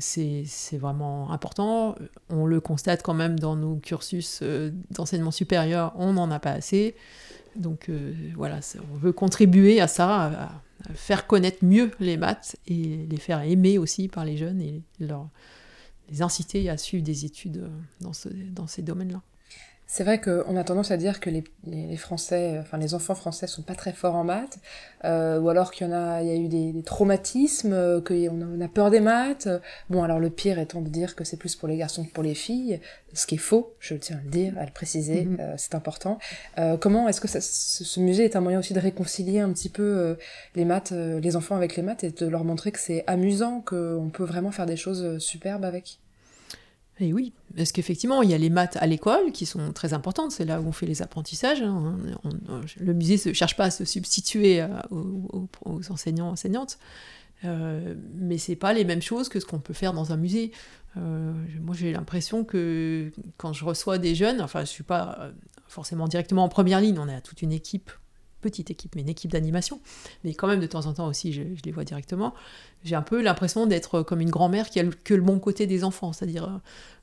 c'est 0.00 0.76
vraiment 0.76 1.30
important. 1.30 1.94
On 2.28 2.44
le 2.44 2.60
constate 2.60 3.02
quand 3.02 3.14
même 3.14 3.38
dans 3.38 3.56
nos 3.56 3.76
cursus 3.76 4.42
d'enseignement 4.90 5.30
supérieur, 5.30 5.94
on 5.96 6.12
n'en 6.12 6.30
a 6.30 6.38
pas 6.38 6.50
assez. 6.50 6.94
Donc 7.56 7.88
euh, 7.88 8.14
voilà, 8.36 8.60
on 8.92 8.96
veut 8.96 9.12
contribuer 9.12 9.80
à 9.80 9.88
ça, 9.88 10.26
à, 10.26 10.62
faire 10.94 11.26
connaître 11.26 11.64
mieux 11.64 11.90
les 12.00 12.16
maths 12.16 12.56
et 12.66 13.06
les 13.08 13.16
faire 13.18 13.42
aimer 13.42 13.76
aussi 13.78 14.08
par 14.08 14.24
les 14.24 14.36
jeunes 14.36 14.62
et 14.62 14.82
les 14.98 16.22
inciter 16.22 16.70
à 16.70 16.78
suivre 16.78 17.04
des 17.04 17.24
études 17.26 17.70
dans, 18.00 18.14
ce, 18.14 18.28
dans 18.28 18.66
ces 18.66 18.82
domaines-là. 18.82 19.22
C'est 19.92 20.04
vrai 20.04 20.20
qu'on 20.20 20.56
a 20.56 20.62
tendance 20.62 20.92
à 20.92 20.96
dire 20.96 21.18
que 21.18 21.30
les, 21.30 21.42
les, 21.66 21.96
Français, 21.96 22.58
enfin 22.60 22.78
les 22.78 22.94
enfants 22.94 23.16
français 23.16 23.48
sont 23.48 23.62
pas 23.62 23.74
très 23.74 23.92
forts 23.92 24.14
en 24.14 24.22
maths, 24.22 24.60
euh, 25.04 25.40
ou 25.40 25.48
alors 25.48 25.72
qu'il 25.72 25.84
y 25.84 25.90
en 25.90 25.92
a, 25.92 26.22
il 26.22 26.28
y 26.28 26.30
a 26.30 26.36
eu 26.36 26.46
des, 26.46 26.70
des 26.70 26.84
traumatismes, 26.84 27.72
euh, 27.72 28.00
qu'on 28.00 28.60
a, 28.60 28.64
a 28.64 28.68
peur 28.68 28.92
des 28.92 29.00
maths. 29.00 29.48
Bon, 29.88 30.04
alors 30.04 30.20
le 30.20 30.30
pire 30.30 30.60
étant 30.60 30.80
de 30.80 30.88
dire 30.88 31.16
que 31.16 31.24
c'est 31.24 31.36
plus 31.36 31.56
pour 31.56 31.66
les 31.66 31.76
garçons 31.76 32.04
que 32.04 32.12
pour 32.12 32.22
les 32.22 32.36
filles, 32.36 32.78
ce 33.14 33.26
qui 33.26 33.34
est 33.34 33.38
faux, 33.38 33.74
je 33.80 33.96
tiens 33.96 34.18
à 34.18 34.22
le 34.22 34.30
dire, 34.30 34.56
à 34.58 34.64
le 34.64 34.70
préciser, 34.70 35.24
mm-hmm. 35.24 35.40
euh, 35.40 35.54
c'est 35.56 35.74
important. 35.74 36.20
Euh, 36.58 36.76
comment 36.76 37.08
est-ce 37.08 37.20
que 37.20 37.26
ça, 37.26 37.40
ce, 37.40 37.98
musée 37.98 38.24
est 38.24 38.36
un 38.36 38.40
moyen 38.40 38.60
aussi 38.60 38.74
de 38.74 38.80
réconcilier 38.80 39.40
un 39.40 39.52
petit 39.52 39.70
peu 39.70 39.82
euh, 39.82 40.14
les 40.54 40.64
maths, 40.64 40.92
les 40.92 41.34
enfants 41.34 41.56
avec 41.56 41.74
les 41.74 41.82
maths 41.82 42.04
et 42.04 42.12
de 42.12 42.26
leur 42.28 42.44
montrer 42.44 42.70
que 42.70 42.78
c'est 42.78 43.02
amusant, 43.08 43.60
qu'on 43.60 44.08
peut 44.12 44.22
vraiment 44.22 44.52
faire 44.52 44.66
des 44.66 44.76
choses 44.76 45.18
superbes 45.18 45.64
avec? 45.64 45.98
Et 47.00 47.12
oui, 47.12 47.32
parce 47.56 47.72
qu'effectivement, 47.72 48.22
il 48.22 48.30
y 48.30 48.34
a 48.34 48.38
les 48.38 48.50
maths 48.50 48.76
à 48.76 48.86
l'école 48.86 49.32
qui 49.32 49.46
sont 49.46 49.72
très 49.72 49.92
importantes, 49.92 50.32
c'est 50.32 50.44
là 50.44 50.60
où 50.60 50.66
on 50.66 50.72
fait 50.72 50.86
les 50.86 51.02
apprentissages. 51.02 51.62
Hein. 51.62 51.96
le 52.78 52.92
musée 52.92 53.20
ne 53.28 53.32
cherche 53.32 53.56
pas 53.56 53.64
à 53.64 53.70
se 53.70 53.84
substituer 53.84 54.64
aux, 54.90 55.48
enseignants, 55.90 56.30
enseignantes, 56.30 56.78
euh, 57.44 57.94
mais 58.14 58.38
c'est 58.38 58.56
pas 58.56 58.72
les 58.72 58.84
mêmes 58.84 59.02
choses 59.02 59.28
que 59.28 59.40
ce 59.40 59.46
qu'on 59.46 59.60
peut 59.60 59.74
faire 59.74 59.92
dans 59.92 60.12
un 60.12 60.16
musée. 60.16 60.52
Euh, 60.96 61.32
moi, 61.60 61.74
j'ai 61.74 61.92
l'impression 61.92 62.44
que 62.44 63.10
quand 63.38 63.52
je 63.52 63.64
reçois 63.64 63.98
des 63.98 64.14
jeunes, 64.14 64.40
enfin, 64.40 64.60
je 64.60 64.70
suis 64.70 64.84
pas 64.84 65.30
forcément 65.68 66.08
directement 66.08 66.44
en 66.44 66.48
première 66.48 66.80
ligne, 66.80 66.98
on 66.98 67.08
a 67.08 67.20
toute 67.20 67.42
une 67.42 67.52
équipe 67.52 67.90
petite 68.40 68.70
équipe, 68.70 68.94
mais 68.96 69.02
une 69.02 69.08
équipe 69.08 69.30
d'animation. 69.30 69.80
Mais 70.24 70.34
quand 70.34 70.46
même, 70.46 70.60
de 70.60 70.66
temps 70.66 70.86
en 70.86 70.92
temps 70.92 71.06
aussi, 71.06 71.32
je, 71.32 71.42
les 71.64 71.72
vois 71.72 71.84
directement. 71.84 72.34
J'ai 72.84 72.96
un 72.96 73.02
peu 73.02 73.22
l'impression 73.22 73.66
d'être 73.66 74.02
comme 74.02 74.20
une 74.20 74.30
grand-mère 74.30 74.70
qui 74.70 74.80
a 74.80 74.84
que 74.84 75.14
le 75.14 75.22
bon 75.22 75.38
côté 75.38 75.66
des 75.66 75.84
enfants, 75.84 76.12
c'est-à-dire 76.12 76.60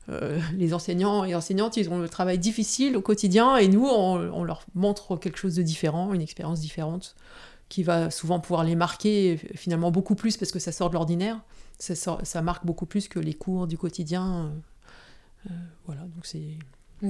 euh, 0.08 0.40
les 0.56 0.74
enseignants 0.74 1.24
et 1.24 1.34
enseignantes, 1.34 1.76
ils 1.76 1.90
ont 1.90 1.98
le 1.98 2.08
travail 2.08 2.38
difficile 2.38 2.96
au 2.96 3.02
quotidien, 3.02 3.56
et 3.56 3.68
nous, 3.68 3.86
on, 3.86 4.44
leur 4.44 4.64
montre 4.74 5.16
quelque 5.16 5.38
chose 5.38 5.54
de 5.54 5.62
différent, 5.62 6.12
une 6.12 6.22
expérience 6.22 6.60
différente, 6.60 7.14
qui 7.68 7.82
va 7.82 8.10
souvent 8.10 8.40
pouvoir 8.40 8.64
les 8.64 8.74
marquer 8.74 9.36
finalement 9.54 9.90
beaucoup 9.90 10.14
plus 10.14 10.36
parce 10.38 10.52
que 10.52 10.58
ça 10.58 10.72
sort 10.72 10.88
de 10.88 10.94
l'ordinaire. 10.94 11.40
Ça, 11.78 11.94
ça, 11.94 12.42
marque 12.42 12.66
beaucoup 12.66 12.86
plus 12.86 13.08
que 13.08 13.20
les 13.20 13.34
cours 13.34 13.66
du 13.66 13.78
quotidien. 13.78 14.52
Euh, 15.46 15.50
voilà, 15.86 16.00
donc 16.02 16.24
c'est 16.24 16.56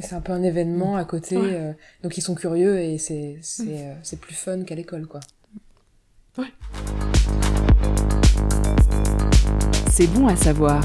c'est 0.03 0.15
un 0.15 0.21
peu 0.21 0.33
un 0.33 0.43
événement 0.43 0.97
à 0.97 1.05
côté. 1.05 1.37
Euh, 1.37 1.73
donc 2.03 2.19
ils 2.19 2.23
sont 2.23 2.35
curieux 2.35 2.79
et 2.81 2.99
c'est 2.99 3.39
euh, 3.61 3.95
c'est 4.03 4.21
plus 4.21 4.35
fun 4.35 4.63
qu'à 4.65 4.75
l'école, 4.75 5.07
quoi. 5.07 5.21
Ouais. 6.37 6.53
C'est 9.91 10.07
bon 10.09 10.27
à 10.27 10.37
savoir. 10.37 10.83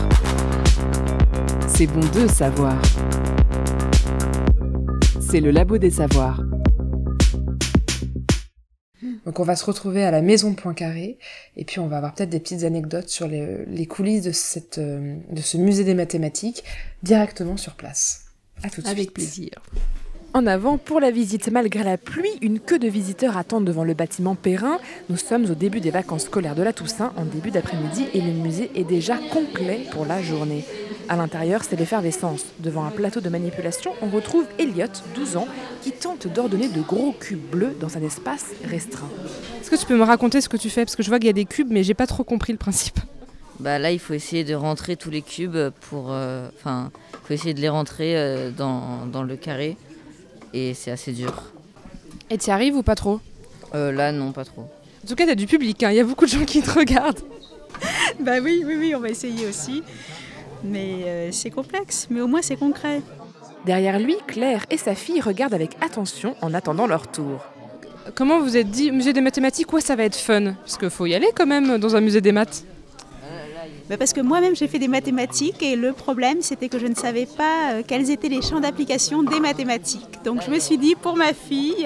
C'est 1.67 1.87
bon 1.87 1.99
de 1.99 2.27
savoir. 2.27 2.81
C'est 5.19 5.39
le 5.39 5.51
labo 5.51 5.77
des 5.77 5.91
savoirs. 5.91 6.41
Donc 9.25 9.39
on 9.39 9.43
va 9.43 9.55
se 9.55 9.65
retrouver 9.65 10.03
à 10.03 10.11
la 10.11 10.21
maison 10.21 10.53
Poincaré 10.53 11.17
et 11.55 11.65
puis 11.65 11.79
on 11.79 11.87
va 11.87 11.97
avoir 11.97 12.13
peut-être 12.13 12.29
des 12.29 12.39
petites 12.39 12.63
anecdotes 12.63 13.09
sur 13.09 13.27
les, 13.27 13.65
les 13.65 13.85
coulisses 13.85 14.23
de, 14.23 14.31
cette, 14.31 14.79
euh, 14.79 15.17
de 15.29 15.41
ce 15.41 15.57
musée 15.57 15.83
des 15.83 15.93
mathématiques 15.93 16.63
directement 17.03 17.57
sur 17.57 17.75
place. 17.75 18.32
Avec 18.85 19.13
plaisir. 19.13 19.49
En 20.35 20.47
avant 20.47 20.79
pour 20.79 20.99
la 20.99 21.11
visite. 21.11 21.51
Malgré 21.51 21.83
la 21.83 21.97
pluie, 21.97 22.31
une 22.41 22.59
queue 22.59 22.79
de 22.79 22.87
visiteurs 22.87 23.37
attendent 23.37 23.65
devant 23.65 23.83
le 23.83 23.93
bâtiment 23.93 24.33
Perrin. 24.33 24.79
Nous 25.09 25.17
sommes 25.17 25.45
au 25.45 25.53
début 25.53 25.79
des 25.79 25.91
vacances 25.91 26.23
scolaires 26.23 26.55
de 26.55 26.63
la 26.63 26.73
Toussaint, 26.73 27.13
en 27.17 27.25
début 27.25 27.51
d'après-midi, 27.51 28.07
et 28.15 28.21
le 28.21 28.31
musée 28.31 28.71
est 28.73 28.83
déjà 28.83 29.17
complet 29.31 29.85
pour 29.91 30.05
la 30.05 30.23
journée. 30.23 30.65
À 31.07 31.17
l'intérieur, 31.17 31.63
c'est 31.63 31.75
l'effervescence. 31.75 32.45
Devant 32.59 32.83
un 32.83 32.89
plateau 32.89 33.21
de 33.21 33.29
manipulation, 33.29 33.91
on 34.01 34.09
retrouve 34.09 34.45
Elliot, 34.57 34.87
12 35.13 35.37
ans, 35.37 35.47
qui 35.83 35.91
tente 35.91 36.27
d'ordonner 36.27 36.67
de 36.67 36.81
gros 36.81 37.11
cubes 37.11 37.51
bleus 37.51 37.75
dans 37.79 37.97
un 37.97 38.01
espace 38.01 38.45
restreint. 38.63 39.09
Est-ce 39.61 39.69
que 39.69 39.75
tu 39.75 39.85
peux 39.85 39.97
me 39.97 40.03
raconter 40.03 40.41
ce 40.41 40.49
que 40.49 40.57
tu 40.57 40.71
fais? 40.71 40.83
Parce 40.83 40.95
que 40.95 41.03
je 41.03 41.09
vois 41.09 41.19
qu'il 41.19 41.27
y 41.27 41.29
a 41.29 41.33
des 41.33 41.45
cubes, 41.45 41.69
mais 41.69 41.83
j'ai 41.83 41.93
pas 41.93 42.07
trop 42.07 42.23
compris 42.23 42.53
le 42.53 42.57
principe. 42.57 42.99
Bah 43.59 43.77
là, 43.77 43.91
il 43.91 43.99
faut 43.99 44.13
essayer 44.13 44.43
de 44.43 44.55
rentrer 44.55 44.95
tous 44.95 45.11
les 45.11 45.21
cubes 45.21 45.69
pour. 45.89 46.07
Euh, 46.09 46.49
enfin, 46.55 46.91
il 47.23 47.27
faut 47.27 47.33
essayer 47.33 47.53
de 47.53 47.61
les 47.61 47.69
rentrer 47.69 48.17
euh, 48.17 48.51
dans, 48.51 49.05
dans, 49.05 49.23
le 49.23 49.35
carré. 49.37 49.77
Et 50.53 50.73
c'est 50.73 50.91
assez 50.91 51.13
dur. 51.13 51.31
Et 52.29 52.37
tu 52.37 52.49
y 52.49 52.51
arrives 52.51 52.75
ou 52.75 52.83
pas 52.83 52.95
trop? 52.95 53.21
Euh, 53.73 53.91
Là, 53.91 54.11
non, 54.11 54.33
pas 54.33 54.43
trop. 54.43 54.61
En 54.61 55.07
tout 55.07 55.15
cas, 55.15 55.25
t'as 55.25 55.35
du 55.35 55.47
public, 55.47 55.81
hein. 55.83 55.91
il 55.91 55.97
y 55.97 55.99
a 55.99 56.03
beaucoup 56.03 56.25
de 56.25 56.29
gens 56.31 56.45
qui 56.45 56.61
te 56.61 56.71
regardent. 56.71 57.21
bah 58.19 58.39
oui, 58.41 58.63
oui, 58.65 58.75
oui, 58.77 58.93
on 58.95 58.99
va 58.99 59.09
essayer 59.09 59.47
aussi. 59.47 59.83
Mais 60.63 61.29
c'est 61.31 61.49
complexe, 61.49 62.07
mais 62.09 62.21
au 62.21 62.27
moins 62.27 62.41
c'est 62.41 62.55
concret. 62.55 63.01
Derrière 63.65 63.99
lui, 63.99 64.15
Claire 64.27 64.65
et 64.69 64.77
sa 64.77 64.95
fille 64.95 65.19
regardent 65.19 65.53
avec 65.53 65.75
attention 65.81 66.35
en 66.41 66.53
attendant 66.53 66.87
leur 66.87 67.07
tour. 67.07 67.41
Comment 68.15 68.39
vous 68.39 68.55
êtes 68.57 68.69
dit, 68.69 68.91
musée 68.91 69.11
des 69.13 69.21
mathématiques, 69.21 69.71
ouais, 69.73 69.81
ça 69.81 69.95
va 69.95 70.03
être 70.03 70.15
fun 70.15 70.53
Parce 70.53 70.77
qu'il 70.77 70.89
faut 70.89 71.05
y 71.05 71.15
aller 71.15 71.29
quand 71.35 71.45
même 71.45 71.77
dans 71.77 71.95
un 71.95 72.01
musée 72.01 72.21
des 72.21 72.31
maths. 72.31 72.65
Bah, 73.89 73.97
parce 73.97 74.13
que 74.13 74.21
moi-même 74.21 74.55
j'ai 74.55 74.67
fait 74.67 74.79
des 74.79 74.87
mathématiques 74.87 75.61
et 75.61 75.75
le 75.75 75.91
problème 75.91 76.41
c'était 76.41 76.69
que 76.69 76.79
je 76.79 76.87
ne 76.87 76.95
savais 76.95 77.25
pas 77.25 77.73
euh, 77.73 77.83
quels 77.85 78.09
étaient 78.11 78.29
les 78.29 78.41
champs 78.41 78.61
d'application 78.61 79.23
des 79.23 79.41
mathématiques. 79.41 80.23
Donc 80.23 80.41
je 80.45 80.49
me 80.49 80.59
suis 80.59 80.77
dit 80.77 80.95
pour 80.95 81.17
ma 81.17 81.33
fille, 81.33 81.85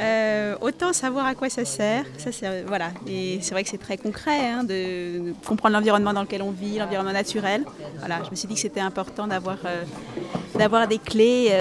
euh, 0.00 0.56
autant 0.62 0.94
savoir 0.94 1.26
à 1.26 1.34
quoi 1.34 1.50
ça 1.50 1.66
sert. 1.66 2.06
Ça, 2.16 2.30
voilà. 2.66 2.92
Et 3.06 3.38
c'est 3.42 3.52
vrai 3.52 3.62
que 3.62 3.68
c'est 3.68 3.76
très 3.76 3.98
concret 3.98 4.48
hein, 4.48 4.64
de, 4.64 5.34
comprendre 5.46 5.74
l'environnement 5.74 6.14
dans 6.14 6.22
lequel 6.22 6.40
on 6.40 6.50
vit, 6.50 6.78
l'environnement 6.78 7.12
naturel. 7.12 7.66
Voilà, 7.98 8.22
je 8.24 8.30
me 8.30 8.34
suis 8.34 8.48
dit 8.48 8.54
que 8.54 8.60
c'était 8.60 8.80
important 8.80 9.26
d'avoir 9.26 9.58
euh, 9.66 9.82
d'avoir 10.58 10.88
des 10.88 10.98
clés. 10.98 11.52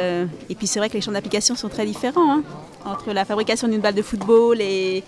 et 0.50 0.56
puis 0.56 0.68
c'est 0.68 0.80
vrai 0.80 0.88
que 0.88 0.94
les 0.94 1.02
champs 1.02 1.12
d'application 1.12 1.56
sont 1.56 1.70
très 1.70 1.86
différents 1.86 2.38
hein, 2.38 2.44
entre 2.86 3.12
la 3.12 3.26
fabrication 3.26 3.68
d'une 3.68 3.82
balle 3.82 3.96
de 3.96 4.02
football 4.02 4.62
et 4.62 5.04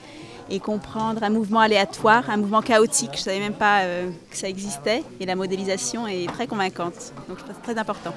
et 0.54 0.60
comprendre 0.60 1.24
un 1.24 1.32
mouvement 1.32 1.62
aléatoire, 1.62 2.30
un 2.30 2.38
mouvement 2.38 2.62
chaotique. 2.62 3.10
Je 3.14 3.18
ne 3.18 3.24
savais 3.24 3.39
même 3.39 3.56
pas 3.56 3.82
euh, 3.82 4.10
que 4.30 4.38
ça 4.38 4.47
existait 4.47 5.04
et 5.20 5.26
la 5.26 5.36
modélisation 5.36 6.08
est 6.08 6.28
très 6.28 6.45
convaincante. 6.45 7.12
Donc 7.28 7.39
c'est 7.45 7.62
très 7.64 7.80
important. 7.80 8.14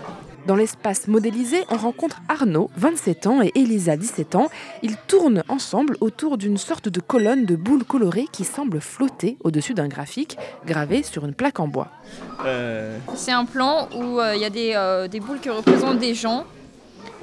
Dans 0.46 0.54
l'espace 0.54 1.08
modélisé, 1.08 1.64
on 1.70 1.76
rencontre 1.76 2.20
Arnaud, 2.28 2.70
27 2.76 3.26
ans, 3.26 3.42
et 3.42 3.50
Elisa, 3.54 3.96
17 3.96 4.34
ans. 4.36 4.48
Ils 4.82 4.96
tournent 5.08 5.42
ensemble 5.48 5.96
autour 6.00 6.36
d'une 6.36 6.58
sorte 6.58 6.88
de 6.90 7.00
colonne 7.00 7.46
de 7.46 7.56
boules 7.56 7.84
colorées 7.84 8.26
qui 8.30 8.44
semble 8.44 8.80
flotter 8.80 9.38
au-dessus 9.42 9.72
d'un 9.72 9.88
graphique 9.88 10.36
gravé 10.66 11.02
sur 11.02 11.24
une 11.24 11.34
plaque 11.34 11.58
en 11.58 11.68
bois. 11.68 11.88
Euh. 12.44 12.98
C'est 13.14 13.32
un 13.32 13.46
plan 13.46 13.88
où 13.96 14.20
euh, 14.20 14.36
il 14.36 14.42
y 14.42 14.44
a 14.44 14.50
des, 14.50 15.08
des 15.10 15.20
boules 15.20 15.40
qui 15.40 15.48
représentent 15.48 15.98
des 15.98 16.14
gens 16.14 16.44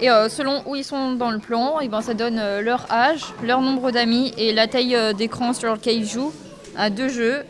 et 0.04 0.10
euh, 0.10 0.28
selon 0.28 0.62
où 0.66 0.76
ils 0.76 0.84
sont 0.84 1.14
dans 1.14 1.32
le 1.32 1.40
plan, 1.40 1.80
et 1.80 1.88
ben, 1.88 2.02
ça 2.02 2.14
donne 2.14 2.38
euh, 2.38 2.62
leur 2.62 2.92
âge, 2.92 3.24
leur 3.42 3.62
nombre 3.62 3.90
d'amis 3.90 4.34
et 4.38 4.52
la 4.52 4.68
taille 4.68 4.98
euh, 4.98 5.14
d'écran 5.14 5.54
sur 5.54 5.74
lequel 5.74 5.96
ils 6.00 6.06
jouent 6.06 6.34
à 6.76 6.90
deux 6.90 7.08
jeux. 7.08 7.46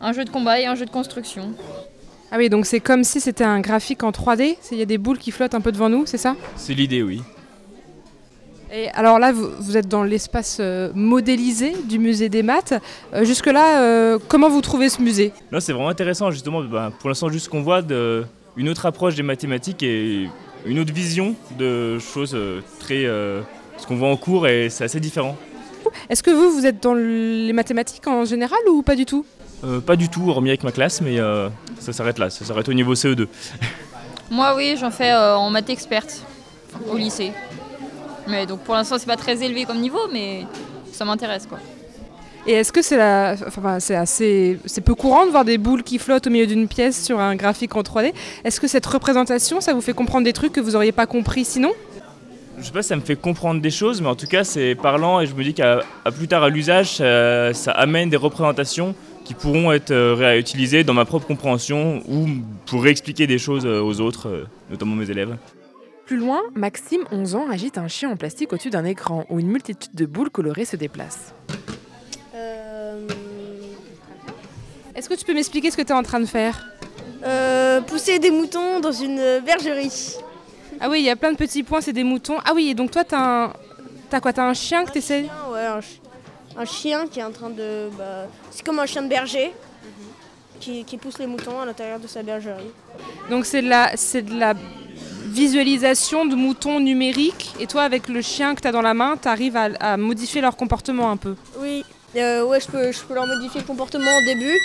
un 0.00 0.12
jeu 0.12 0.24
de 0.24 0.30
combat 0.30 0.60
et 0.60 0.66
un 0.66 0.76
jeu 0.76 0.86
de 0.86 0.90
construction. 0.90 1.52
Ah 2.30 2.36
oui, 2.38 2.48
donc 2.48 2.64
c'est 2.64 2.78
comme 2.78 3.02
si 3.02 3.20
c'était 3.20 3.42
un 3.42 3.58
graphique 3.58 4.04
en 4.04 4.12
3D, 4.12 4.56
il 4.70 4.78
y 4.78 4.82
a 4.82 4.84
des 4.84 4.98
boules 4.98 5.18
qui 5.18 5.32
flottent 5.32 5.56
un 5.56 5.60
peu 5.60 5.72
devant 5.72 5.88
nous, 5.88 6.06
c'est 6.06 6.16
ça? 6.16 6.36
C'est 6.54 6.74
l'idée, 6.74 7.02
oui. 7.02 7.22
Et 8.72 8.88
alors 8.90 9.18
là, 9.18 9.32
vous, 9.32 9.76
êtes 9.76 9.88
dans 9.88 10.04
l'espace 10.04 10.60
modélisé 10.94 11.72
du 11.88 11.98
musée 11.98 12.28
des 12.28 12.44
maths. 12.44 12.74
Jusque-là, 13.22 14.16
comment 14.28 14.48
vous 14.48 14.60
trouvez 14.60 14.90
ce 14.90 15.02
musée? 15.02 15.32
Là, 15.50 15.60
c'est 15.60 15.72
vraiment 15.72 15.88
intéressant, 15.88 16.30
justement. 16.30 16.62
Bah, 16.62 16.92
pour 17.00 17.08
l'instant, 17.08 17.28
juste 17.30 17.46
ce 17.46 17.50
qu'on 17.50 17.62
voit 17.62 17.82
de, 17.82 18.24
une 18.56 18.68
autre 18.68 18.86
approche 18.86 19.14
des 19.14 19.22
mathématiques 19.22 19.82
et 19.82 20.28
une 20.66 20.78
autre 20.78 20.92
vision 20.92 21.34
de 21.58 21.98
choses 21.98 22.34
euh, 22.34 22.60
très. 22.78 23.04
Euh, 23.04 23.40
ce 23.78 23.86
qu'on 23.86 23.96
voit 23.96 24.08
en 24.10 24.16
cours 24.16 24.46
et 24.46 24.68
c'est 24.68 24.84
assez 24.84 25.00
différent. 25.00 25.36
Est-ce 26.10 26.22
que 26.22 26.30
vous, 26.30 26.50
vous 26.50 26.66
êtes 26.66 26.82
dans 26.82 26.92
les 26.92 27.52
mathématiques 27.54 28.06
en 28.06 28.26
général 28.26 28.58
ou 28.70 28.82
pas 28.82 28.94
du 28.94 29.06
tout? 29.06 29.24
Euh, 29.64 29.80
Pas 29.80 29.96
du 29.96 30.10
tout, 30.10 30.28
hormis 30.28 30.50
avec 30.50 30.64
ma 30.64 30.72
classe, 30.72 31.00
mais 31.00 31.16
ça 31.78 31.92
s'arrête 31.94 32.18
là, 32.18 32.28
ça 32.28 32.44
s'arrête 32.44 32.68
au 32.68 32.74
niveau 32.74 32.94
CE2. 32.94 33.26
Moi, 34.30 34.54
oui, 34.54 34.76
j'en 34.78 34.90
fais 34.90 35.12
en 35.14 35.48
maths 35.48 35.70
experte 35.70 36.22
au 36.92 36.96
lycée. 36.96 37.32
Mais 38.28 38.44
donc 38.44 38.60
pour 38.60 38.74
l'instant, 38.74 38.96
c'est 38.98 39.06
pas 39.06 39.16
très 39.16 39.42
élevé 39.42 39.64
comme 39.64 39.78
niveau, 39.80 39.98
mais 40.12 40.44
ça 40.92 41.06
m'intéresse 41.06 41.46
quoi. 41.46 41.58
Et 42.46 42.52
est-ce 42.52 42.72
que 42.72 42.82
c'est 42.82 42.96
la... 42.96 43.36
enfin, 43.46 43.80
c'est 43.80 43.94
assez, 43.94 44.58
c'est 44.64 44.80
peu 44.80 44.94
courant 44.94 45.26
de 45.26 45.30
voir 45.30 45.44
des 45.44 45.58
boules 45.58 45.82
qui 45.82 45.98
flottent 45.98 46.26
au 46.26 46.30
milieu 46.30 46.46
d'une 46.46 46.68
pièce 46.68 47.04
sur 47.04 47.20
un 47.20 47.36
graphique 47.36 47.76
en 47.76 47.82
3D. 47.82 48.12
Est-ce 48.44 48.60
que 48.60 48.66
cette 48.66 48.86
représentation, 48.86 49.60
ça 49.60 49.74
vous 49.74 49.80
fait 49.80 49.92
comprendre 49.92 50.24
des 50.24 50.32
trucs 50.32 50.52
que 50.52 50.60
vous 50.60 50.76
auriez 50.76 50.92
pas 50.92 51.06
compris 51.06 51.44
sinon? 51.44 51.72
Je 52.58 52.66
sais 52.66 52.72
pas, 52.72 52.82
ça 52.82 52.96
me 52.96 53.00
fait 53.00 53.16
comprendre 53.16 53.62
des 53.62 53.70
choses, 53.70 54.02
mais 54.02 54.08
en 54.08 54.16
tout 54.16 54.26
cas, 54.26 54.44
c'est 54.44 54.74
parlant 54.74 55.20
et 55.20 55.26
je 55.26 55.34
me 55.34 55.42
dis 55.42 55.54
qu'à 55.54 55.80
plus 56.14 56.28
tard 56.28 56.42
à 56.42 56.50
l'usage, 56.50 56.96
ça, 56.96 57.70
amène 57.72 58.10
des 58.10 58.18
représentations 58.18 58.94
qui 59.24 59.34
pourront 59.34 59.70
être 59.72 59.92
euh, 59.92 60.14
réutilisées 60.14 60.82
dans 60.82 60.92
ma 60.92 61.04
propre 61.04 61.26
compréhension 61.26 62.02
ou 62.08 62.26
pour 62.66 62.82
réexpliquer 62.82 63.26
des 63.26 63.38
choses 63.38 63.64
euh, 63.64 63.80
aux 63.80 64.00
autres, 64.00 64.28
euh, 64.28 64.44
notamment 64.70 64.96
mes 64.96 65.10
élèves. 65.10 65.36
Plus 66.04 66.16
loin, 66.16 66.40
Maxime, 66.56 67.02
11 67.12 67.36
ans, 67.36 67.48
agite 67.48 67.78
un 67.78 67.86
chien 67.86 68.10
en 68.10 68.16
plastique 68.16 68.52
au-dessus 68.52 68.70
d'un 68.70 68.84
écran 68.84 69.26
où 69.30 69.38
une 69.38 69.46
multitude 69.46 69.94
de 69.94 70.06
boules 70.06 70.30
colorées 70.30 70.64
se 70.64 70.74
déplacent. 70.74 71.32
Est-ce 75.00 75.08
que 75.08 75.14
tu 75.14 75.24
peux 75.24 75.32
m'expliquer 75.32 75.70
ce 75.70 75.78
que 75.78 75.82
tu 75.82 75.92
es 75.92 75.94
en 75.94 76.02
train 76.02 76.20
de 76.20 76.26
faire? 76.26 76.62
Euh, 77.24 77.80
Pousser 77.80 78.18
des 78.18 78.30
moutons 78.30 78.80
dans 78.80 78.92
une 78.92 79.40
bergerie. 79.40 80.18
Ah 80.78 80.90
oui, 80.90 81.00
il 81.00 81.06
y 81.06 81.08
a 81.08 81.16
plein 81.16 81.32
de 81.32 81.38
petits 81.38 81.62
points, 81.62 81.80
c'est 81.80 81.94
des 81.94 82.04
moutons. 82.04 82.36
Ah 82.44 82.50
oui, 82.54 82.68
et 82.68 82.74
donc 82.74 82.90
toi, 82.90 83.02
t'as 83.02 83.44
un... 83.46 83.52
As 84.12 84.20
quoi 84.20 84.34
T'as 84.34 84.44
un 84.44 84.52
chien 84.52 84.84
que 84.84 84.92
tu 84.92 84.98
essaies 84.98 85.24
Ouais, 85.50 85.64
un, 86.54 86.64
chien 86.66 87.06
qui 87.06 87.20
est 87.20 87.22
en 87.22 87.30
train 87.30 87.48
de... 87.48 87.88
Bah, 87.96 88.26
c'est 88.50 88.62
comme 88.62 88.78
un 88.78 88.84
chien 88.84 89.00
de 89.00 89.08
berger 89.08 89.52
qui, 90.60 90.84
pousse 91.00 91.18
les 91.18 91.26
moutons 91.26 91.58
à 91.58 91.64
l'intérieur 91.64 91.98
de 91.98 92.06
sa 92.06 92.22
bergerie. 92.22 92.70
Donc 93.30 93.46
c'est 93.46 93.62
de 93.62 93.70
la, 93.70 93.96
c'est 93.96 94.20
de 94.20 94.38
la 94.38 94.52
visualisation 95.28 96.26
de 96.26 96.34
moutons 96.34 96.78
numériques 96.78 97.54
et 97.58 97.66
toi 97.66 97.84
avec 97.84 98.06
le 98.06 98.20
chien 98.20 98.54
que 98.54 98.60
tu 98.60 98.68
as 98.68 98.72
dans 98.72 98.82
la 98.82 98.92
main, 98.92 99.16
tu 99.16 99.28
arrives 99.28 99.56
à, 99.56 99.70
à 99.80 99.96
modifier 99.96 100.42
leur 100.42 100.58
comportement 100.58 101.10
un 101.10 101.16
peu? 101.16 101.36
Oui, 101.58 101.84
euh, 102.16 102.44
ouais, 102.44 102.60
je 102.60 102.66
peux, 102.66 102.90
je 102.90 103.00
peux 103.02 103.14
leur 103.14 103.26
modifier 103.26 103.60
le 103.60 103.66
comportement 103.66 104.10
au 104.18 104.24
début, 104.24 104.58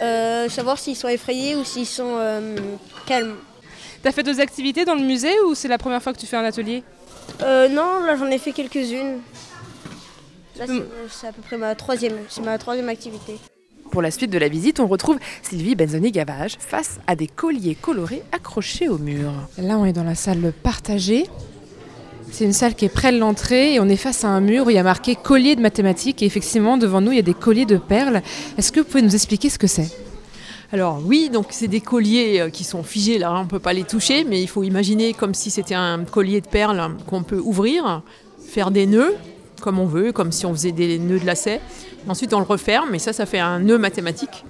euh, 0.00 0.48
savoir 0.48 0.78
s'ils 0.78 0.96
sont 0.96 1.08
effrayés 1.08 1.54
ou 1.56 1.64
s'ils 1.64 1.86
sont 1.86 2.16
euh, 2.16 2.56
calmes. 3.06 3.36
T'as 4.02 4.12
fait 4.12 4.22
deux 4.22 4.40
activités 4.40 4.84
dans 4.84 4.94
le 4.94 5.02
musée 5.02 5.34
ou 5.46 5.54
c'est 5.54 5.68
la 5.68 5.78
première 5.78 6.02
fois 6.02 6.12
que 6.12 6.18
tu 6.18 6.26
fais 6.26 6.36
un 6.36 6.44
atelier? 6.44 6.82
Non, 7.40 8.04
là 8.06 8.16
j'en 8.16 8.26
ai 8.26 8.38
fait 8.38 8.52
quelques-unes. 8.52 9.18
Là 10.56 10.66
c'est 11.10 11.26
à 11.26 11.32
peu 11.32 11.42
près 11.42 11.56
ma 11.56 11.74
troisième, 11.74 12.14
c'est 12.28 12.42
ma 12.42 12.58
troisième 12.58 12.88
activité. 12.88 13.38
Pour 13.90 14.02
la 14.02 14.10
suite 14.10 14.30
de 14.30 14.38
la 14.38 14.48
visite, 14.48 14.80
on 14.80 14.86
retrouve 14.86 15.18
Sylvie 15.42 15.74
Benzoni-Gavage 15.74 16.56
face 16.58 17.00
à 17.06 17.16
des 17.16 17.26
colliers 17.26 17.74
colorés 17.74 18.22
accrochés 18.32 18.88
au 18.88 18.98
mur. 18.98 19.32
Là, 19.56 19.78
on 19.78 19.86
est 19.86 19.94
dans 19.94 20.04
la 20.04 20.14
salle 20.14 20.52
partagée. 20.62 21.26
C'est 22.30 22.44
une 22.44 22.52
salle 22.52 22.74
qui 22.74 22.84
est 22.84 22.90
près 22.90 23.12
de 23.12 23.18
l'entrée 23.18 23.74
et 23.74 23.80
on 23.80 23.88
est 23.88 23.96
face 23.96 24.24
à 24.24 24.28
un 24.28 24.40
mur 24.40 24.66
où 24.66 24.70
il 24.70 24.76
y 24.76 24.78
a 24.78 24.82
marqué 24.82 25.16
collier 25.16 25.56
de 25.56 25.60
mathématiques 25.60 26.22
et 26.22 26.26
effectivement 26.26 26.76
devant 26.76 27.00
nous 27.00 27.12
il 27.12 27.16
y 27.16 27.20
a 27.20 27.22
des 27.22 27.34
colliers 27.34 27.66
de 27.66 27.76
perles. 27.76 28.22
Est-ce 28.56 28.70
que 28.70 28.80
vous 28.80 28.86
pouvez 28.86 29.02
nous 29.02 29.14
expliquer 29.14 29.48
ce 29.50 29.58
que 29.58 29.66
c'est? 29.66 29.90
Alors 30.70 31.00
oui, 31.04 31.30
donc 31.32 31.46
c'est 31.50 31.68
des 31.68 31.80
colliers 31.80 32.40
euh, 32.40 32.50
qui 32.50 32.62
sont 32.62 32.82
figés 32.82 33.18
là, 33.18 33.32
on 33.32 33.44
ne 33.44 33.48
peut 33.48 33.58
pas 33.58 33.72
les 33.72 33.84
toucher, 33.84 34.24
mais 34.24 34.42
il 34.42 34.46
faut 34.48 34.62
imaginer 34.62 35.14
comme 35.14 35.32
si 35.32 35.50
c'était 35.50 35.74
un 35.74 36.04
collier 36.04 36.42
de 36.42 36.46
perles 36.46 36.96
qu'on 37.06 37.22
peut 37.22 37.40
ouvrir, 37.42 38.02
faire 38.46 38.70
des 38.70 38.86
nœuds 38.86 39.14
comme 39.60 39.78
on 39.78 39.86
veut, 39.86 40.12
comme 40.12 40.30
si 40.30 40.46
on 40.46 40.52
faisait 40.52 40.72
des 40.72 40.98
nœuds 40.98 41.18
de 41.18 41.26
lacets. 41.26 41.60
Ensuite 42.06 42.32
on 42.34 42.38
le 42.38 42.44
referme 42.44 42.94
et 42.94 42.98
ça, 42.98 43.12
ça 43.12 43.26
fait 43.26 43.40
un 43.40 43.60
nœud 43.60 43.78
mathématique. 43.78 44.44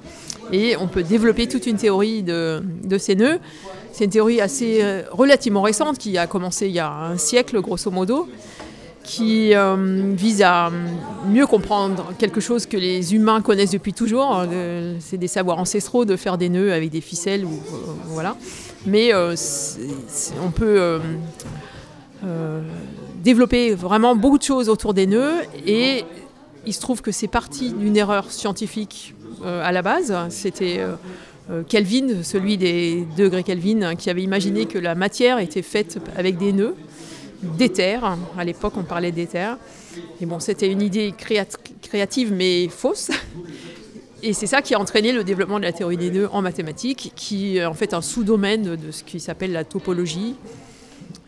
Et 0.53 0.77
on 0.77 0.89
peut 0.89 1.03
développer 1.03 1.47
toute 1.47 1.67
une 1.67 1.77
théorie 1.77 2.23
de, 2.23 2.63
ces 2.99 3.15
nœuds. 3.15 3.39
C'est 3.93 4.05
une 4.05 4.11
théorie 4.11 4.41
assez 4.41 4.79
euh, 4.83 5.03
relativement 5.11 5.63
récente 5.63 5.99
qui 5.99 6.19
a 6.19 6.27
commencé 6.27 6.67
il 6.67 6.73
y 6.73 6.79
a 6.79 6.91
un 6.91 7.19
siècle 7.19 7.61
grosso 7.61 7.91
modo 7.91 8.29
qui 9.03 9.55
euh, 9.55 10.13
vise 10.15 10.43
à 10.43 10.71
mieux 11.27 11.47
comprendre 11.47 12.13
quelque 12.19 12.41
chose 12.41 12.67
que 12.67 12.77
les 12.77 13.15
humains 13.15 13.41
connaissent 13.41 13.71
depuis 13.71 13.95
toujours. 13.95 14.45
Euh, 14.53 14.97
c'est 15.01 15.17
des 15.17 15.29
savoirs 15.29 15.59
ancestraux 15.59 16.05
de 16.05 16.15
faire 16.17 16.37
des 16.37 16.51
nœuds 16.51 16.73
avec 16.73 16.91
des 16.91 17.01
ficelles. 17.01 17.47
Ou, 17.47 17.59
voilà. 18.09 18.37
Mais 18.85 19.13
on 19.15 20.51
peut 20.51 21.01
développer 23.25 23.75
vraiment 23.75 24.15
beaucoup 24.15 24.39
de 24.39 24.43
choses 24.43 24.69
autour 24.69 24.93
des 24.93 25.07
nœuds. 25.07 25.41
Et 25.67 26.05
il 26.67 26.75
se 26.75 26.81
trouve 26.81 27.01
que 27.01 27.11
c'est 27.11 27.29
parti 27.29 27.73
d'une 27.73 27.97
erreur 27.97 28.31
scientifique 28.31 29.15
à 29.43 29.73
la 29.73 29.81
base. 29.81 30.15
C'était. 30.29 30.83
Kelvin, 31.69 32.23
celui 32.23 32.57
des 32.59 33.07
degrés 33.17 33.43
Kelvin, 33.43 33.95
qui 33.97 34.11
avait 34.11 34.23
imaginé 34.23 34.67
que 34.67 34.79
la 34.79 34.95
matière 34.95 35.39
était 35.39 35.63
faite 35.63 35.99
avec 36.17 36.37
des 36.37 36.53
nœuds 36.53 36.75
d'éther. 37.43 38.01
À 38.37 38.45
l'époque, 38.45 38.75
on 38.77 38.83
parlait 38.83 39.13
d'éther. 39.13 39.57
Et 40.21 40.27
bon, 40.27 40.41
c'était 40.41 40.71
une 40.71 40.83
idée 40.83 41.15
créative 41.17 42.33
mais 42.33 42.69
fausse. 42.69 43.11
Et 44.23 44.33
c'est 44.33 44.47
ça 44.49 44.63
qui 44.63 44.75
a 44.75 44.81
entraîné 44.81 45.13
le 45.13 45.23
développement 45.25 45.59
de 45.59 45.65
la 45.65 45.73
théorie 45.73 45.97
des 45.97 46.11
nœuds 46.11 46.29
en 46.33 46.43
mathématiques, 46.43 47.13
qui 47.15 47.59
est 47.59 47.65
en 47.65 47.75
fait 47.75 47.95
un 47.95 48.03
sous-domaine 48.03 48.77
de 48.77 48.91
ce 48.91 49.05
qui 49.05 49.21
s'appelle 49.21 49.53
la 49.53 49.65
topologie. 49.65 50.35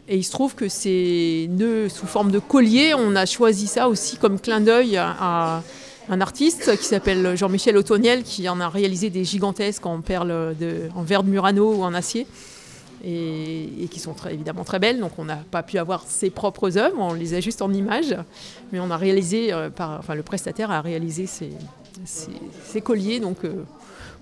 Et 0.08 0.16
il 0.16 0.24
se 0.24 0.32
trouve 0.32 0.56
que 0.56 0.68
ces 0.68 1.48
nœuds 1.50 1.88
sous 1.88 2.06
forme 2.06 2.32
de 2.32 2.40
collier, 2.40 2.94
on 2.94 3.14
a 3.14 3.26
choisi 3.26 3.68
ça 3.68 3.88
aussi 3.88 4.16
comme 4.16 4.40
clin 4.40 4.60
d'œil 4.60 4.96
à 4.96 5.62
un 6.10 6.20
artiste 6.20 6.76
qui 6.76 6.84
s'appelle 6.84 7.36
Jean-Michel 7.36 7.76
Autoniel, 7.76 8.24
qui 8.24 8.48
en 8.48 8.60
a 8.60 8.68
réalisé 8.68 9.10
des 9.10 9.24
gigantesques 9.24 9.86
en 9.86 10.00
perles 10.00 10.56
en 10.94 11.02
verre 11.02 11.22
de 11.22 11.30
Murano 11.30 11.72
ou 11.72 11.82
en 11.84 11.94
acier 11.94 12.26
et, 13.04 13.88
qui 13.90 14.00
sont 14.00 14.14
évidemment 14.28 14.64
très 14.64 14.80
belles. 14.80 14.98
Donc 14.98 15.12
on 15.18 15.24
n'a 15.24 15.36
pas 15.36 15.62
pu 15.62 15.78
avoir 15.78 16.04
ses 16.06 16.30
propres 16.30 16.76
œuvres, 16.76 16.96
on 16.98 17.12
les 17.12 17.34
a 17.34 17.40
juste 17.40 17.62
en 17.62 17.72
images, 17.72 18.16
mais 18.72 18.80
on 18.80 18.90
a 18.90 18.96
réalisé, 18.96 19.52
euh, 19.52 19.70
enfin 19.78 20.14
le 20.14 20.22
prestataire 20.24 20.72
a 20.72 20.80
réalisé 20.80 21.26
ces, 21.26 22.80
colliers 22.82 23.20
donc 23.20 23.44
euh, 23.44 23.64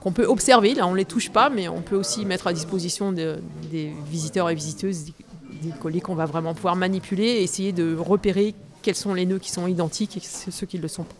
qu'on 0.00 0.12
peut 0.12 0.26
observer. 0.26 0.74
Là 0.74 0.86
on 0.86 0.94
les 0.94 1.06
touche 1.06 1.30
pas, 1.30 1.48
mais 1.48 1.68
on 1.68 1.80
peut 1.80 1.96
aussi 1.96 2.26
mettre 2.26 2.46
à 2.48 2.52
disposition 2.52 3.12
des 3.12 3.92
visiteurs 4.10 4.50
et 4.50 4.54
visiteuses 4.54 5.04
des, 5.06 5.14
des 5.62 5.72
colliers 5.80 6.02
qu'on 6.02 6.14
va 6.14 6.26
vraiment 6.26 6.52
pouvoir 6.52 6.76
manipuler 6.76 7.24
et 7.24 7.42
essayer 7.42 7.72
de 7.72 7.96
repérer 7.96 8.54
quels 8.82 8.94
sont 8.94 9.14
les 9.14 9.26
nœuds 9.26 9.38
qui 9.38 9.50
sont 9.50 9.66
identiques 9.66 10.18
et 10.18 10.20
ceux 10.20 10.66
qui 10.66 10.76
ne 10.76 10.82
le 10.82 10.88
sont 10.88 11.04
pas. 11.04 11.14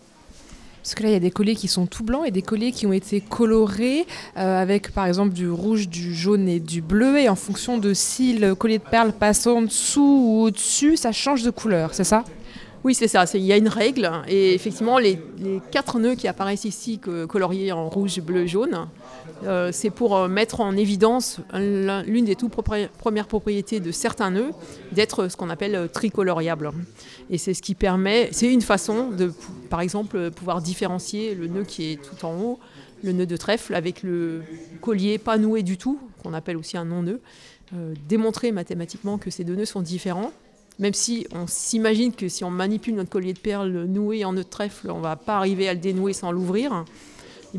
Parce 0.89 0.95
que 0.95 1.03
là, 1.03 1.11
il 1.11 1.13
y 1.13 1.17
a 1.17 1.21
des 1.21 1.31
colliers 1.31 1.55
qui 1.55 1.69
sont 1.69 1.85
tout 1.85 2.03
blancs 2.03 2.23
et 2.27 2.31
des 2.31 2.41
colliers 2.41 2.73
qui 2.73 2.87
ont 2.87 2.95
été 2.95 3.21
colorés 3.21 4.07
euh, 4.39 4.63
avec, 4.63 4.91
par 4.93 5.05
exemple, 5.05 5.35
du 5.35 5.51
rouge, 5.51 5.87
du 5.87 6.15
jaune 6.15 6.49
et 6.49 6.61
du 6.61 6.81
bleu. 6.81 7.19
Et 7.19 7.29
en 7.29 7.35
fonction 7.35 7.77
de 7.77 7.93
si 7.93 8.39
le 8.39 8.55
collier 8.55 8.79
de 8.79 8.85
perles 8.85 9.13
passe 9.13 9.47
en 9.47 9.61
dessous 9.61 10.23
ou 10.25 10.43
au-dessus, 10.45 10.97
ça 10.97 11.13
change 11.13 11.43
de 11.43 11.51
couleur, 11.51 11.93
c'est 11.93 12.05
ça? 12.05 12.25
Oui, 12.85 12.95
c'est 12.95 13.07
ça. 13.07 13.27
Il 13.35 13.43
y 13.43 13.53
a 13.53 13.59
une 13.59 13.69
règle. 13.69 14.11
Et 14.29 14.55
effectivement, 14.55 14.97
les, 14.97 15.21
quatre 15.71 15.99
nœuds 15.99 16.15
qui 16.15 16.27
apparaissent 16.27 16.65
ici, 16.65 16.99
coloriés 16.99 17.71
en 17.71 17.91
rouge, 17.91 18.19
bleu, 18.23 18.47
jaune, 18.47 18.89
euh, 19.45 19.71
c'est 19.73 19.91
pour 19.91 20.17
euh, 20.17 20.29
mettre 20.29 20.61
en 20.61 20.77
évidence 20.77 21.41
l'une 21.55 22.25
des 22.25 22.35
toutes 22.35 22.53
premières 22.53 23.27
propriétés 23.27 23.81
de 23.81 23.93
certains 23.93 24.31
nœuds, 24.31 24.51
d'être 24.93 25.29
ce 25.29 25.37
qu'on 25.37 25.51
appelle 25.51 25.75
euh, 25.75 25.89
tricoloriable. 25.89 26.73
Et 27.31 27.39
c'est 27.39 27.55
ce 27.55 27.63
qui 27.63 27.75
permet, 27.75 28.29
c'est 28.33 28.53
une 28.53 28.63
façon 28.63 29.11
de, 29.11 29.33
par 29.71 29.81
exemple, 29.81 30.31
pouvoir 30.31 30.61
différencier 30.61 31.35
le 31.35 31.47
nœud 31.47 31.65
qui 31.65 31.93
est 31.93 32.03
tout 32.03 32.25
en 32.25 32.41
haut, 32.41 32.59
le 33.03 33.13
nœud 33.13 33.27
de 33.27 33.37
trèfle, 33.37 33.75
avec 33.75 34.03
le 34.03 34.43
collier 34.81 35.19
pas 35.19 35.39
noué 35.39 35.63
du 35.63 35.79
tout, 35.79 35.99
qu'on 36.23 36.35
appelle 36.35 36.57
aussi 36.57 36.77
un 36.77 36.85
non-nœud. 36.85 37.21
démontrer 38.09 38.51
mathématiquement 38.51 39.19
que 39.19 39.31
ces 39.31 39.45
deux 39.45 39.55
nœuds 39.55 39.67
sont 39.67 39.83
différents 39.83 40.33
même 40.79 40.95
si 40.95 41.27
on 41.33 41.47
s'imagine 41.49 42.13
que 42.13 42.29
si 42.29 42.45
on 42.45 42.51
manipule 42.51 42.95
notre 42.95 43.11
collier 43.11 43.33
de 43.33 43.39
perles 43.41 43.85
noué 43.87 44.25
en 44.25 44.33
nœud 44.33 44.45
de 44.45 44.49
trèfle, 44.49 44.91
on 44.91 44.99
ne 44.99 45.03
va 45.03 45.17
pas 45.17 45.37
arriver 45.37 45.69
à 45.69 45.75
le 45.75 45.81
dénouer 45.81 46.13
sans 46.13 46.31
l'ouvrir. 46.31 46.85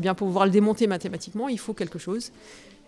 Eh 0.00 0.02
bien, 0.02 0.14
pour 0.14 0.28
pouvoir 0.28 0.46
le 0.46 0.50
démonter 0.50 0.86
mathématiquement, 0.86 1.46
il 1.50 1.58
faut 1.58 1.74
quelque 1.74 1.98
chose. 1.98 2.32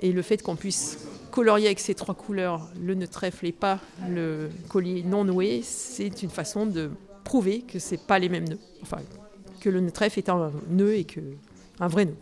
Et 0.00 0.12
le 0.12 0.22
fait 0.22 0.42
qu'on 0.42 0.56
puisse 0.56 0.96
colorier 1.30 1.66
avec 1.66 1.78
ces 1.78 1.94
trois 1.94 2.14
couleurs 2.14 2.70
le 2.80 2.94
nœud 2.94 3.06
trèfle 3.06 3.44
et 3.44 3.52
pas 3.52 3.80
le 4.08 4.48
collier 4.70 5.02
non 5.02 5.22
noué, 5.22 5.60
c'est 5.62 6.22
une 6.22 6.30
façon 6.30 6.64
de 6.64 6.90
prouver 7.22 7.60
que 7.60 7.78
ce 7.78 7.96
pas 7.96 8.18
les 8.18 8.30
mêmes 8.30 8.48
nœuds. 8.48 8.58
Enfin, 8.80 8.96
que 9.60 9.68
le 9.68 9.80
nœud 9.80 9.90
trèfle 9.90 10.20
est 10.20 10.30
un 10.30 10.52
nœud 10.70 10.94
et 10.94 11.04
que 11.04 11.20
un 11.80 11.88
vrai 11.88 12.06
nœud. 12.06 12.16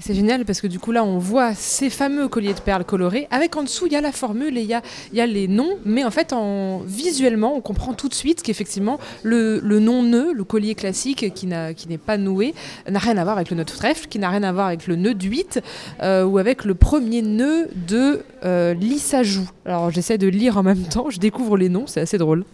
C'est 0.00 0.14
génial 0.14 0.44
parce 0.44 0.60
que 0.60 0.66
du 0.66 0.80
coup 0.80 0.90
là 0.90 1.04
on 1.04 1.18
voit 1.18 1.54
ces 1.54 1.88
fameux 1.88 2.26
colliers 2.26 2.52
de 2.52 2.60
perles 2.60 2.84
colorés 2.84 3.28
avec 3.30 3.56
en 3.56 3.62
dessous 3.62 3.86
il 3.86 3.92
y 3.92 3.96
a 3.96 4.00
la 4.00 4.10
formule 4.10 4.58
et 4.58 4.62
il 4.62 4.66
y 5.12 5.20
a, 5.20 5.26
les 5.26 5.46
noms 5.46 5.78
mais 5.84 6.04
en 6.04 6.10
fait 6.10 6.32
en, 6.32 6.80
visuellement 6.80 7.54
on 7.56 7.60
comprend 7.60 7.94
tout 7.94 8.08
de 8.08 8.14
suite 8.14 8.42
qu'effectivement 8.42 8.98
le, 9.22 9.60
non-nœud, 9.60 10.32
le 10.32 10.44
collier 10.44 10.74
classique 10.74 11.32
qui 11.32 11.46
n'est 11.46 11.98
pas 11.98 12.18
noué 12.18 12.54
n'a 12.90 12.98
rien 12.98 13.16
à 13.16 13.24
voir 13.24 13.36
avec 13.36 13.50
le 13.50 13.56
nœud 13.56 13.64
de 13.64 13.70
trèfle, 13.70 14.08
qui 14.08 14.18
n'a 14.18 14.30
rien 14.30 14.42
à 14.42 14.52
voir 14.52 14.66
avec 14.66 14.88
le 14.88 14.96
nœud 14.96 15.14
8 15.14 15.60
euh, 16.02 16.24
ou 16.24 16.38
avec 16.38 16.64
le 16.64 16.74
premier 16.74 17.22
nœud 17.22 17.68
de 17.74 18.24
euh, 18.44 18.74
l'issajou. 18.74 19.48
Alors 19.64 19.90
j'essaie 19.90 20.18
de 20.18 20.26
lire 20.26 20.58
en 20.58 20.64
même 20.64 20.82
temps, 20.82 21.08
je 21.08 21.20
découvre 21.20 21.56
les 21.56 21.68
noms, 21.68 21.86
c'est 21.86 22.00
assez 22.00 22.18
drôle. 22.18 22.44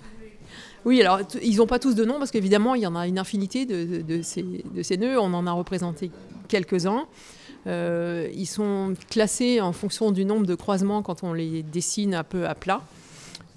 Oui, 0.85 1.01
alors 1.01 1.21
ils 1.43 1.57
n'ont 1.57 1.67
pas 1.67 1.79
tous 1.79 1.95
de 1.95 2.05
noms 2.05 2.19
parce 2.19 2.31
qu'évidemment 2.31 2.75
il 2.75 2.83
y 2.83 2.87
en 2.87 2.97
a 2.97 3.07
une 3.07 3.19
infinité 3.19 3.67
de, 3.67 4.23
ces, 4.23 4.97
nœuds, 4.97 5.19
on 5.19 5.33
en 5.35 5.47
a 5.47 5.53
représenté 5.53 6.11
quelques-uns. 6.49 7.07
Euh, 7.67 8.31
ils 8.35 8.47
sont 8.47 8.95
classés 9.11 9.61
en 9.61 9.73
fonction 9.73 10.13
du 10.13 10.25
nombre 10.25 10.47
de 10.47 10.55
croisements 10.55 11.03
quand 11.03 11.23
on 11.23 11.35
les 11.35 11.63
dessine 11.63 12.15
un 12.15 12.25
peu 12.25 12.47
à 12.47 12.55
plat. 12.55 12.81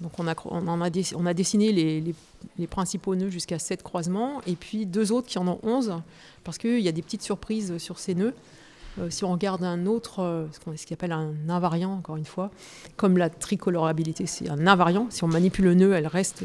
Donc 0.02 0.12
on 0.18 0.28
a, 0.28 0.34
on 0.44 0.82
a, 0.82 0.90
on 1.16 1.26
a 1.26 1.34
dessiné 1.34 1.72
les, 1.72 2.14
les, 2.58 2.66
principaux 2.66 3.14
nœuds 3.14 3.30
jusqu'à 3.30 3.58
7 3.58 3.82
croisements 3.82 4.42
et 4.46 4.56
puis 4.56 4.84
deux 4.84 5.12
autres 5.12 5.28
qui 5.28 5.38
en 5.38 5.48
ont 5.48 5.58
11 5.62 5.94
parce 6.42 6.58
qu'il 6.58 6.80
y 6.80 6.88
a 6.88 6.92
des 6.92 7.00
petites 7.00 7.22
surprises 7.22 7.78
sur 7.78 7.98
ces 7.98 8.14
nœuds. 8.14 8.34
Euh, 8.98 9.10
si 9.10 9.24
on 9.24 9.32
regarde 9.32 9.64
un 9.64 9.86
autre, 9.86 10.22
euh, 10.22 10.46
ce 10.52 10.60
qu'on 10.60 10.72
appelle 10.92 11.12
un 11.12 11.32
invariant, 11.48 11.92
encore 11.92 12.16
une 12.16 12.24
fois, 12.24 12.50
comme 12.96 13.18
la 13.18 13.30
tricolorabilité, 13.30 14.26
c'est 14.26 14.48
un 14.48 14.66
invariant. 14.66 15.06
Si 15.10 15.24
on 15.24 15.28
manipule 15.28 15.64
le 15.64 15.74
nœud, 15.74 15.92
elle 15.94 16.06
reste 16.06 16.44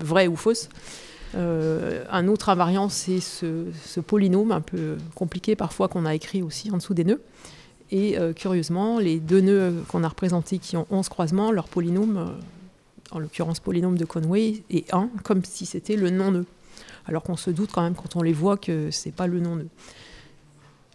vraie 0.00 0.26
ou 0.26 0.36
fausse. 0.36 0.68
Euh, 1.34 2.04
un 2.10 2.28
autre 2.28 2.48
invariant, 2.48 2.88
c'est 2.88 3.20
ce, 3.20 4.00
polynôme 4.00 4.52
un 4.52 4.60
peu 4.60 4.96
compliqué 5.14 5.56
parfois 5.56 5.88
qu'on 5.88 6.06
a 6.06 6.14
écrit 6.14 6.42
aussi 6.42 6.70
en 6.70 6.76
dessous 6.76 6.94
des 6.94 7.04
nœuds. 7.04 7.22
Et 7.90 8.18
euh, 8.18 8.32
curieusement, 8.32 8.98
les 8.98 9.20
deux 9.20 9.40
nœuds 9.40 9.84
qu'on 9.88 10.02
a 10.02 10.08
représentés 10.08 10.58
qui 10.58 10.76
ont 10.76 10.86
11 10.90 11.08
croisements, 11.08 11.52
leur 11.52 11.68
polynôme, 11.68 12.16
euh, 12.16 12.26
en 13.12 13.18
l'occurrence 13.18 13.60
polynôme 13.60 13.96
de 13.96 14.04
Conway, 14.04 14.62
est 14.70 14.92
1, 14.92 15.10
comme 15.22 15.44
si 15.44 15.66
c'était 15.66 15.96
le 15.96 16.10
non-nœud. 16.10 16.46
Alors 17.06 17.22
qu'on 17.22 17.36
se 17.36 17.50
doute 17.50 17.70
quand 17.72 17.82
même 17.82 17.94
quand 17.94 18.16
on 18.16 18.22
les 18.22 18.32
voit 18.32 18.56
que 18.56 18.90
c'est 18.90 19.14
pas 19.14 19.28
le 19.28 19.38
non-nœud. 19.38 19.68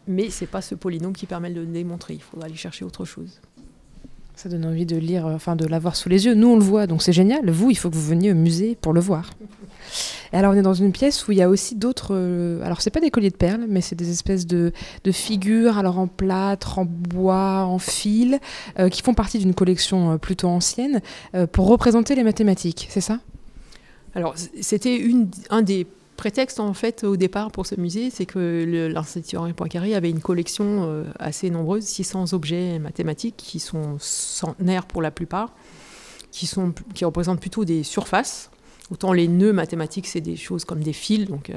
Mais 0.08 0.30
c'est 0.30 0.48
pas 0.48 0.62
ce 0.62 0.76
polynôme 0.76 1.14
qui 1.14 1.26
permet 1.26 1.52
de 1.52 1.62
le 1.62 1.68
démontrer, 1.68 2.16
il 2.16 2.22
faudra 2.22 2.46
aller 2.46 2.56
chercher 2.56 2.86
autre 2.86 3.06
chose. 3.06 3.40
Ça 4.36 4.50
donne 4.50 4.66
envie 4.66 4.86
de 4.86 4.98
lire, 4.98 5.26
enfin 5.26 5.56
de 5.56 5.68
l'avoir 5.68 5.96
sous 5.96 6.10
les 6.10 6.26
yeux. 6.26 6.34
Nous, 6.34 6.48
on 6.48 6.56
le 6.56 6.64
voit, 6.64 6.88
donc 6.88 7.04
c'est 7.04 7.14
génial. 7.14 7.50
Vous, 7.52 7.70
il 7.70 7.76
faut 7.76 7.90
que 7.90 7.96
vous 7.96 8.08
veniez 8.08 8.32
au 8.32 8.36
musée 8.36 8.76
pour 8.80 8.94
le 8.94 9.00
voir. 9.00 9.30
Et 10.34 10.38
alors, 10.38 10.54
on 10.54 10.56
est 10.56 10.62
dans 10.62 10.74
une 10.74 10.92
pièce 10.92 11.28
où 11.28 11.32
il 11.32 11.38
y 11.38 11.42
a 11.42 11.50
aussi 11.50 11.76
d'autres. 11.76 12.16
Euh, 12.16 12.64
alors, 12.64 12.82
c'est 12.82 12.90
pas 12.90 13.02
des 13.02 13.12
colliers 13.12 13.30
de 13.30 13.36
perles, 13.36 13.66
mais 13.68 13.82
c'est 13.82 13.96
des 13.96 14.10
espèces 14.10 14.48
de, 14.48 14.72
figures, 15.12 15.78
alors 15.78 16.00
en 16.00 16.08
plâtre, 16.08 16.80
en 16.80 16.86
bois, 16.86 17.66
en 17.66 17.80
fil, 17.80 18.40
euh, 18.80 18.90
qui 18.90 19.02
font 19.02 19.14
partie 19.14 19.40
d'une 19.40 19.54
collection 19.54 20.14
euh, 20.14 20.18
plutôt 20.18 20.48
ancienne, 20.48 21.02
pour 21.52 21.68
représenter 21.68 22.16
les 22.16 22.24
mathématiques, 22.24 22.88
c'est 22.90 23.02
ça? 23.02 23.20
Alors, 24.16 24.36
c'était 24.62 25.04
un 25.50 25.62
des 25.62 25.88
prétexte 26.22 26.60
en 26.60 26.74
fait 26.74 27.04
au 27.04 27.18
départ 27.18 27.52
pour 27.52 27.66
ce 27.66 27.80
musée, 27.80 28.12
c'est 28.12 28.28
que 28.28 28.90
l'Institut 28.94 29.38
Henri 29.38 29.54
Poincaré 29.54 29.96
avait 29.96 30.10
une 30.10 30.22
collection 30.22 31.04
assez 31.18 31.50
nombreuse, 31.50 31.84
600 31.84 32.34
objets 32.34 32.78
mathématiques 32.78 33.38
qui 33.38 33.60
sont 33.60 33.98
centenaires 33.98 34.86
pour 34.86 35.02
la 35.02 35.10
plupart, 35.10 35.52
qui, 36.32 36.46
sont, 36.46 36.74
qui 36.94 37.06
représentent 37.06 37.40
plutôt 37.40 37.66
des 37.66 37.82
surfaces 37.82 38.52
Autant 38.92 39.14
les 39.14 39.30
nœuds 39.30 39.54
mathématiques, 39.54 40.06
c'est 40.06 40.20
des 40.20 40.36
choses 40.36 40.66
comme 40.66 40.82
des 40.82 40.92
fils, 40.92 41.26
donc 41.26 41.50
euh, 41.50 41.56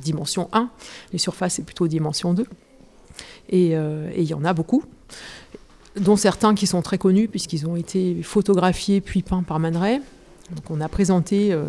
dimension 0.00 0.48
1. 0.52 0.70
Les 1.12 1.18
surfaces, 1.18 1.54
c'est 1.54 1.64
plutôt 1.64 1.88
dimension 1.88 2.32
2. 2.32 2.46
Euh, 3.52 4.10
et 4.14 4.22
il 4.22 4.28
y 4.28 4.34
en 4.34 4.44
a 4.44 4.52
beaucoup, 4.52 4.84
dont 5.96 6.14
certains 6.14 6.54
qui 6.54 6.68
sont 6.68 6.80
très 6.80 6.96
connus 6.96 7.26
puisqu'ils 7.26 7.66
ont 7.66 7.74
été 7.74 8.22
photographiés 8.22 9.00
puis 9.00 9.22
peints 9.22 9.42
par 9.42 9.58
Man 9.58 10.00
On 10.70 10.80
a 10.80 10.88
présenté 10.88 11.52
euh, 11.52 11.64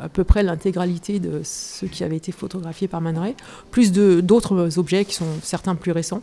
à 0.00 0.08
peu 0.08 0.24
près 0.24 0.42
l'intégralité 0.42 1.18
de 1.18 1.42
ce 1.44 1.86
qui 1.86 2.04
avait 2.04 2.16
été 2.16 2.32
photographié 2.32 2.88
par 2.88 3.00
Man 3.00 3.18
Ray, 3.18 3.34
plus 3.70 3.92
d'autres 3.92 4.78
objets 4.78 5.04
qui 5.04 5.14
sont 5.14 5.26
certains 5.42 5.74
plus 5.74 5.92
récents 5.92 6.22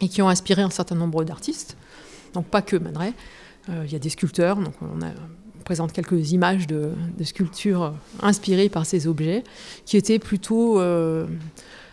et 0.00 0.08
qui 0.08 0.22
ont 0.22 0.28
inspiré 0.28 0.62
un 0.62 0.70
certain 0.70 0.94
nombre 0.94 1.24
d'artistes. 1.24 1.76
Donc 2.34 2.46
pas 2.46 2.62
que 2.62 2.76
Man 2.76 2.96
Ray. 2.96 3.12
Euh, 3.68 3.82
il 3.84 3.92
y 3.92 3.96
a 3.96 3.98
des 3.98 4.08
sculpteurs, 4.08 4.58
on, 4.80 4.98
présente 5.64 5.92
quelques 5.92 6.32
images 6.32 6.66
de, 6.66 6.92
sculptures 7.22 7.92
inspirées 8.22 8.70
par 8.70 8.86
ces 8.86 9.06
objets, 9.06 9.44
qui 9.84 9.98
étaient 9.98 10.18
plutôt 10.18 10.80
euh, 10.80 11.26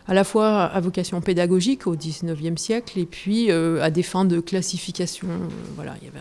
à 0.07 0.13
la 0.13 0.23
fois 0.23 0.63
à 0.63 0.79
vocation 0.79 1.19
pédagogique 1.19 1.85
au 1.85 1.97
XIXe 1.97 2.61
siècle 2.61 2.97
et 2.97 3.05
puis 3.05 3.51
à 3.51 3.89
des 3.91 4.03
fins 4.03 4.23
de 4.23 4.39
classification. 4.39 5.27
voilà, 5.75 5.95
il 6.01 6.05
y 6.05 6.07
avait 6.07 6.19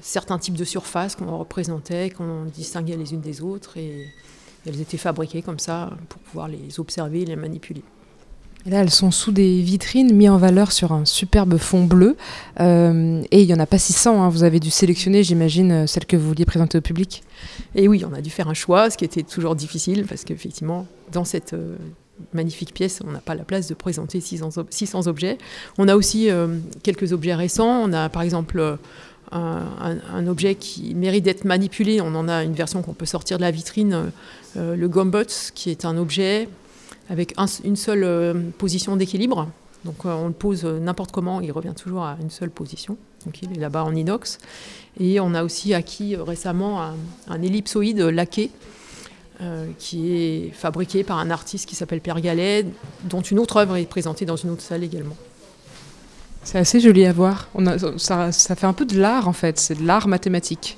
certains 0.00 0.38
types 0.38 0.54
de 0.54 0.64
surfaces 0.64 1.16
qu'on 1.16 1.36
représentait, 1.36 2.10
qu'on 2.10 2.44
distinguait 2.44 2.96
les 2.96 3.12
unes 3.12 3.20
des 3.20 3.42
autres, 3.42 3.76
et 3.76 4.06
elles 4.66 4.80
étaient 4.80 4.98
fabriquées 4.98 5.42
comme 5.42 5.58
ça 5.58 5.90
pour 6.08 6.20
pouvoir 6.20 6.48
les 6.48 6.78
observer 6.78 7.22
et 7.22 7.26
les 7.26 7.36
manipuler. 7.36 7.82
Et 8.66 8.70
là, 8.70 8.80
elles 8.80 8.90
sont 8.90 9.10
sous 9.10 9.32
des 9.32 9.62
vitrines 9.62 10.14
mises 10.14 10.28
en 10.28 10.36
valeur 10.36 10.70
sur 10.72 10.92
un 10.92 11.04
superbe 11.04 11.56
fond 11.56 11.84
bleu. 11.84 12.16
Euh, 12.60 13.22
et 13.30 13.40
il 13.40 13.46
n'y 13.46 13.54
en 13.54 13.58
a 13.58 13.66
pas 13.66 13.78
600. 13.78 14.22
Hein. 14.22 14.28
Vous 14.28 14.42
avez 14.42 14.60
dû 14.60 14.70
sélectionner, 14.70 15.22
j'imagine, 15.22 15.72
euh, 15.72 15.86
celles 15.86 16.04
que 16.04 16.16
vous 16.16 16.28
vouliez 16.28 16.44
présenter 16.44 16.76
au 16.76 16.82
public. 16.82 17.22
Et 17.74 17.88
oui, 17.88 18.04
on 18.08 18.12
a 18.12 18.20
dû 18.20 18.28
faire 18.28 18.48
un 18.48 18.54
choix, 18.54 18.90
ce 18.90 18.98
qui 18.98 19.04
était 19.04 19.22
toujours 19.22 19.56
difficile, 19.56 20.04
parce 20.06 20.24
qu'effectivement, 20.24 20.86
dans 21.10 21.24
cette 21.24 21.54
euh, 21.54 21.76
magnifique 22.34 22.74
pièce, 22.74 23.00
on 23.06 23.12
n'a 23.12 23.20
pas 23.20 23.34
la 23.34 23.44
place 23.44 23.66
de 23.66 23.72
présenter 23.72 24.20
600, 24.20 24.50
600 24.68 25.06
objets. 25.06 25.38
On 25.78 25.88
a 25.88 25.96
aussi 25.96 26.28
quelques 26.82 27.14
objets 27.14 27.34
récents. 27.34 27.82
On 27.82 27.94
a 27.94 28.10
par 28.10 28.20
exemple 28.20 28.76
un, 29.32 30.26
objet 30.26 30.54
qui 30.54 30.94
mérite 30.94 31.24
d'être 31.24 31.44
manipulé. 31.44 32.00
On 32.00 32.14
en 32.14 32.28
a 32.28 32.42
une 32.44 32.54
version 32.54 32.82
qu'on 32.82 32.94
peut 32.94 33.06
sortir 33.06 33.36
de 33.36 33.42
la 33.42 33.50
vitrine, 33.50 34.12
euh, 34.56 34.76
le 34.76 34.88
Gombot, 34.88 35.24
qui 35.54 35.70
est 35.70 35.84
un 35.84 35.96
objet 35.96 36.48
avec 37.08 37.34
une 37.64 37.76
seule 37.76 38.04
euh, 38.04 38.34
position 38.58 38.96
d'équilibre. 38.96 39.48
Donc 39.84 40.04
euh, 40.04 40.12
on 40.12 40.28
le 40.28 40.32
pose 40.32 40.64
n'importe 40.64 41.12
comment, 41.12 41.40
il 41.40 41.52
revient 41.52 41.74
toujours 41.74 42.04
à 42.04 42.16
une 42.20 42.30
seule 42.30 42.50
position. 42.50 42.96
Donc 43.24 43.42
il 43.42 43.52
est 43.52 43.60
là-bas 43.60 43.84
en 43.84 43.94
inox. 43.94 44.38
Et 44.98 45.20
on 45.20 45.34
a 45.34 45.44
aussi 45.44 45.74
acquis 45.74 46.16
récemment 46.16 46.82
un, 47.28 47.42
ellipsoïde 47.42 48.00
laqué. 48.00 48.50
qui 49.78 50.12
est 50.12 50.50
fabriqué 50.52 51.02
par 51.02 51.18
un 51.18 51.30
artiste 51.30 51.66
qui 51.66 51.74
s'appelle 51.74 52.00
Pierre 52.02 52.20
Gallet, 52.20 52.66
dont 53.04 53.22
une 53.22 53.38
autre 53.38 53.56
œuvre 53.56 53.76
est 53.76 53.86
présentée 53.86 54.26
dans 54.26 54.36
une 54.36 54.50
autre 54.50 54.62
salle 54.62 54.84
également. 54.84 55.16
C'est 56.42 56.58
assez 56.58 56.80
joli 56.80 57.04
à 57.04 57.12
voir. 57.12 57.48
On 57.54 57.66
a, 57.66 57.78
ça, 57.98 58.32
ça, 58.32 58.56
fait 58.56 58.66
un 58.66 58.72
peu 58.72 58.84
de 58.84 58.98
l'art 58.98 59.28
en 59.28 59.32
fait, 59.32 59.58
c'est 59.58 59.74
de 59.74 59.86
l'art 59.86 60.08
mathématique. 60.08 60.76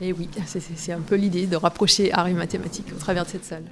Et 0.00 0.12
oui, 0.12 0.28
c'est 0.46 0.92
un 0.92 1.00
peu 1.00 1.16
l'idée 1.16 1.46
de 1.46 1.56
rapprocher 1.56 2.12
art 2.12 2.28
et 2.28 2.34
mathématiques 2.34 2.92
au 2.94 2.98
travers 2.98 3.24
de 3.24 3.30
cette 3.30 3.44
salle. 3.44 3.64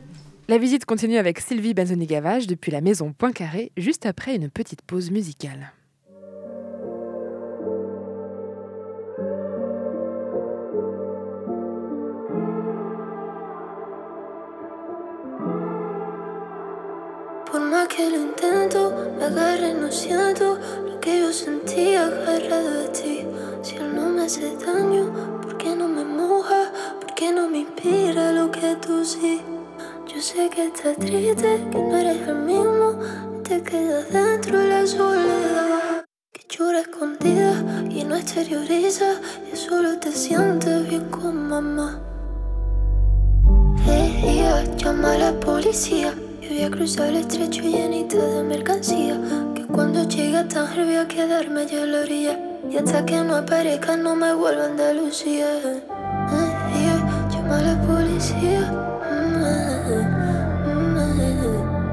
La 0.48 0.58
visite 0.58 0.84
continue 0.84 1.16
avec 1.16 1.40
Sylvie 1.40 1.74
Benzoni-Gavage 1.74 2.46
depuis 2.46 2.70
la 2.70 2.80
maison 2.80 3.12
Poincaré, 3.12 3.72
juste 3.76 4.06
après 4.06 4.36
une 4.36 4.48
petite 4.48 4.82
pause 4.82 5.10
musicale. 5.10 5.72
Por 17.50 17.60
más 17.60 17.88
que 17.88 18.08
lo 18.08 18.22
intento, 18.22 18.92
me 19.18 19.24
agarre, 19.24 19.74
no 19.74 19.90
siento 19.90 20.58
que 21.06 21.20
yo 21.20 21.32
sentía 21.32 22.06
agarrado 22.06 22.82
de 22.82 22.88
ti. 22.88 23.24
Si 23.62 23.76
él 23.76 23.94
no 23.94 24.08
me 24.08 24.24
hace 24.24 24.56
daño, 24.56 25.04
¿por 25.40 25.56
qué 25.56 25.76
no 25.76 25.86
me 25.86 26.04
moja? 26.04 26.72
¿Por 27.00 27.14
qué 27.14 27.30
no 27.30 27.48
me 27.48 27.58
inspira 27.58 28.32
lo 28.32 28.50
que 28.50 28.74
tú 28.84 29.04
sí? 29.04 29.40
Yo 30.12 30.20
sé 30.20 30.50
que 30.50 30.66
estás 30.66 30.96
triste, 30.96 31.64
que 31.70 31.78
no 31.78 31.96
eres 31.96 32.26
el 32.26 32.34
mismo, 32.50 32.98
te 33.44 33.62
quedas 33.62 34.12
dentro 34.12 34.58
de 34.58 34.66
la 34.66 34.84
soledad. 34.84 36.04
Que 36.32 36.42
llora 36.48 36.80
escondida 36.80 37.52
y 37.88 38.02
no 38.02 38.16
exterioriza, 38.16 39.20
y 39.52 39.56
solo 39.56 40.00
te 40.00 40.10
sientes 40.10 40.88
bien 40.88 41.08
con 41.08 41.48
mamá. 41.48 42.02
Ella 44.24 44.64
llama 44.76 45.12
a 45.12 45.18
la 45.18 45.32
policía 45.38 46.12
voy 46.48 46.62
a 46.62 46.70
cruzar 46.70 47.08
el 47.08 47.16
estrecho 47.16 47.62
llenito 47.62 48.16
de 48.16 48.42
mercancía. 48.42 49.20
Cuando 49.72 50.04
llegue 50.08 50.36
a 50.36 50.46
Tánger 50.46 50.84
voy 50.84 50.96
a 50.96 51.08
quedarme 51.08 51.62
allá 51.62 51.82
a 51.82 51.86
la 51.86 52.00
orilla. 52.00 52.38
Y 52.70 52.76
hasta 52.76 53.04
que 53.04 53.16
no 53.22 53.36
aparezca 53.36 53.96
no 53.96 54.14
me 54.14 54.32
vuelva 54.34 54.64
a 54.64 54.66
Andalucía. 54.66 55.46
llama 57.30 57.58
a 57.58 57.62
la 57.62 57.82
policía. 57.82 58.72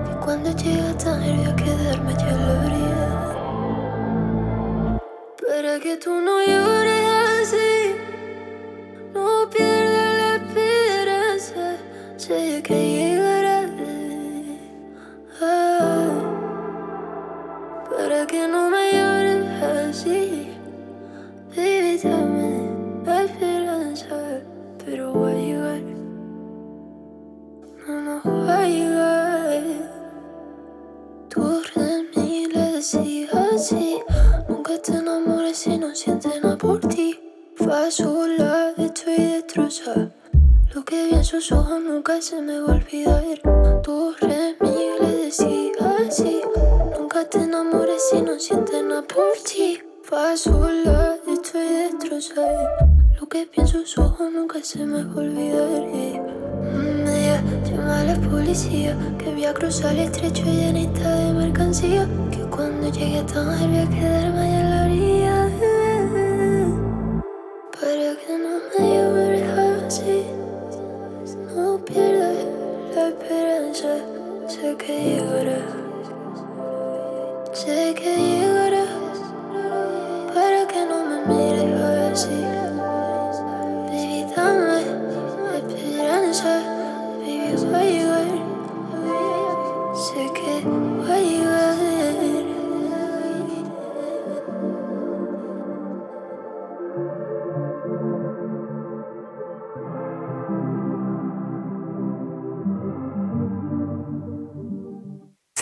Que 0.06 0.16
cuando 0.24 0.52
llegue 0.52 0.82
a 0.82 0.98
Tánger 0.98 1.36
voy 1.36 1.46
a 1.46 1.56
quedarme 1.56 2.14
allá 2.14 2.30
a 2.30 2.38
la 2.38 2.54
orilla. 2.66 3.10
Para 5.48 5.80
que 5.80 5.98
tú 5.98 6.12
no 6.22 6.46
llores 6.46 7.06
así. 7.42 7.96
No 9.14 9.50
pierdas 9.50 10.14
la 10.22 10.36
esperanza. 10.36 11.78
Sé 12.18 12.62
que 12.64 12.93
que 18.28 18.48
no 18.48 18.70
me 18.70 18.92
llores 18.92 19.64
así. 19.64 20.50
Baby, 21.56 22.00
dame 22.04 22.70
la 23.06 23.24
esperanza, 23.24 24.42
pero 24.84 25.20
va 25.20 25.30
a 25.30 25.34
llegar. 25.34 25.82
No, 27.88 28.02
no 28.02 28.46
va 28.46 28.60
a 28.60 28.68
llegar. 28.68 29.64
Tú 31.30 31.62
de 31.76 32.08
mí 32.16 32.48
le 32.48 32.78
así. 32.78 34.00
Nunca 34.48 34.78
te 34.82 34.94
enamores 34.94 35.58
si 35.58 35.78
no 35.78 35.94
sientes 35.94 36.42
nada 36.42 36.58
por 36.58 36.80
ti. 36.80 37.20
Fa 37.56 37.92
sola, 37.92 38.74
estoy 38.78 39.16
destrozada. 39.16 40.12
Lo 40.74 40.84
que 40.86 41.08
vi 41.08 41.16
en 41.16 41.24
sus 41.24 41.52
ojos 41.52 41.82
nunca 41.82 42.22
se 42.22 42.42
me 42.42 42.60
va 42.60 42.74
a 42.74 42.76
olvidar. 42.76 43.82
Tu 43.84 44.16
mi 44.62 44.76
le 45.00 45.18
decía 45.26 45.72
así. 46.08 46.42
Si 48.14 48.22
no 48.22 48.40
sientes 48.40 48.84
nada 48.84 49.02
por 49.02 49.34
ti. 49.44 49.82
Fa 50.04 50.38
sola, 50.38 51.18
estoy 51.28 51.68
destrozada. 51.68 52.78
Lo 53.20 53.28
que 53.28 53.46
vi 53.46 53.62
en 53.62 53.68
sus 53.68 53.98
ojos 53.98 54.32
nunca 54.32 54.62
se 54.62 54.86
me 54.86 55.04
va 55.04 55.14
a 55.14 55.18
olvidar. 55.18 55.82
Mm, 56.62 57.08
ella 57.08 57.44
llama 57.66 58.02
a 58.02 58.04
la 58.04 58.30
policía 58.30 58.96
que 59.18 59.32
voy 59.32 59.46
a 59.46 59.54
cruzar 59.56 59.96
el 59.96 60.02
estrecho 60.02 60.44
llenita 60.46 61.16
de 61.16 61.34
mercancía. 61.34 62.08
Que 62.30 62.44
cuando 62.56 62.88
llegue 62.92 63.18
a 63.18 63.26
Tanger 63.26 63.68
voy 63.68 63.78
a 63.80 63.90
quedarme 63.90 64.42
allá 64.42 64.60
en 64.60 64.70
la 64.70 64.86
orilla. 64.86 65.50
Para 67.72 68.16
que 68.22 68.38
no 68.44 68.54
me 68.78 68.96
llores 68.96 69.50
así. 69.88 70.24
No 71.56 71.84
pierdas 71.84 72.46
la 72.94 73.08
esperanza, 73.08 73.98
sé 74.48 74.76
que 74.78 74.94
llegarás, 75.04 75.83
sé 77.66 77.96
que 77.96 78.18
llegarás, 78.18 79.20
para 80.34 80.68
que 80.68 80.86
no 80.86 81.06
me 81.06 81.18
mires 81.28 81.82
así. 82.12 82.53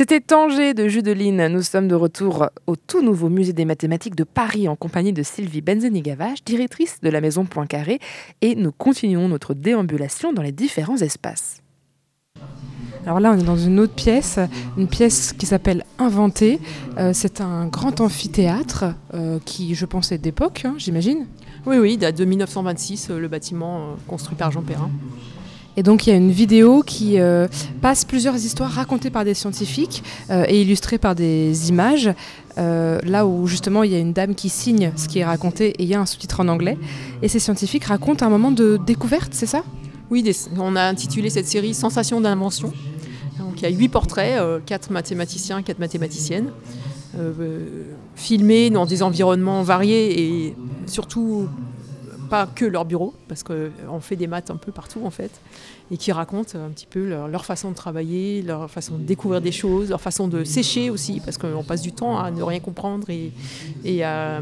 C'était 0.02 0.20
Tanger 0.20 0.74
de 0.74 0.88
Judeline. 0.88 1.48
Nous 1.50 1.62
sommes 1.62 1.88
de 1.88 1.94
retour 1.94 2.48
au 2.66 2.76
tout 2.76 3.04
nouveau 3.04 3.30
musée 3.30 3.54
des 3.54 3.66
mathématiques 3.66 4.16
de 4.16 4.24
Paris 4.24 4.68
en 4.68 4.76
compagnie 4.76 5.14
de 5.14 5.22
Sylvie 5.22 5.62
Benzeni-Gavage, 5.62 6.44
directrice 6.44 7.02
de 7.04 7.10
la 7.12 7.22
maison 7.22 7.46
Poincaré, 7.46 8.00
et 8.42 8.56
nous 8.56 8.72
continuons 8.72 9.28
notre 9.28 9.54
déambulation 9.54 10.34
dans 10.34 10.42
les 10.42 10.52
différents 10.52 10.98
espaces. 10.98 11.62
Alors 13.06 13.20
là, 13.20 13.32
on 13.32 13.40
est 13.40 13.44
dans 13.44 13.58
une 13.58 13.80
autre 13.80 13.94
pièce, 13.94 14.40
une 14.76 14.88
pièce 14.88 15.34
qui 15.34 15.46
s'appelle 15.46 15.86
Inventé. 16.00 16.60
Euh, 16.98 17.12
c'est 17.14 17.40
un 17.40 17.68
grand 17.68 18.02
amphithéâtre 18.02 18.86
euh, 19.14 19.38
qui, 19.46 19.76
je 19.76 19.86
pense, 19.86 20.12
est 20.12 20.18
d'époque, 20.18 20.64
hein, 20.66 20.74
j'imagine. 20.80 21.28
Oui, 21.68 21.78
oui, 21.78 21.98
date 21.98 22.18
de 22.18 22.26
1926, 22.26 23.12
euh, 23.12 23.20
le 23.20 23.28
bâtiment 23.28 23.98
construit 24.08 24.36
par 24.36 24.50
Jean 24.50 24.64
Perrin. 24.64 24.90
Et 25.78 25.84
donc 25.84 26.06
il 26.06 26.10
y 26.10 26.14
a 26.14 26.18
une 26.18 26.32
vidéo 26.32 26.84
qui 26.86 27.20
euh, 27.20 27.48
passe 27.82 28.04
plusieurs 28.04 28.36
histoires 28.36 28.72
racontées 28.72 29.10
par 29.10 29.24
des 29.24 29.34
scientifiques 29.34 30.04
euh, 30.30 30.44
et 30.48 30.62
illustrées 30.62 30.98
par 30.98 31.16
des 31.16 31.70
images. 31.70 32.12
euh, 32.58 33.00
là 33.04 33.26
où 33.26 33.48
justement 33.48 33.84
il 33.84 33.92
y 33.92 33.96
a 33.96 34.00
une 34.00 34.12
dame 34.14 34.36
qui 34.36 34.50
signe 34.50 34.92
ce 34.98 35.08
qui 35.08 35.20
est 35.20 35.26
raconté 35.26 35.70
et 35.70 35.84
il 35.84 35.88
y 35.88 35.96
a 35.96 36.02
un 36.02 36.06
sous-titre 36.06 36.42
en 36.42 36.48
anglais. 36.50 36.78
Et 37.22 37.28
ces 37.28 37.40
scientifiques 37.40 37.86
racontent 37.86 38.26
un 38.26 38.30
moment 38.30 38.52
de 38.52 38.78
découverte, 38.86 39.34
c'est 39.34 39.46
ça? 39.46 39.64
Oui, 40.10 40.30
on 40.58 40.76
a 40.76 40.84
intitulé 40.84 41.30
cette 41.30 41.48
série 41.48 41.74
Sensation 41.74 42.20
d'invention. 42.20 42.74
Donc 43.40 43.54
il 43.58 43.64
y 43.64 43.66
a 43.66 43.70
huit 43.70 43.88
portraits, 43.88 44.42
quatre 44.66 44.92
mathématiciens, 44.92 45.62
quatre 45.64 45.80
mathématiciennes, 45.80 46.52
filmés 48.16 48.70
dans 48.70 48.86
des 48.86 49.04
environnements 49.04 49.64
variés 49.64 50.22
et 50.22 50.56
surtout 50.86 51.48
pas 52.32 52.48
que 52.48 52.64
leur 52.64 52.86
bureau, 52.86 53.14
parce 53.28 53.44
qu'on 53.44 54.00
fait 54.00 54.16
des 54.16 54.26
maths 54.26 54.50
un 54.52 54.56
peu 54.56 54.72
partout 54.72 55.02
en 55.04 55.10
fait, 55.10 55.32
et 55.92 55.98
qui 55.98 56.14
racontent 56.14 56.58
un 56.58 56.70
petit 56.70 56.86
peu 56.86 57.10
leur, 57.10 57.44
façon 57.46 57.72
de 57.72 57.76
travailler, 57.76 58.42
leur 58.42 58.72
façon 58.72 58.98
de 58.98 59.04
découvrir 59.04 59.42
des 59.42 59.52
choses, 59.52 59.90
leur 59.90 60.00
façon 60.00 60.30
de 60.30 60.46
sécher 60.46 60.90
aussi, 60.90 61.20
parce 61.20 61.38
qu'on 61.38 61.64
passe 61.64 61.82
du 61.82 61.92
temps 61.92 62.18
à 62.18 62.32
ne 62.32 62.42
rien 62.42 62.62
comprendre 62.62 63.10
et, 63.10 63.34
et 63.84 64.04
à 64.06 64.42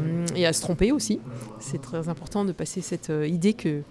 se 0.52 0.60
tromper 0.60 0.92
aussi. 0.92 1.18
C'est 1.58 1.82
très 1.82 2.08
important 2.08 2.44
de 2.44 2.52
passer 2.52 2.80
cette 2.80 3.10
euh, 3.10 3.26
idée 3.26 3.54
que 3.54 3.82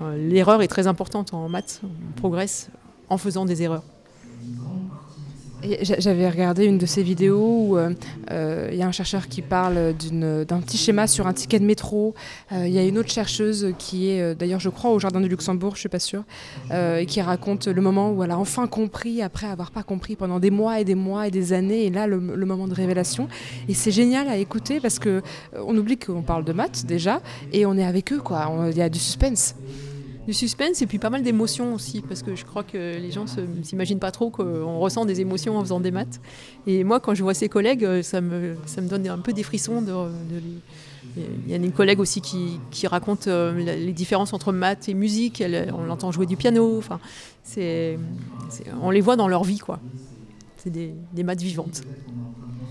euh, 0.00 0.16
l'erreur 0.16 0.62
est 0.62 0.68
très 0.68 0.86
importante 0.86 1.34
en 1.34 1.48
maths, 1.48 1.82
on 1.84 2.18
progresse 2.18 2.70
en 3.10 3.18
faisant 3.18 3.44
des 3.44 3.62
erreurs. 3.62 3.84
J'avais 5.62 6.28
regardé 6.28 6.64
une 6.64 6.78
de 6.78 6.86
ces 6.86 7.02
vidéos 7.02 7.66
où 7.68 7.76
euh, 7.76 7.92
euh, 8.30 8.68
il 8.72 8.78
y 8.78 8.82
a 8.82 8.86
un 8.86 8.92
chercheur 8.92 9.28
qui 9.28 9.42
parle 9.42 9.94
d'un 9.94 10.60
petit 10.60 10.78
schéma 10.78 11.06
sur 11.06 11.26
un 11.26 11.32
ticket 11.32 11.58
de 11.58 11.64
métro. 11.64 12.14
Euh, 12.52 12.66
Il 12.66 12.72
y 12.72 12.78
a 12.78 12.84
une 12.84 12.98
autre 12.98 13.10
chercheuse 13.10 13.74
qui 13.78 14.10
est, 14.10 14.22
euh, 14.22 14.34
d'ailleurs, 14.34 14.60
je 14.60 14.70
crois, 14.70 14.90
au 14.90 14.98
Jardin 14.98 15.20
du 15.20 15.28
Luxembourg, 15.28 15.74
je 15.74 15.80
suis 15.80 15.88
pas 15.88 15.98
sûre, 15.98 16.24
euh, 16.70 16.98
et 16.98 17.06
qui 17.06 17.20
raconte 17.20 17.66
le 17.66 17.82
moment 17.82 18.10
où 18.10 18.24
elle 18.24 18.30
a 18.30 18.38
enfin 18.38 18.66
compris 18.66 19.22
après 19.22 19.46
avoir 19.46 19.70
pas 19.70 19.82
compris 19.82 20.16
pendant 20.16 20.40
des 20.40 20.50
mois 20.50 20.80
et 20.80 20.84
des 20.84 20.94
mois 20.94 21.26
et 21.26 21.30
des 21.30 21.52
années. 21.52 21.84
Et 21.84 21.90
là, 21.90 22.06
le, 22.06 22.20
moment 22.20 22.66
de 22.66 22.74
révélation. 22.74 23.28
Et 23.68 23.74
c'est 23.74 23.92
génial 23.92 24.28
à 24.28 24.36
écouter 24.36 24.80
parce 24.80 24.98
euh, 25.06 25.20
on 25.54 25.76
oublie 25.76 25.98
qu'on 25.98 26.22
parle 26.22 26.44
de 26.44 26.52
maths 26.52 26.84
déjà 26.86 27.20
et 27.52 27.66
on 27.66 27.76
est 27.76 27.84
avec 27.84 28.12
eux, 28.12 28.20
quoi. 28.20 28.50
Il 28.70 28.76
y 28.76 28.82
a 28.82 28.88
du 28.88 28.98
suspense. 28.98 29.54
Du 30.30 30.34
suspense 30.34 30.80
et 30.80 30.86
puis 30.86 31.00
pas 31.00 31.10
mal 31.10 31.24
d'émotions 31.24 31.74
aussi, 31.74 32.02
parce 32.02 32.22
que 32.22 32.36
je 32.36 32.44
crois 32.44 32.62
que 32.62 32.96
les 32.96 33.10
gens 33.10 33.24
ne 33.24 33.64
s'imaginent 33.64 33.98
pas 33.98 34.12
trop 34.12 34.30
qu'on 34.30 34.78
ressent 34.78 35.04
des 35.04 35.20
émotions 35.20 35.58
en 35.58 35.60
faisant 35.60 35.80
des 35.80 35.90
maths. 35.90 36.20
Et 36.68 36.84
moi, 36.84 37.00
quand 37.00 37.14
je 37.16 37.24
vois 37.24 37.34
ces 37.34 37.48
collègues, 37.48 37.84
euh, 37.84 38.00
ça 38.04 38.20
me, 38.20 38.54
ça 38.64 38.80
me 38.80 38.86
donne 38.88 39.08
un 39.08 39.18
peu 39.18 39.32
des 39.32 39.42
frissons. 39.42 39.84
Il 41.16 41.50
y 41.50 41.52
a 41.52 41.56
une 41.56 41.72
collègue 41.72 41.98
aussi 41.98 42.20
qui, 42.20 42.60
qui 42.70 42.86
raconte 42.86 43.26
euh, 43.26 43.52
les 43.54 43.92
différences 43.92 44.32
entre 44.32 44.52
maths 44.52 44.88
et 44.88 44.94
musique. 44.94 45.42
On 45.76 45.82
l'entend 45.82 46.12
jouer 46.12 46.26
du 46.26 46.36
piano. 46.36 46.78
Enfin, 46.78 47.00
c'est, 47.42 47.98
on 48.82 48.90
les 48.92 49.00
voit 49.00 49.16
dans 49.16 49.26
leur 49.26 49.42
vie, 49.42 49.58
quoi. 49.58 49.80
C'est 50.58 50.70
des 50.70 51.24
maths 51.24 51.42
vivantes. 51.42 51.82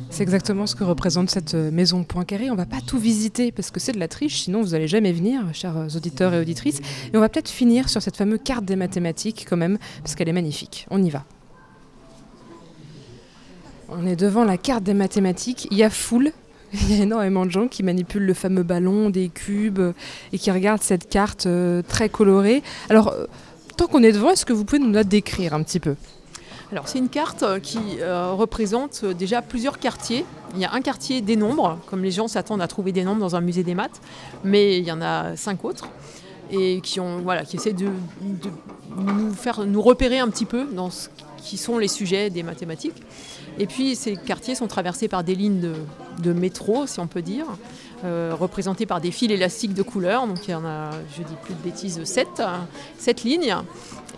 C'est 0.10 0.24
exactement 0.24 0.66
ce 0.66 0.76
que 0.76 0.84
représente 0.84 1.30
cette 1.30 1.54
euh, 1.54 1.70
maison 1.70 2.04
Poincaré. 2.04 2.50
On 2.50 2.56
va 2.56 2.66
pas 2.66 2.82
tout 2.86 2.98
visiter 2.98 3.52
parce 3.52 3.70
que 3.70 3.80
c'est 3.80 3.92
de 3.92 4.00
la 4.00 4.08
triche, 4.08 4.42
sinon 4.42 4.62
vous 4.62 4.74
allez 4.74 4.88
jamais 4.88 5.12
venir, 5.12 5.44
chers 5.54 5.78
euh, 5.78 5.88
auditeurs 5.96 6.34
et 6.34 6.40
auditrices. 6.40 6.82
Et 7.14 7.18
on 7.18 7.20
va 7.20 7.30
peut-être 7.30 7.50
finir 7.50 7.90
sur 7.90 8.02
cette 8.02 8.18
fameuse 8.18 8.40
carte 8.44 8.66
des 8.66 8.76
mathématiques 8.76 9.46
quand 9.48 9.58
même, 9.58 9.78
parce 10.02 10.16
qu'elle 10.16 10.28
est 10.28 10.34
magnifique. 10.34 10.88
On 10.90 11.02
y 11.02 11.12
va. 11.12 11.26
On 13.90 14.06
est 14.08 14.16
devant 14.16 14.44
la 14.44 14.58
carte 14.58 14.84
des 14.84 14.96
mathématiques. 14.96 15.68
Il 15.70 15.78
y 15.78 15.84
a 15.84 15.92
foule. 15.92 16.32
Il 16.74 16.96
y 16.98 17.00
a 17.00 17.04
énormément 17.04 17.46
de 17.46 17.52
gens 17.52 17.68
qui 17.68 17.84
manipulent 17.84 18.26
le 18.26 18.34
fameux 18.34 18.64
ballon, 18.64 19.12
des 19.12 19.30
cubes, 19.30 19.80
euh, 19.80 19.94
et 20.34 20.40
qui 20.40 20.50
regardent 20.50 20.84
cette 20.84 21.08
carte 21.08 21.48
très 21.88 22.10
colorée. 22.10 22.64
Alors, 22.90 23.14
tant 23.78 23.86
qu'on 23.86 24.02
est 24.02 24.12
devant, 24.12 24.32
est-ce 24.32 24.46
que 24.46 24.54
vous 24.54 24.66
pouvez 24.66 24.80
nous 24.80 24.92
la 24.92 25.04
décrire 25.04 25.54
un 25.54 25.62
petit 25.62 25.80
peu? 25.80 25.96
Alors 26.72 26.88
c'est 26.88 27.00
une 27.00 27.10
carte 27.10 27.42
euh, 27.42 27.60
qui 27.60 27.80
euh, 28.00 28.32
représente 28.34 29.02
euh, 29.04 29.14
déjà 29.14 29.42
plusieurs 29.42 29.80
quartiers. 29.80 30.24
Il 30.54 30.62
y 30.62 30.66
a 30.66 30.74
un 30.74 30.82
quartier 30.82 31.22
des 31.22 31.36
nombres, 31.36 31.80
comme 31.88 32.04
les 32.04 32.12
gens 32.12 32.28
s'attendent 32.28 32.62
à 32.62 32.68
trouver 32.68 32.92
des 32.92 33.04
nombres 33.04 33.20
dans 33.20 33.36
un 33.36 33.42
musée 33.42 33.64
des 33.64 33.74
maths, 33.74 34.02
mais 34.44 34.78
il 34.78 34.86
y 34.86 34.92
en 34.92 35.02
a 35.02 35.36
cinq 35.36 35.66
autres 35.66 35.90
et 36.52 36.82
qui 36.82 37.00
voilà 37.24 37.46
qui 37.46 37.58
essaient 37.58 37.74
de, 37.74 37.90
nous 38.96 39.34
faire 39.34 39.68
nous 39.68 39.84
repérer 39.84 40.18
un 40.18 40.28
petit 40.30 40.46
peu 40.46 40.66
dans 40.66 40.90
ce 40.90 41.10
qui 41.38 41.58
sont 41.58 41.78
les 41.78 41.88
sujets 41.88 42.32
des 42.32 42.42
mathématiques. 42.42 43.04
Et 43.60 43.68
puis 43.68 43.96
ces 43.96 44.16
quartiers 44.16 44.56
sont 44.56 44.66
traversés 44.66 45.08
par 45.08 45.24
des 45.24 45.36
lignes 45.36 45.74
de, 46.20 46.34
métro, 46.34 46.88
si 46.88 47.00
on 47.00 47.06
peut 47.06 47.22
dire, 47.22 47.46
représentées 48.04 48.88
par 48.88 49.00
des 49.00 49.12
fils 49.12 49.32
élastiques 49.32 49.76
de 49.76 49.84
couleur. 49.84 50.26
Donc 50.26 50.48
il 50.48 50.52
y 50.52 50.56
en 50.56 50.66
a, 50.66 50.90
je 51.16 51.22
dis 51.22 51.36
plus 51.44 51.54
de 51.54 51.62
bêtises, 51.62 52.04
sept, 52.04 52.40
hein, 52.40 52.68
sept 52.98 53.24
lignes. 53.24 53.56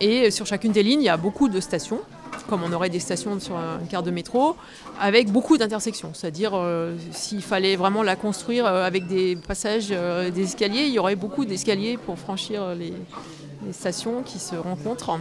Et 0.00 0.30
sur 0.30 0.46
chacune 0.46 0.72
des 0.72 0.82
lignes, 0.82 1.02
il 1.02 1.06
y 1.06 1.10
a 1.10 1.18
beaucoup 1.18 1.50
de 1.50 1.60
stations 1.60 2.00
comme 2.48 2.62
on 2.62 2.72
aurait 2.72 2.90
des 2.90 3.00
stations 3.00 3.38
sur 3.40 3.56
une 3.56 3.86
carte 3.88 4.06
de 4.06 4.10
métro, 4.10 4.56
avec 5.00 5.30
beaucoup 5.30 5.58
d'intersections. 5.58 6.10
C'est-à-dire, 6.14 6.52
euh, 6.54 6.96
s'il 7.10 7.42
fallait 7.42 7.76
vraiment 7.76 8.02
la 8.02 8.16
construire 8.16 8.66
euh, 8.66 8.84
avec 8.84 9.06
des 9.06 9.36
passages, 9.36 9.88
euh, 9.90 10.30
des 10.30 10.42
escaliers, 10.42 10.84
il 10.84 10.92
y 10.92 10.98
aurait 10.98 11.16
beaucoup 11.16 11.44
d'escaliers 11.44 11.96
pour 11.96 12.18
franchir 12.18 12.74
les, 12.74 12.92
stations 13.70 14.22
qui 14.22 14.40
se 14.40 14.56
rencontrent. 14.56 15.20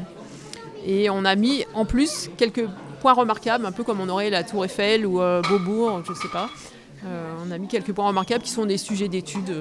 Et 0.83 1.11
on 1.11 1.25
a 1.25 1.35
mis 1.35 1.63
en 1.75 1.85
plus 1.85 2.31
quelques 2.37 2.65
points 2.99 3.13
remarquables, 3.13 3.67
un 3.67 3.71
peu 3.71 3.83
comme 3.83 4.01
on 4.01 4.09
aurait 4.09 4.31
la 4.31 4.43
Tour 4.43 4.65
Eiffel 4.65 5.05
ou 5.05 5.19
Beaubourg, 5.47 6.01
je 6.03 6.11
ne 6.11 6.17
sais 6.17 6.27
pas. 6.27 6.49
On 7.05 7.51
a 7.51 7.57
mis 7.59 7.67
quelques 7.67 7.93
points 7.93 8.07
remarquables 8.07 8.43
qui 8.43 8.49
sont 8.49 8.65
des 8.65 8.79
sujets 8.79 9.09
d'études 9.09 9.53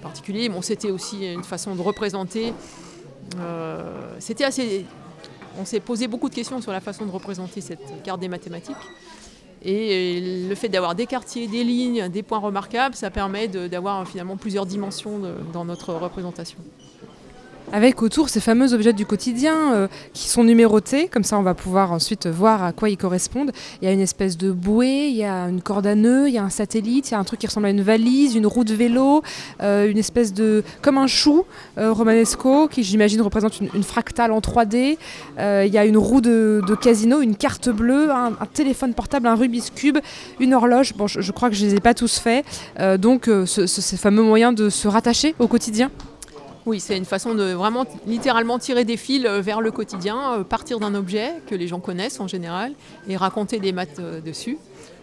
particuliers. 0.00 0.50
C'était 0.62 0.90
aussi 0.90 1.30
une 1.30 1.44
façon 1.44 1.74
de 1.74 1.82
représenter. 1.82 2.54
c'était 4.20 4.44
assez 4.44 4.86
on 5.58 5.64
s'est 5.64 5.80
posé 5.80 6.08
beaucoup 6.08 6.28
de 6.28 6.34
questions 6.34 6.60
sur 6.60 6.72
la 6.72 6.80
façon 6.80 7.06
de 7.06 7.10
représenter 7.10 7.60
cette 7.60 8.02
carte 8.02 8.20
des 8.20 8.28
mathématiques. 8.28 8.76
Et 9.62 10.46
le 10.48 10.54
fait 10.54 10.68
d'avoir 10.68 10.94
des 10.94 11.06
quartiers, 11.06 11.46
des 11.46 11.64
lignes, 11.64 12.08
des 12.08 12.22
points 12.22 12.38
remarquables, 12.38 12.94
ça 12.94 13.10
permet 13.10 13.48
d'avoir 13.48 14.06
finalement 14.06 14.36
plusieurs 14.36 14.66
dimensions 14.66 15.20
dans 15.52 15.64
notre 15.64 15.94
représentation. 15.94 16.58
Avec 17.72 18.02
autour 18.02 18.28
ces 18.28 18.40
fameux 18.40 18.72
objets 18.72 18.92
du 18.92 19.06
quotidien 19.06 19.72
euh, 19.72 19.88
qui 20.12 20.28
sont 20.28 20.44
numérotés, 20.44 21.08
comme 21.08 21.24
ça 21.24 21.38
on 21.38 21.42
va 21.42 21.54
pouvoir 21.54 21.92
ensuite 21.92 22.26
voir 22.26 22.62
à 22.62 22.72
quoi 22.72 22.90
ils 22.90 22.96
correspondent. 22.96 23.52
Il 23.80 23.86
y 23.86 23.88
a 23.88 23.92
une 23.92 24.00
espèce 24.00 24.36
de 24.36 24.52
bouée, 24.52 25.08
il 25.08 25.16
y 25.16 25.24
a 25.24 25.48
une 25.48 25.62
corde 25.62 25.86
à 25.86 25.94
nœud, 25.94 26.28
il 26.28 26.34
y 26.34 26.38
a 26.38 26.44
un 26.44 26.50
satellite, 26.50 27.10
il 27.10 27.12
y 27.12 27.14
a 27.14 27.18
un 27.18 27.24
truc 27.24 27.40
qui 27.40 27.46
ressemble 27.46 27.66
à 27.66 27.70
une 27.70 27.82
valise, 27.82 28.36
une 28.36 28.46
roue 28.46 28.64
de 28.64 28.74
vélo, 28.74 29.22
euh, 29.62 29.90
une 29.90 29.98
espèce 29.98 30.32
de... 30.32 30.62
comme 30.82 30.98
un 30.98 31.06
chou 31.06 31.44
euh, 31.78 31.92
romanesco 31.92 32.68
qui 32.68 32.82
j'imagine 32.82 33.22
représente 33.22 33.58
une, 33.60 33.82
fractale 33.82 34.30
en 34.30 34.40
3D. 34.40 34.98
Euh, 35.38 35.64
il 35.66 35.72
y 35.72 35.78
a 35.78 35.84
une 35.84 35.96
roue 35.96 36.20
de, 36.20 36.62
casino, 36.80 37.20
une 37.22 37.34
carte 37.34 37.70
bleue, 37.70 38.10
un, 38.10 38.32
téléphone 38.52 38.94
portable, 38.94 39.26
un 39.26 39.34
Rubik's 39.34 39.70
Cube, 39.70 39.98
une 40.38 40.54
horloge. 40.54 40.94
Bon, 40.94 41.06
je, 41.06 41.32
crois 41.32 41.48
que 41.48 41.56
je 41.56 41.64
ne 41.64 41.70
les 41.70 41.76
ai 41.76 41.80
pas 41.80 41.94
tous 41.94 42.18
faits. 42.18 42.44
Donc 43.00 43.24
ce- 43.46 43.66
ces 43.66 43.96
fameux 43.96 44.22
moyens 44.22 44.54
de 44.54 44.68
se 44.68 44.86
rattacher 44.86 45.34
au 45.38 45.48
quotidien. 45.48 45.90
Oui, 46.66 46.80
c'est 46.80 46.96
une 46.96 47.04
façon 47.04 47.34
de 47.34 47.52
vraiment 47.52 47.84
littéralement 48.06 48.58
tirer 48.58 48.84
des 48.84 48.96
fils 48.96 49.26
euh, 49.26 49.42
vers 49.42 49.60
le 49.60 49.70
quotidien, 49.70 50.32
euh, 50.32 50.44
partir 50.44 50.80
d'un 50.80 50.94
objet 50.94 51.34
que 51.46 51.54
les 51.54 51.68
gens 51.68 51.78
connaissent 51.78 52.20
en 52.20 52.28
général 52.28 52.72
et 53.06 53.18
raconter 53.18 53.58
des 53.58 53.72
maths 53.72 53.98
euh, 53.98 54.22
dessus. 54.22 54.56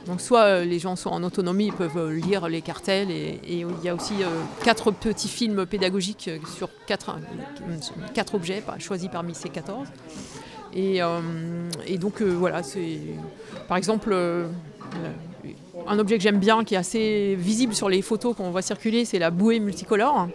Donc 0.07 0.21
soit 0.21 0.65
les 0.65 0.79
gens 0.79 0.95
sont 0.95 1.11
en 1.11 1.21
autonomie, 1.21 1.67
ils 1.67 1.73
peuvent 1.73 2.09
lire 2.09 2.49
les 2.49 2.63
cartels 2.63 3.11
et, 3.11 3.39
il 3.47 3.67
y 3.83 3.89
a 3.89 3.93
aussi 3.93 4.15
quatre 4.63 4.89
petits 4.89 5.27
films 5.27 5.67
pédagogiques 5.67 6.27
sur 6.57 6.69
quatre, 6.87 7.13
objets 8.33 8.63
choisis 8.79 9.09
parmi 9.09 9.35
ces 9.35 9.49
14. 9.49 9.87
Et, 10.73 11.01
donc 11.99 12.23
voilà, 12.23 12.63
c'est 12.63 12.97
par 13.67 13.77
exemple 13.77 14.15
un 15.87 15.99
objet 15.99 16.17
que 16.17 16.23
j'aime 16.23 16.39
bien 16.39 16.63
qui 16.63 16.73
est 16.73 16.79
assez 16.79 17.35
visible 17.37 17.75
sur 17.75 17.87
les 17.87 18.01
photos 18.01 18.35
qu'on 18.35 18.49
voit 18.49 18.63
circuler, 18.63 19.05
c'est 19.05 19.19
la 19.19 19.29
bouée 19.29 19.59
multicolore 19.59 20.29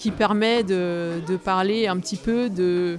qui 0.00 0.10
permet 0.10 0.62
de, 0.64 1.20
parler 1.44 1.86
un 1.86 1.98
petit 1.98 2.16
peu 2.16 2.48
de 2.48 2.98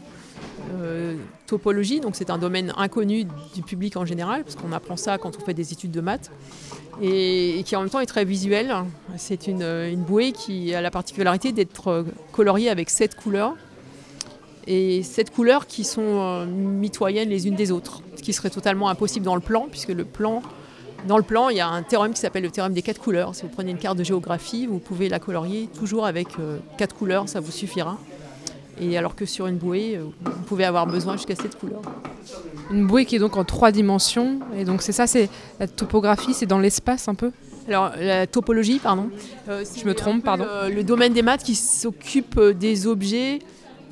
euh, 0.75 1.15
topologie. 1.47 1.99
Donc 1.99 2.15
c'est 2.15 2.29
un 2.29 2.37
domaine 2.37 2.71
inconnu 2.77 3.25
du 3.55 3.63
public 3.63 3.97
en 3.97 4.05
général, 4.05 4.43
parce 4.43 4.55
qu'on 4.55 4.71
apprend 4.71 4.95
ça 4.97 5.17
quand 5.17 5.35
on 5.35 5.43
fait 5.43 5.55
des 5.55 5.73
études 5.73 5.89
de 5.89 5.99
maths, 5.99 6.29
et, 7.01 7.63
qui 7.65 7.75
en 7.75 7.81
même 7.81 7.89
temps 7.89 8.01
est 8.01 8.05
très 8.05 8.23
visuel. 8.23 8.71
C'est 9.17 9.47
une, 9.47 9.63
une 9.63 10.03
bouée 10.03 10.31
qui 10.31 10.75
a 10.75 10.81
la 10.81 10.91
particularité 10.91 11.51
d'être 11.51 12.05
coloriée 12.31 12.69
avec 12.69 12.91
sept 12.91 13.15
couleurs, 13.15 13.55
et 14.67 15.01
sept 15.01 15.31
couleurs 15.31 15.65
qui 15.65 15.83
sont 15.83 16.19
euh, 16.21 16.45
mitoyennes 16.45 17.29
les 17.29 17.47
unes 17.47 17.55
des 17.55 17.71
autres, 17.71 18.03
ce 18.15 18.21
qui 18.21 18.31
serait 18.31 18.51
totalement 18.51 18.89
impossible 18.89 19.25
dans 19.25 19.33
le 19.33 19.41
plan, 19.41 19.67
puisque 19.71 19.89
le 19.89 20.05
plan 20.05 20.43
dans 21.07 21.17
le 21.17 21.23
plan, 21.23 21.49
il 21.49 21.57
y 21.57 21.61
a 21.61 21.67
un 21.67 21.83
théorème 21.83 22.13
qui 22.13 22.19
s'appelle 22.19 22.43
le 22.43 22.51
théorème 22.51 22.73
des 22.73 22.81
quatre 22.81 22.99
couleurs. 22.99 23.33
Si 23.35 23.43
vous 23.43 23.49
prenez 23.49 23.71
une 23.71 23.77
carte 23.77 23.97
de 23.97 24.03
géographie, 24.03 24.67
vous 24.67 24.79
pouvez 24.79 25.09
la 25.09 25.19
colorier 25.19 25.67
toujours 25.77 26.05
avec 26.05 26.27
euh, 26.39 26.57
quatre 26.77 26.95
couleurs, 26.95 27.27
ça 27.27 27.39
vous 27.39 27.51
suffira. 27.51 27.97
Et 28.79 28.97
alors 28.97 29.15
que 29.15 29.25
sur 29.25 29.47
une 29.47 29.57
bouée, 29.57 29.95
euh, 29.97 30.03
vous 30.23 30.41
pouvez 30.47 30.63
avoir 30.63 30.87
besoin 30.87 31.13
jusqu'à 31.17 31.35
sept 31.35 31.57
couleurs. 31.59 31.81
Une 32.71 32.87
bouée 32.87 33.05
qui 33.05 33.15
est 33.15 33.19
donc 33.19 33.35
en 33.37 33.43
trois 33.43 33.71
dimensions. 33.71 34.39
Et 34.57 34.63
donc 34.65 34.81
c'est 34.81 34.91
ça, 34.93 35.07
c'est 35.07 35.29
la 35.59 35.67
topographie, 35.67 36.33
c'est 36.33 36.45
dans 36.45 36.59
l'espace 36.59 37.07
un 37.07 37.15
peu 37.15 37.31
Alors 37.67 37.91
la 37.99 38.27
topologie, 38.27 38.79
pardon. 38.79 39.09
euh, 39.49 39.63
Je 39.75 39.85
me 39.85 39.93
trompe, 39.93 40.23
pardon. 40.23 40.45
Le, 40.67 40.73
le 40.73 40.83
domaine 40.83 41.13
des 41.13 41.21
maths 41.21 41.43
qui 41.43 41.55
s'occupe 41.55 42.37
euh, 42.37 42.53
des 42.53 42.87
objets 42.87 43.39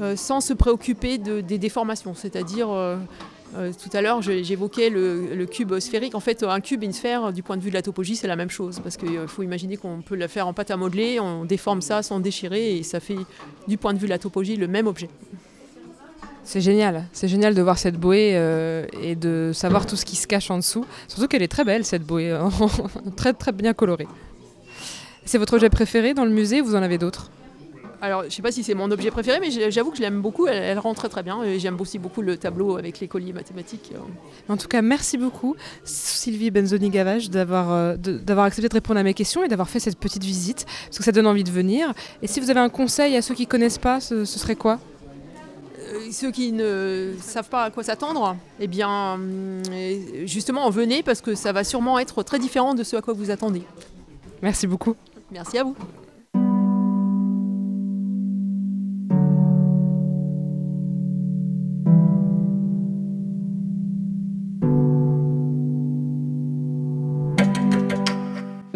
euh, 0.02 0.16
sans 0.16 0.40
se 0.42 0.54
préoccuper 0.54 1.18
de- 1.18 1.42
des 1.42 1.58
déformations. 1.58 2.14
C'est-à-dire, 2.16 2.70
euh, 2.72 2.96
Euh, 3.58 3.72
tout 3.74 3.90
à 3.98 4.02
l'heure, 4.02 4.22
j'évoquais 4.22 4.90
le, 4.90 5.46
cube 5.46 5.80
sphérique. 5.80 6.16
En 6.16 6.20
fait, 6.20 6.44
un 6.44 6.60
cube 6.60 6.84
et 6.84 6.86
une 6.86 6.94
sphère, 6.94 7.34
du 7.34 7.44
point 7.44 7.58
de 7.58 7.62
vue 7.62 7.70
de 7.70 7.76
la 7.76 7.82
topologie, 7.82 8.16
c'est 8.16 8.28
la 8.28 8.36
même 8.36 8.50
chose. 8.50 8.80
Parce 8.80 8.98
qu'il 8.98 9.28
faut 9.28 9.44
imaginer 9.44 9.78
qu'on 9.78 10.02
peut 10.02 10.16
la 10.16 10.28
faire 10.28 10.48
en 10.48 10.54
pâte 10.54 10.72
à 10.72 10.78
modeler, 10.78 11.20
on 11.20 11.46
déforme 11.46 11.82
ça 11.82 12.04
sans 12.04 12.20
déchirer, 12.20 12.78
et 12.78 12.84
ça 12.84 13.00
fait, 13.00 13.18
du 13.68 13.78
point 13.78 13.94
de 13.94 14.00
vue 14.00 14.06
de 14.06 14.12
la 14.12 14.20
topologie, 14.20 14.56
le 14.56 14.68
même 14.68 14.88
objet. 14.88 15.10
C'est 16.44 16.62
génial, 16.62 17.06
c'est 17.14 17.28
génial 17.28 17.54
de 17.54 17.62
voir 17.62 17.78
cette 17.78 17.96
bouée 17.96 18.32
euh, 18.34 18.88
et 19.04 19.16
de 19.16 19.52
savoir 19.54 19.86
tout 19.86 19.96
ce 19.96 20.04
qui 20.04 20.16
se 20.16 20.26
cache 20.26 20.50
en 20.50 20.58
dessous. 20.58 20.86
Surtout 21.08 21.28
qu'elle 21.28 21.44
est 21.44 21.48
très 21.48 21.64
belle 21.64 21.86
cette 21.86 22.04
bouée, 22.04 22.32
euh, 22.32 22.50
très 23.16 23.34
très 23.34 23.52
bien 23.52 23.74
colorée. 23.74 24.08
C'est 25.26 25.38
votre 25.38 25.54
objet 25.54 25.70
préféré 25.70 26.16
dans 26.16 26.26
le 26.26 26.32
musée 26.32 26.62
ou 26.62 26.66
vous 26.66 26.76
en 26.76 26.82
avez 26.82 26.98
d'autres? 26.98 27.30
Alors, 28.02 28.22
je 28.22 28.28
ne 28.28 28.32
sais 28.32 28.42
pas 28.42 28.52
si 28.52 28.64
c'est 28.64 28.74
mon 28.74 28.90
objet 28.92 29.12
préféré, 29.12 29.40
mais 29.42 29.72
j'avoue 29.72 29.92
que 29.92 29.98
je 29.98 30.02
l'aime 30.02 30.22
beaucoup. 30.22 30.48
Elle, 30.48 30.64
elle 30.64 30.80
rend 30.80 30.94
très 30.94 31.10
très 31.10 31.22
bien. 31.22 31.44
Et 31.44 31.60
j'aime 31.60 31.80
aussi 31.82 32.00
beaucoup 32.00 32.22
le 32.22 32.38
tableau 32.38 32.78
avec 32.78 33.00
les 33.00 33.08
colliers 33.08 33.34
mathématiques. 33.34 33.92
En 34.48 34.58
tout 34.58 34.68
cas, 34.68 34.82
merci 34.82 35.18
beaucoup 35.18 35.56
Sylvie 35.84 36.50
Benzoni-Gavage 36.52 37.30
d'avoir 37.30 37.72
euh, 37.72 37.98
d'avoir 37.98 38.46
accepté 38.46 38.70
de 38.70 38.74
répondre 38.74 39.00
à 39.00 39.04
mes 39.04 39.14
questions 39.14 39.44
et 39.44 39.48
d'avoir 39.48 39.70
fait 39.70 39.80
cette 39.80 40.00
petite 40.00 40.24
visite, 40.24 40.66
parce 40.86 40.98
que 40.98 41.04
ça 41.04 41.12
donne 41.12 41.28
envie 41.28 41.44
de 41.44 41.52
venir. 41.52 41.94
Et 42.22 42.28
si 42.28 42.40
vous 42.40 42.50
avez 42.50 42.60
un 42.62 42.70
conseil 42.70 43.16
à 43.18 43.22
ceux 43.22 43.36
qui 43.36 43.48
connaissent 43.48 43.78
pas, 43.78 44.00
ce, 44.00 44.24
ce 44.24 44.40
serait 44.40 44.56
quoi? 44.56 44.80
Euh, 45.80 46.12
ceux 46.12 46.32
qui 46.32 46.52
ne 46.52 47.14
savent 47.22 47.50
pas 47.50 47.64
à 47.66 47.72
quoi 47.72 47.84
s'attendre, 47.84 48.38
eh 48.60 48.68
bien, 48.68 49.20
euh, 49.20 49.62
justement, 50.26 50.70
venez 50.70 51.04
parce 51.04 51.22
que 51.22 51.36
ça 51.36 51.52
va 51.52 51.64
sûrement 51.64 52.00
être 52.00 52.24
très 52.24 52.40
différent 52.40 52.76
de 52.76 52.84
ce 52.84 52.96
à 52.96 53.02
quoi 53.02 53.14
vous 53.14 53.32
attendez. 53.32 53.64
Merci 54.42 54.68
beaucoup. 54.68 54.96
Merci 55.32 55.58
à 55.58 55.64
vous. 55.64 55.76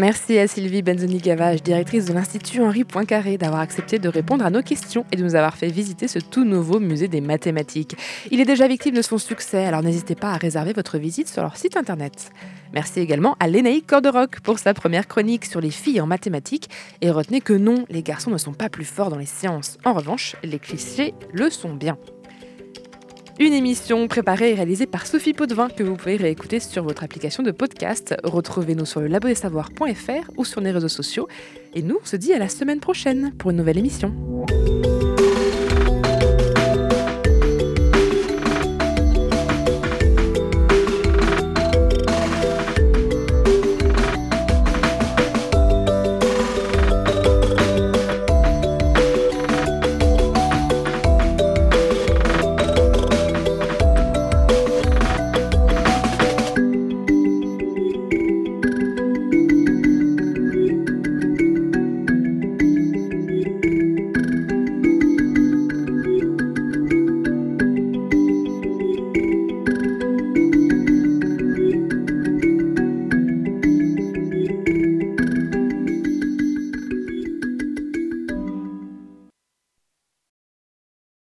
Merci 0.04 0.38
à 0.38 0.49
Sylvie 0.49 0.82
Benzoni-Gavage, 0.82 1.64
directrice 1.64 2.04
de 2.04 2.14
l'Institut 2.14 2.62
Henri 2.62 2.84
Poincaré, 2.84 3.38
d'avoir 3.38 3.62
accepté 3.62 3.99
de 3.99 4.10
répondre 4.10 4.45
à 4.45 4.49
nos 4.49 4.62
questions 4.62 5.06
et 5.14 5.16
de 5.16 5.24
nous 5.24 5.36
avoir 5.36 5.56
fait 5.56 5.70
visiter 5.70 6.10
ce 6.10 6.20
tout 6.20 6.43
nouveau 6.43 6.82
musée 6.82 7.08
des 7.08 7.22
mathématiques. 7.22 7.95
Il 8.30 8.41
est 8.41 8.45
déjà 8.45 8.68
victime 8.68 8.95
de 8.95 9.01
son 9.01 9.18
succès, 9.18 9.64
alors 9.64 9.82
n'hésitez 9.82 10.16
pas 10.16 10.32
à 10.32 10.36
réserver 10.36 10.74
votre 10.74 10.97
visite 10.97 11.30
sur 11.30 11.41
leur 11.41 11.56
site 11.56 11.78
internet. 11.78 12.32
Merci 12.74 12.99
également 12.99 13.38
à 13.39 13.47
Lénaïque 13.47 13.88
Corderoc 13.88 14.41
pour 14.41 14.60
sa 14.60 14.74
première 14.74 15.08
chronique 15.08 15.45
sur 15.45 15.62
les 15.62 15.72
filles 15.72 16.01
en 16.01 16.06
mathématiques. 16.06 16.70
Et 16.99 17.10
retenez 17.10 17.39
que 17.39 17.54
non, 17.54 17.86
les 17.89 18.04
garçons 18.04 18.30
ne 18.30 18.38
sont 18.38 18.51
pas 18.51 18.68
plus 18.68 18.84
forts 18.84 19.10
dans 19.10 19.18
les 19.18 19.26
sciences. 19.26 19.78
En 19.86 19.93
revanche, 19.93 20.36
les 20.43 20.60
clichés 20.60 21.14
le 21.32 21.49
sont 21.49 21.76
bien. 21.76 21.97
Une 23.40 23.54
émission 23.54 24.08
préparée 24.08 24.52
et 24.52 24.54
réalisée 24.54 24.86
par 24.86 25.08
Sophie 25.08 25.34
Potvin 25.34 25.68
que 25.68 25.82
vous 25.82 25.96
pouvez 25.96 26.18
réécouter 26.18 26.60
sur 26.60 26.84
votre 26.84 27.04
application 27.04 27.42
de 27.42 27.50
podcast. 27.50 28.16
Retrouvez-nous 28.24 28.86
sur 28.86 29.02
le 29.02 29.08
labodesavoirs.fr 29.08 30.32
ou 30.38 30.46
sur 30.46 30.62
les 30.62 30.70
réseaux 30.70 30.88
sociaux. 30.88 31.28
Et 31.74 31.82
nous, 31.82 31.98
on 32.00 32.06
se 32.06 32.16
dit 32.16 32.32
à 32.32 32.38
la 32.38 32.48
semaine 32.48 32.80
prochaine 32.80 33.34
pour 33.38 33.50
une 33.50 33.58
nouvelle 33.58 33.80
émission. 33.80 34.14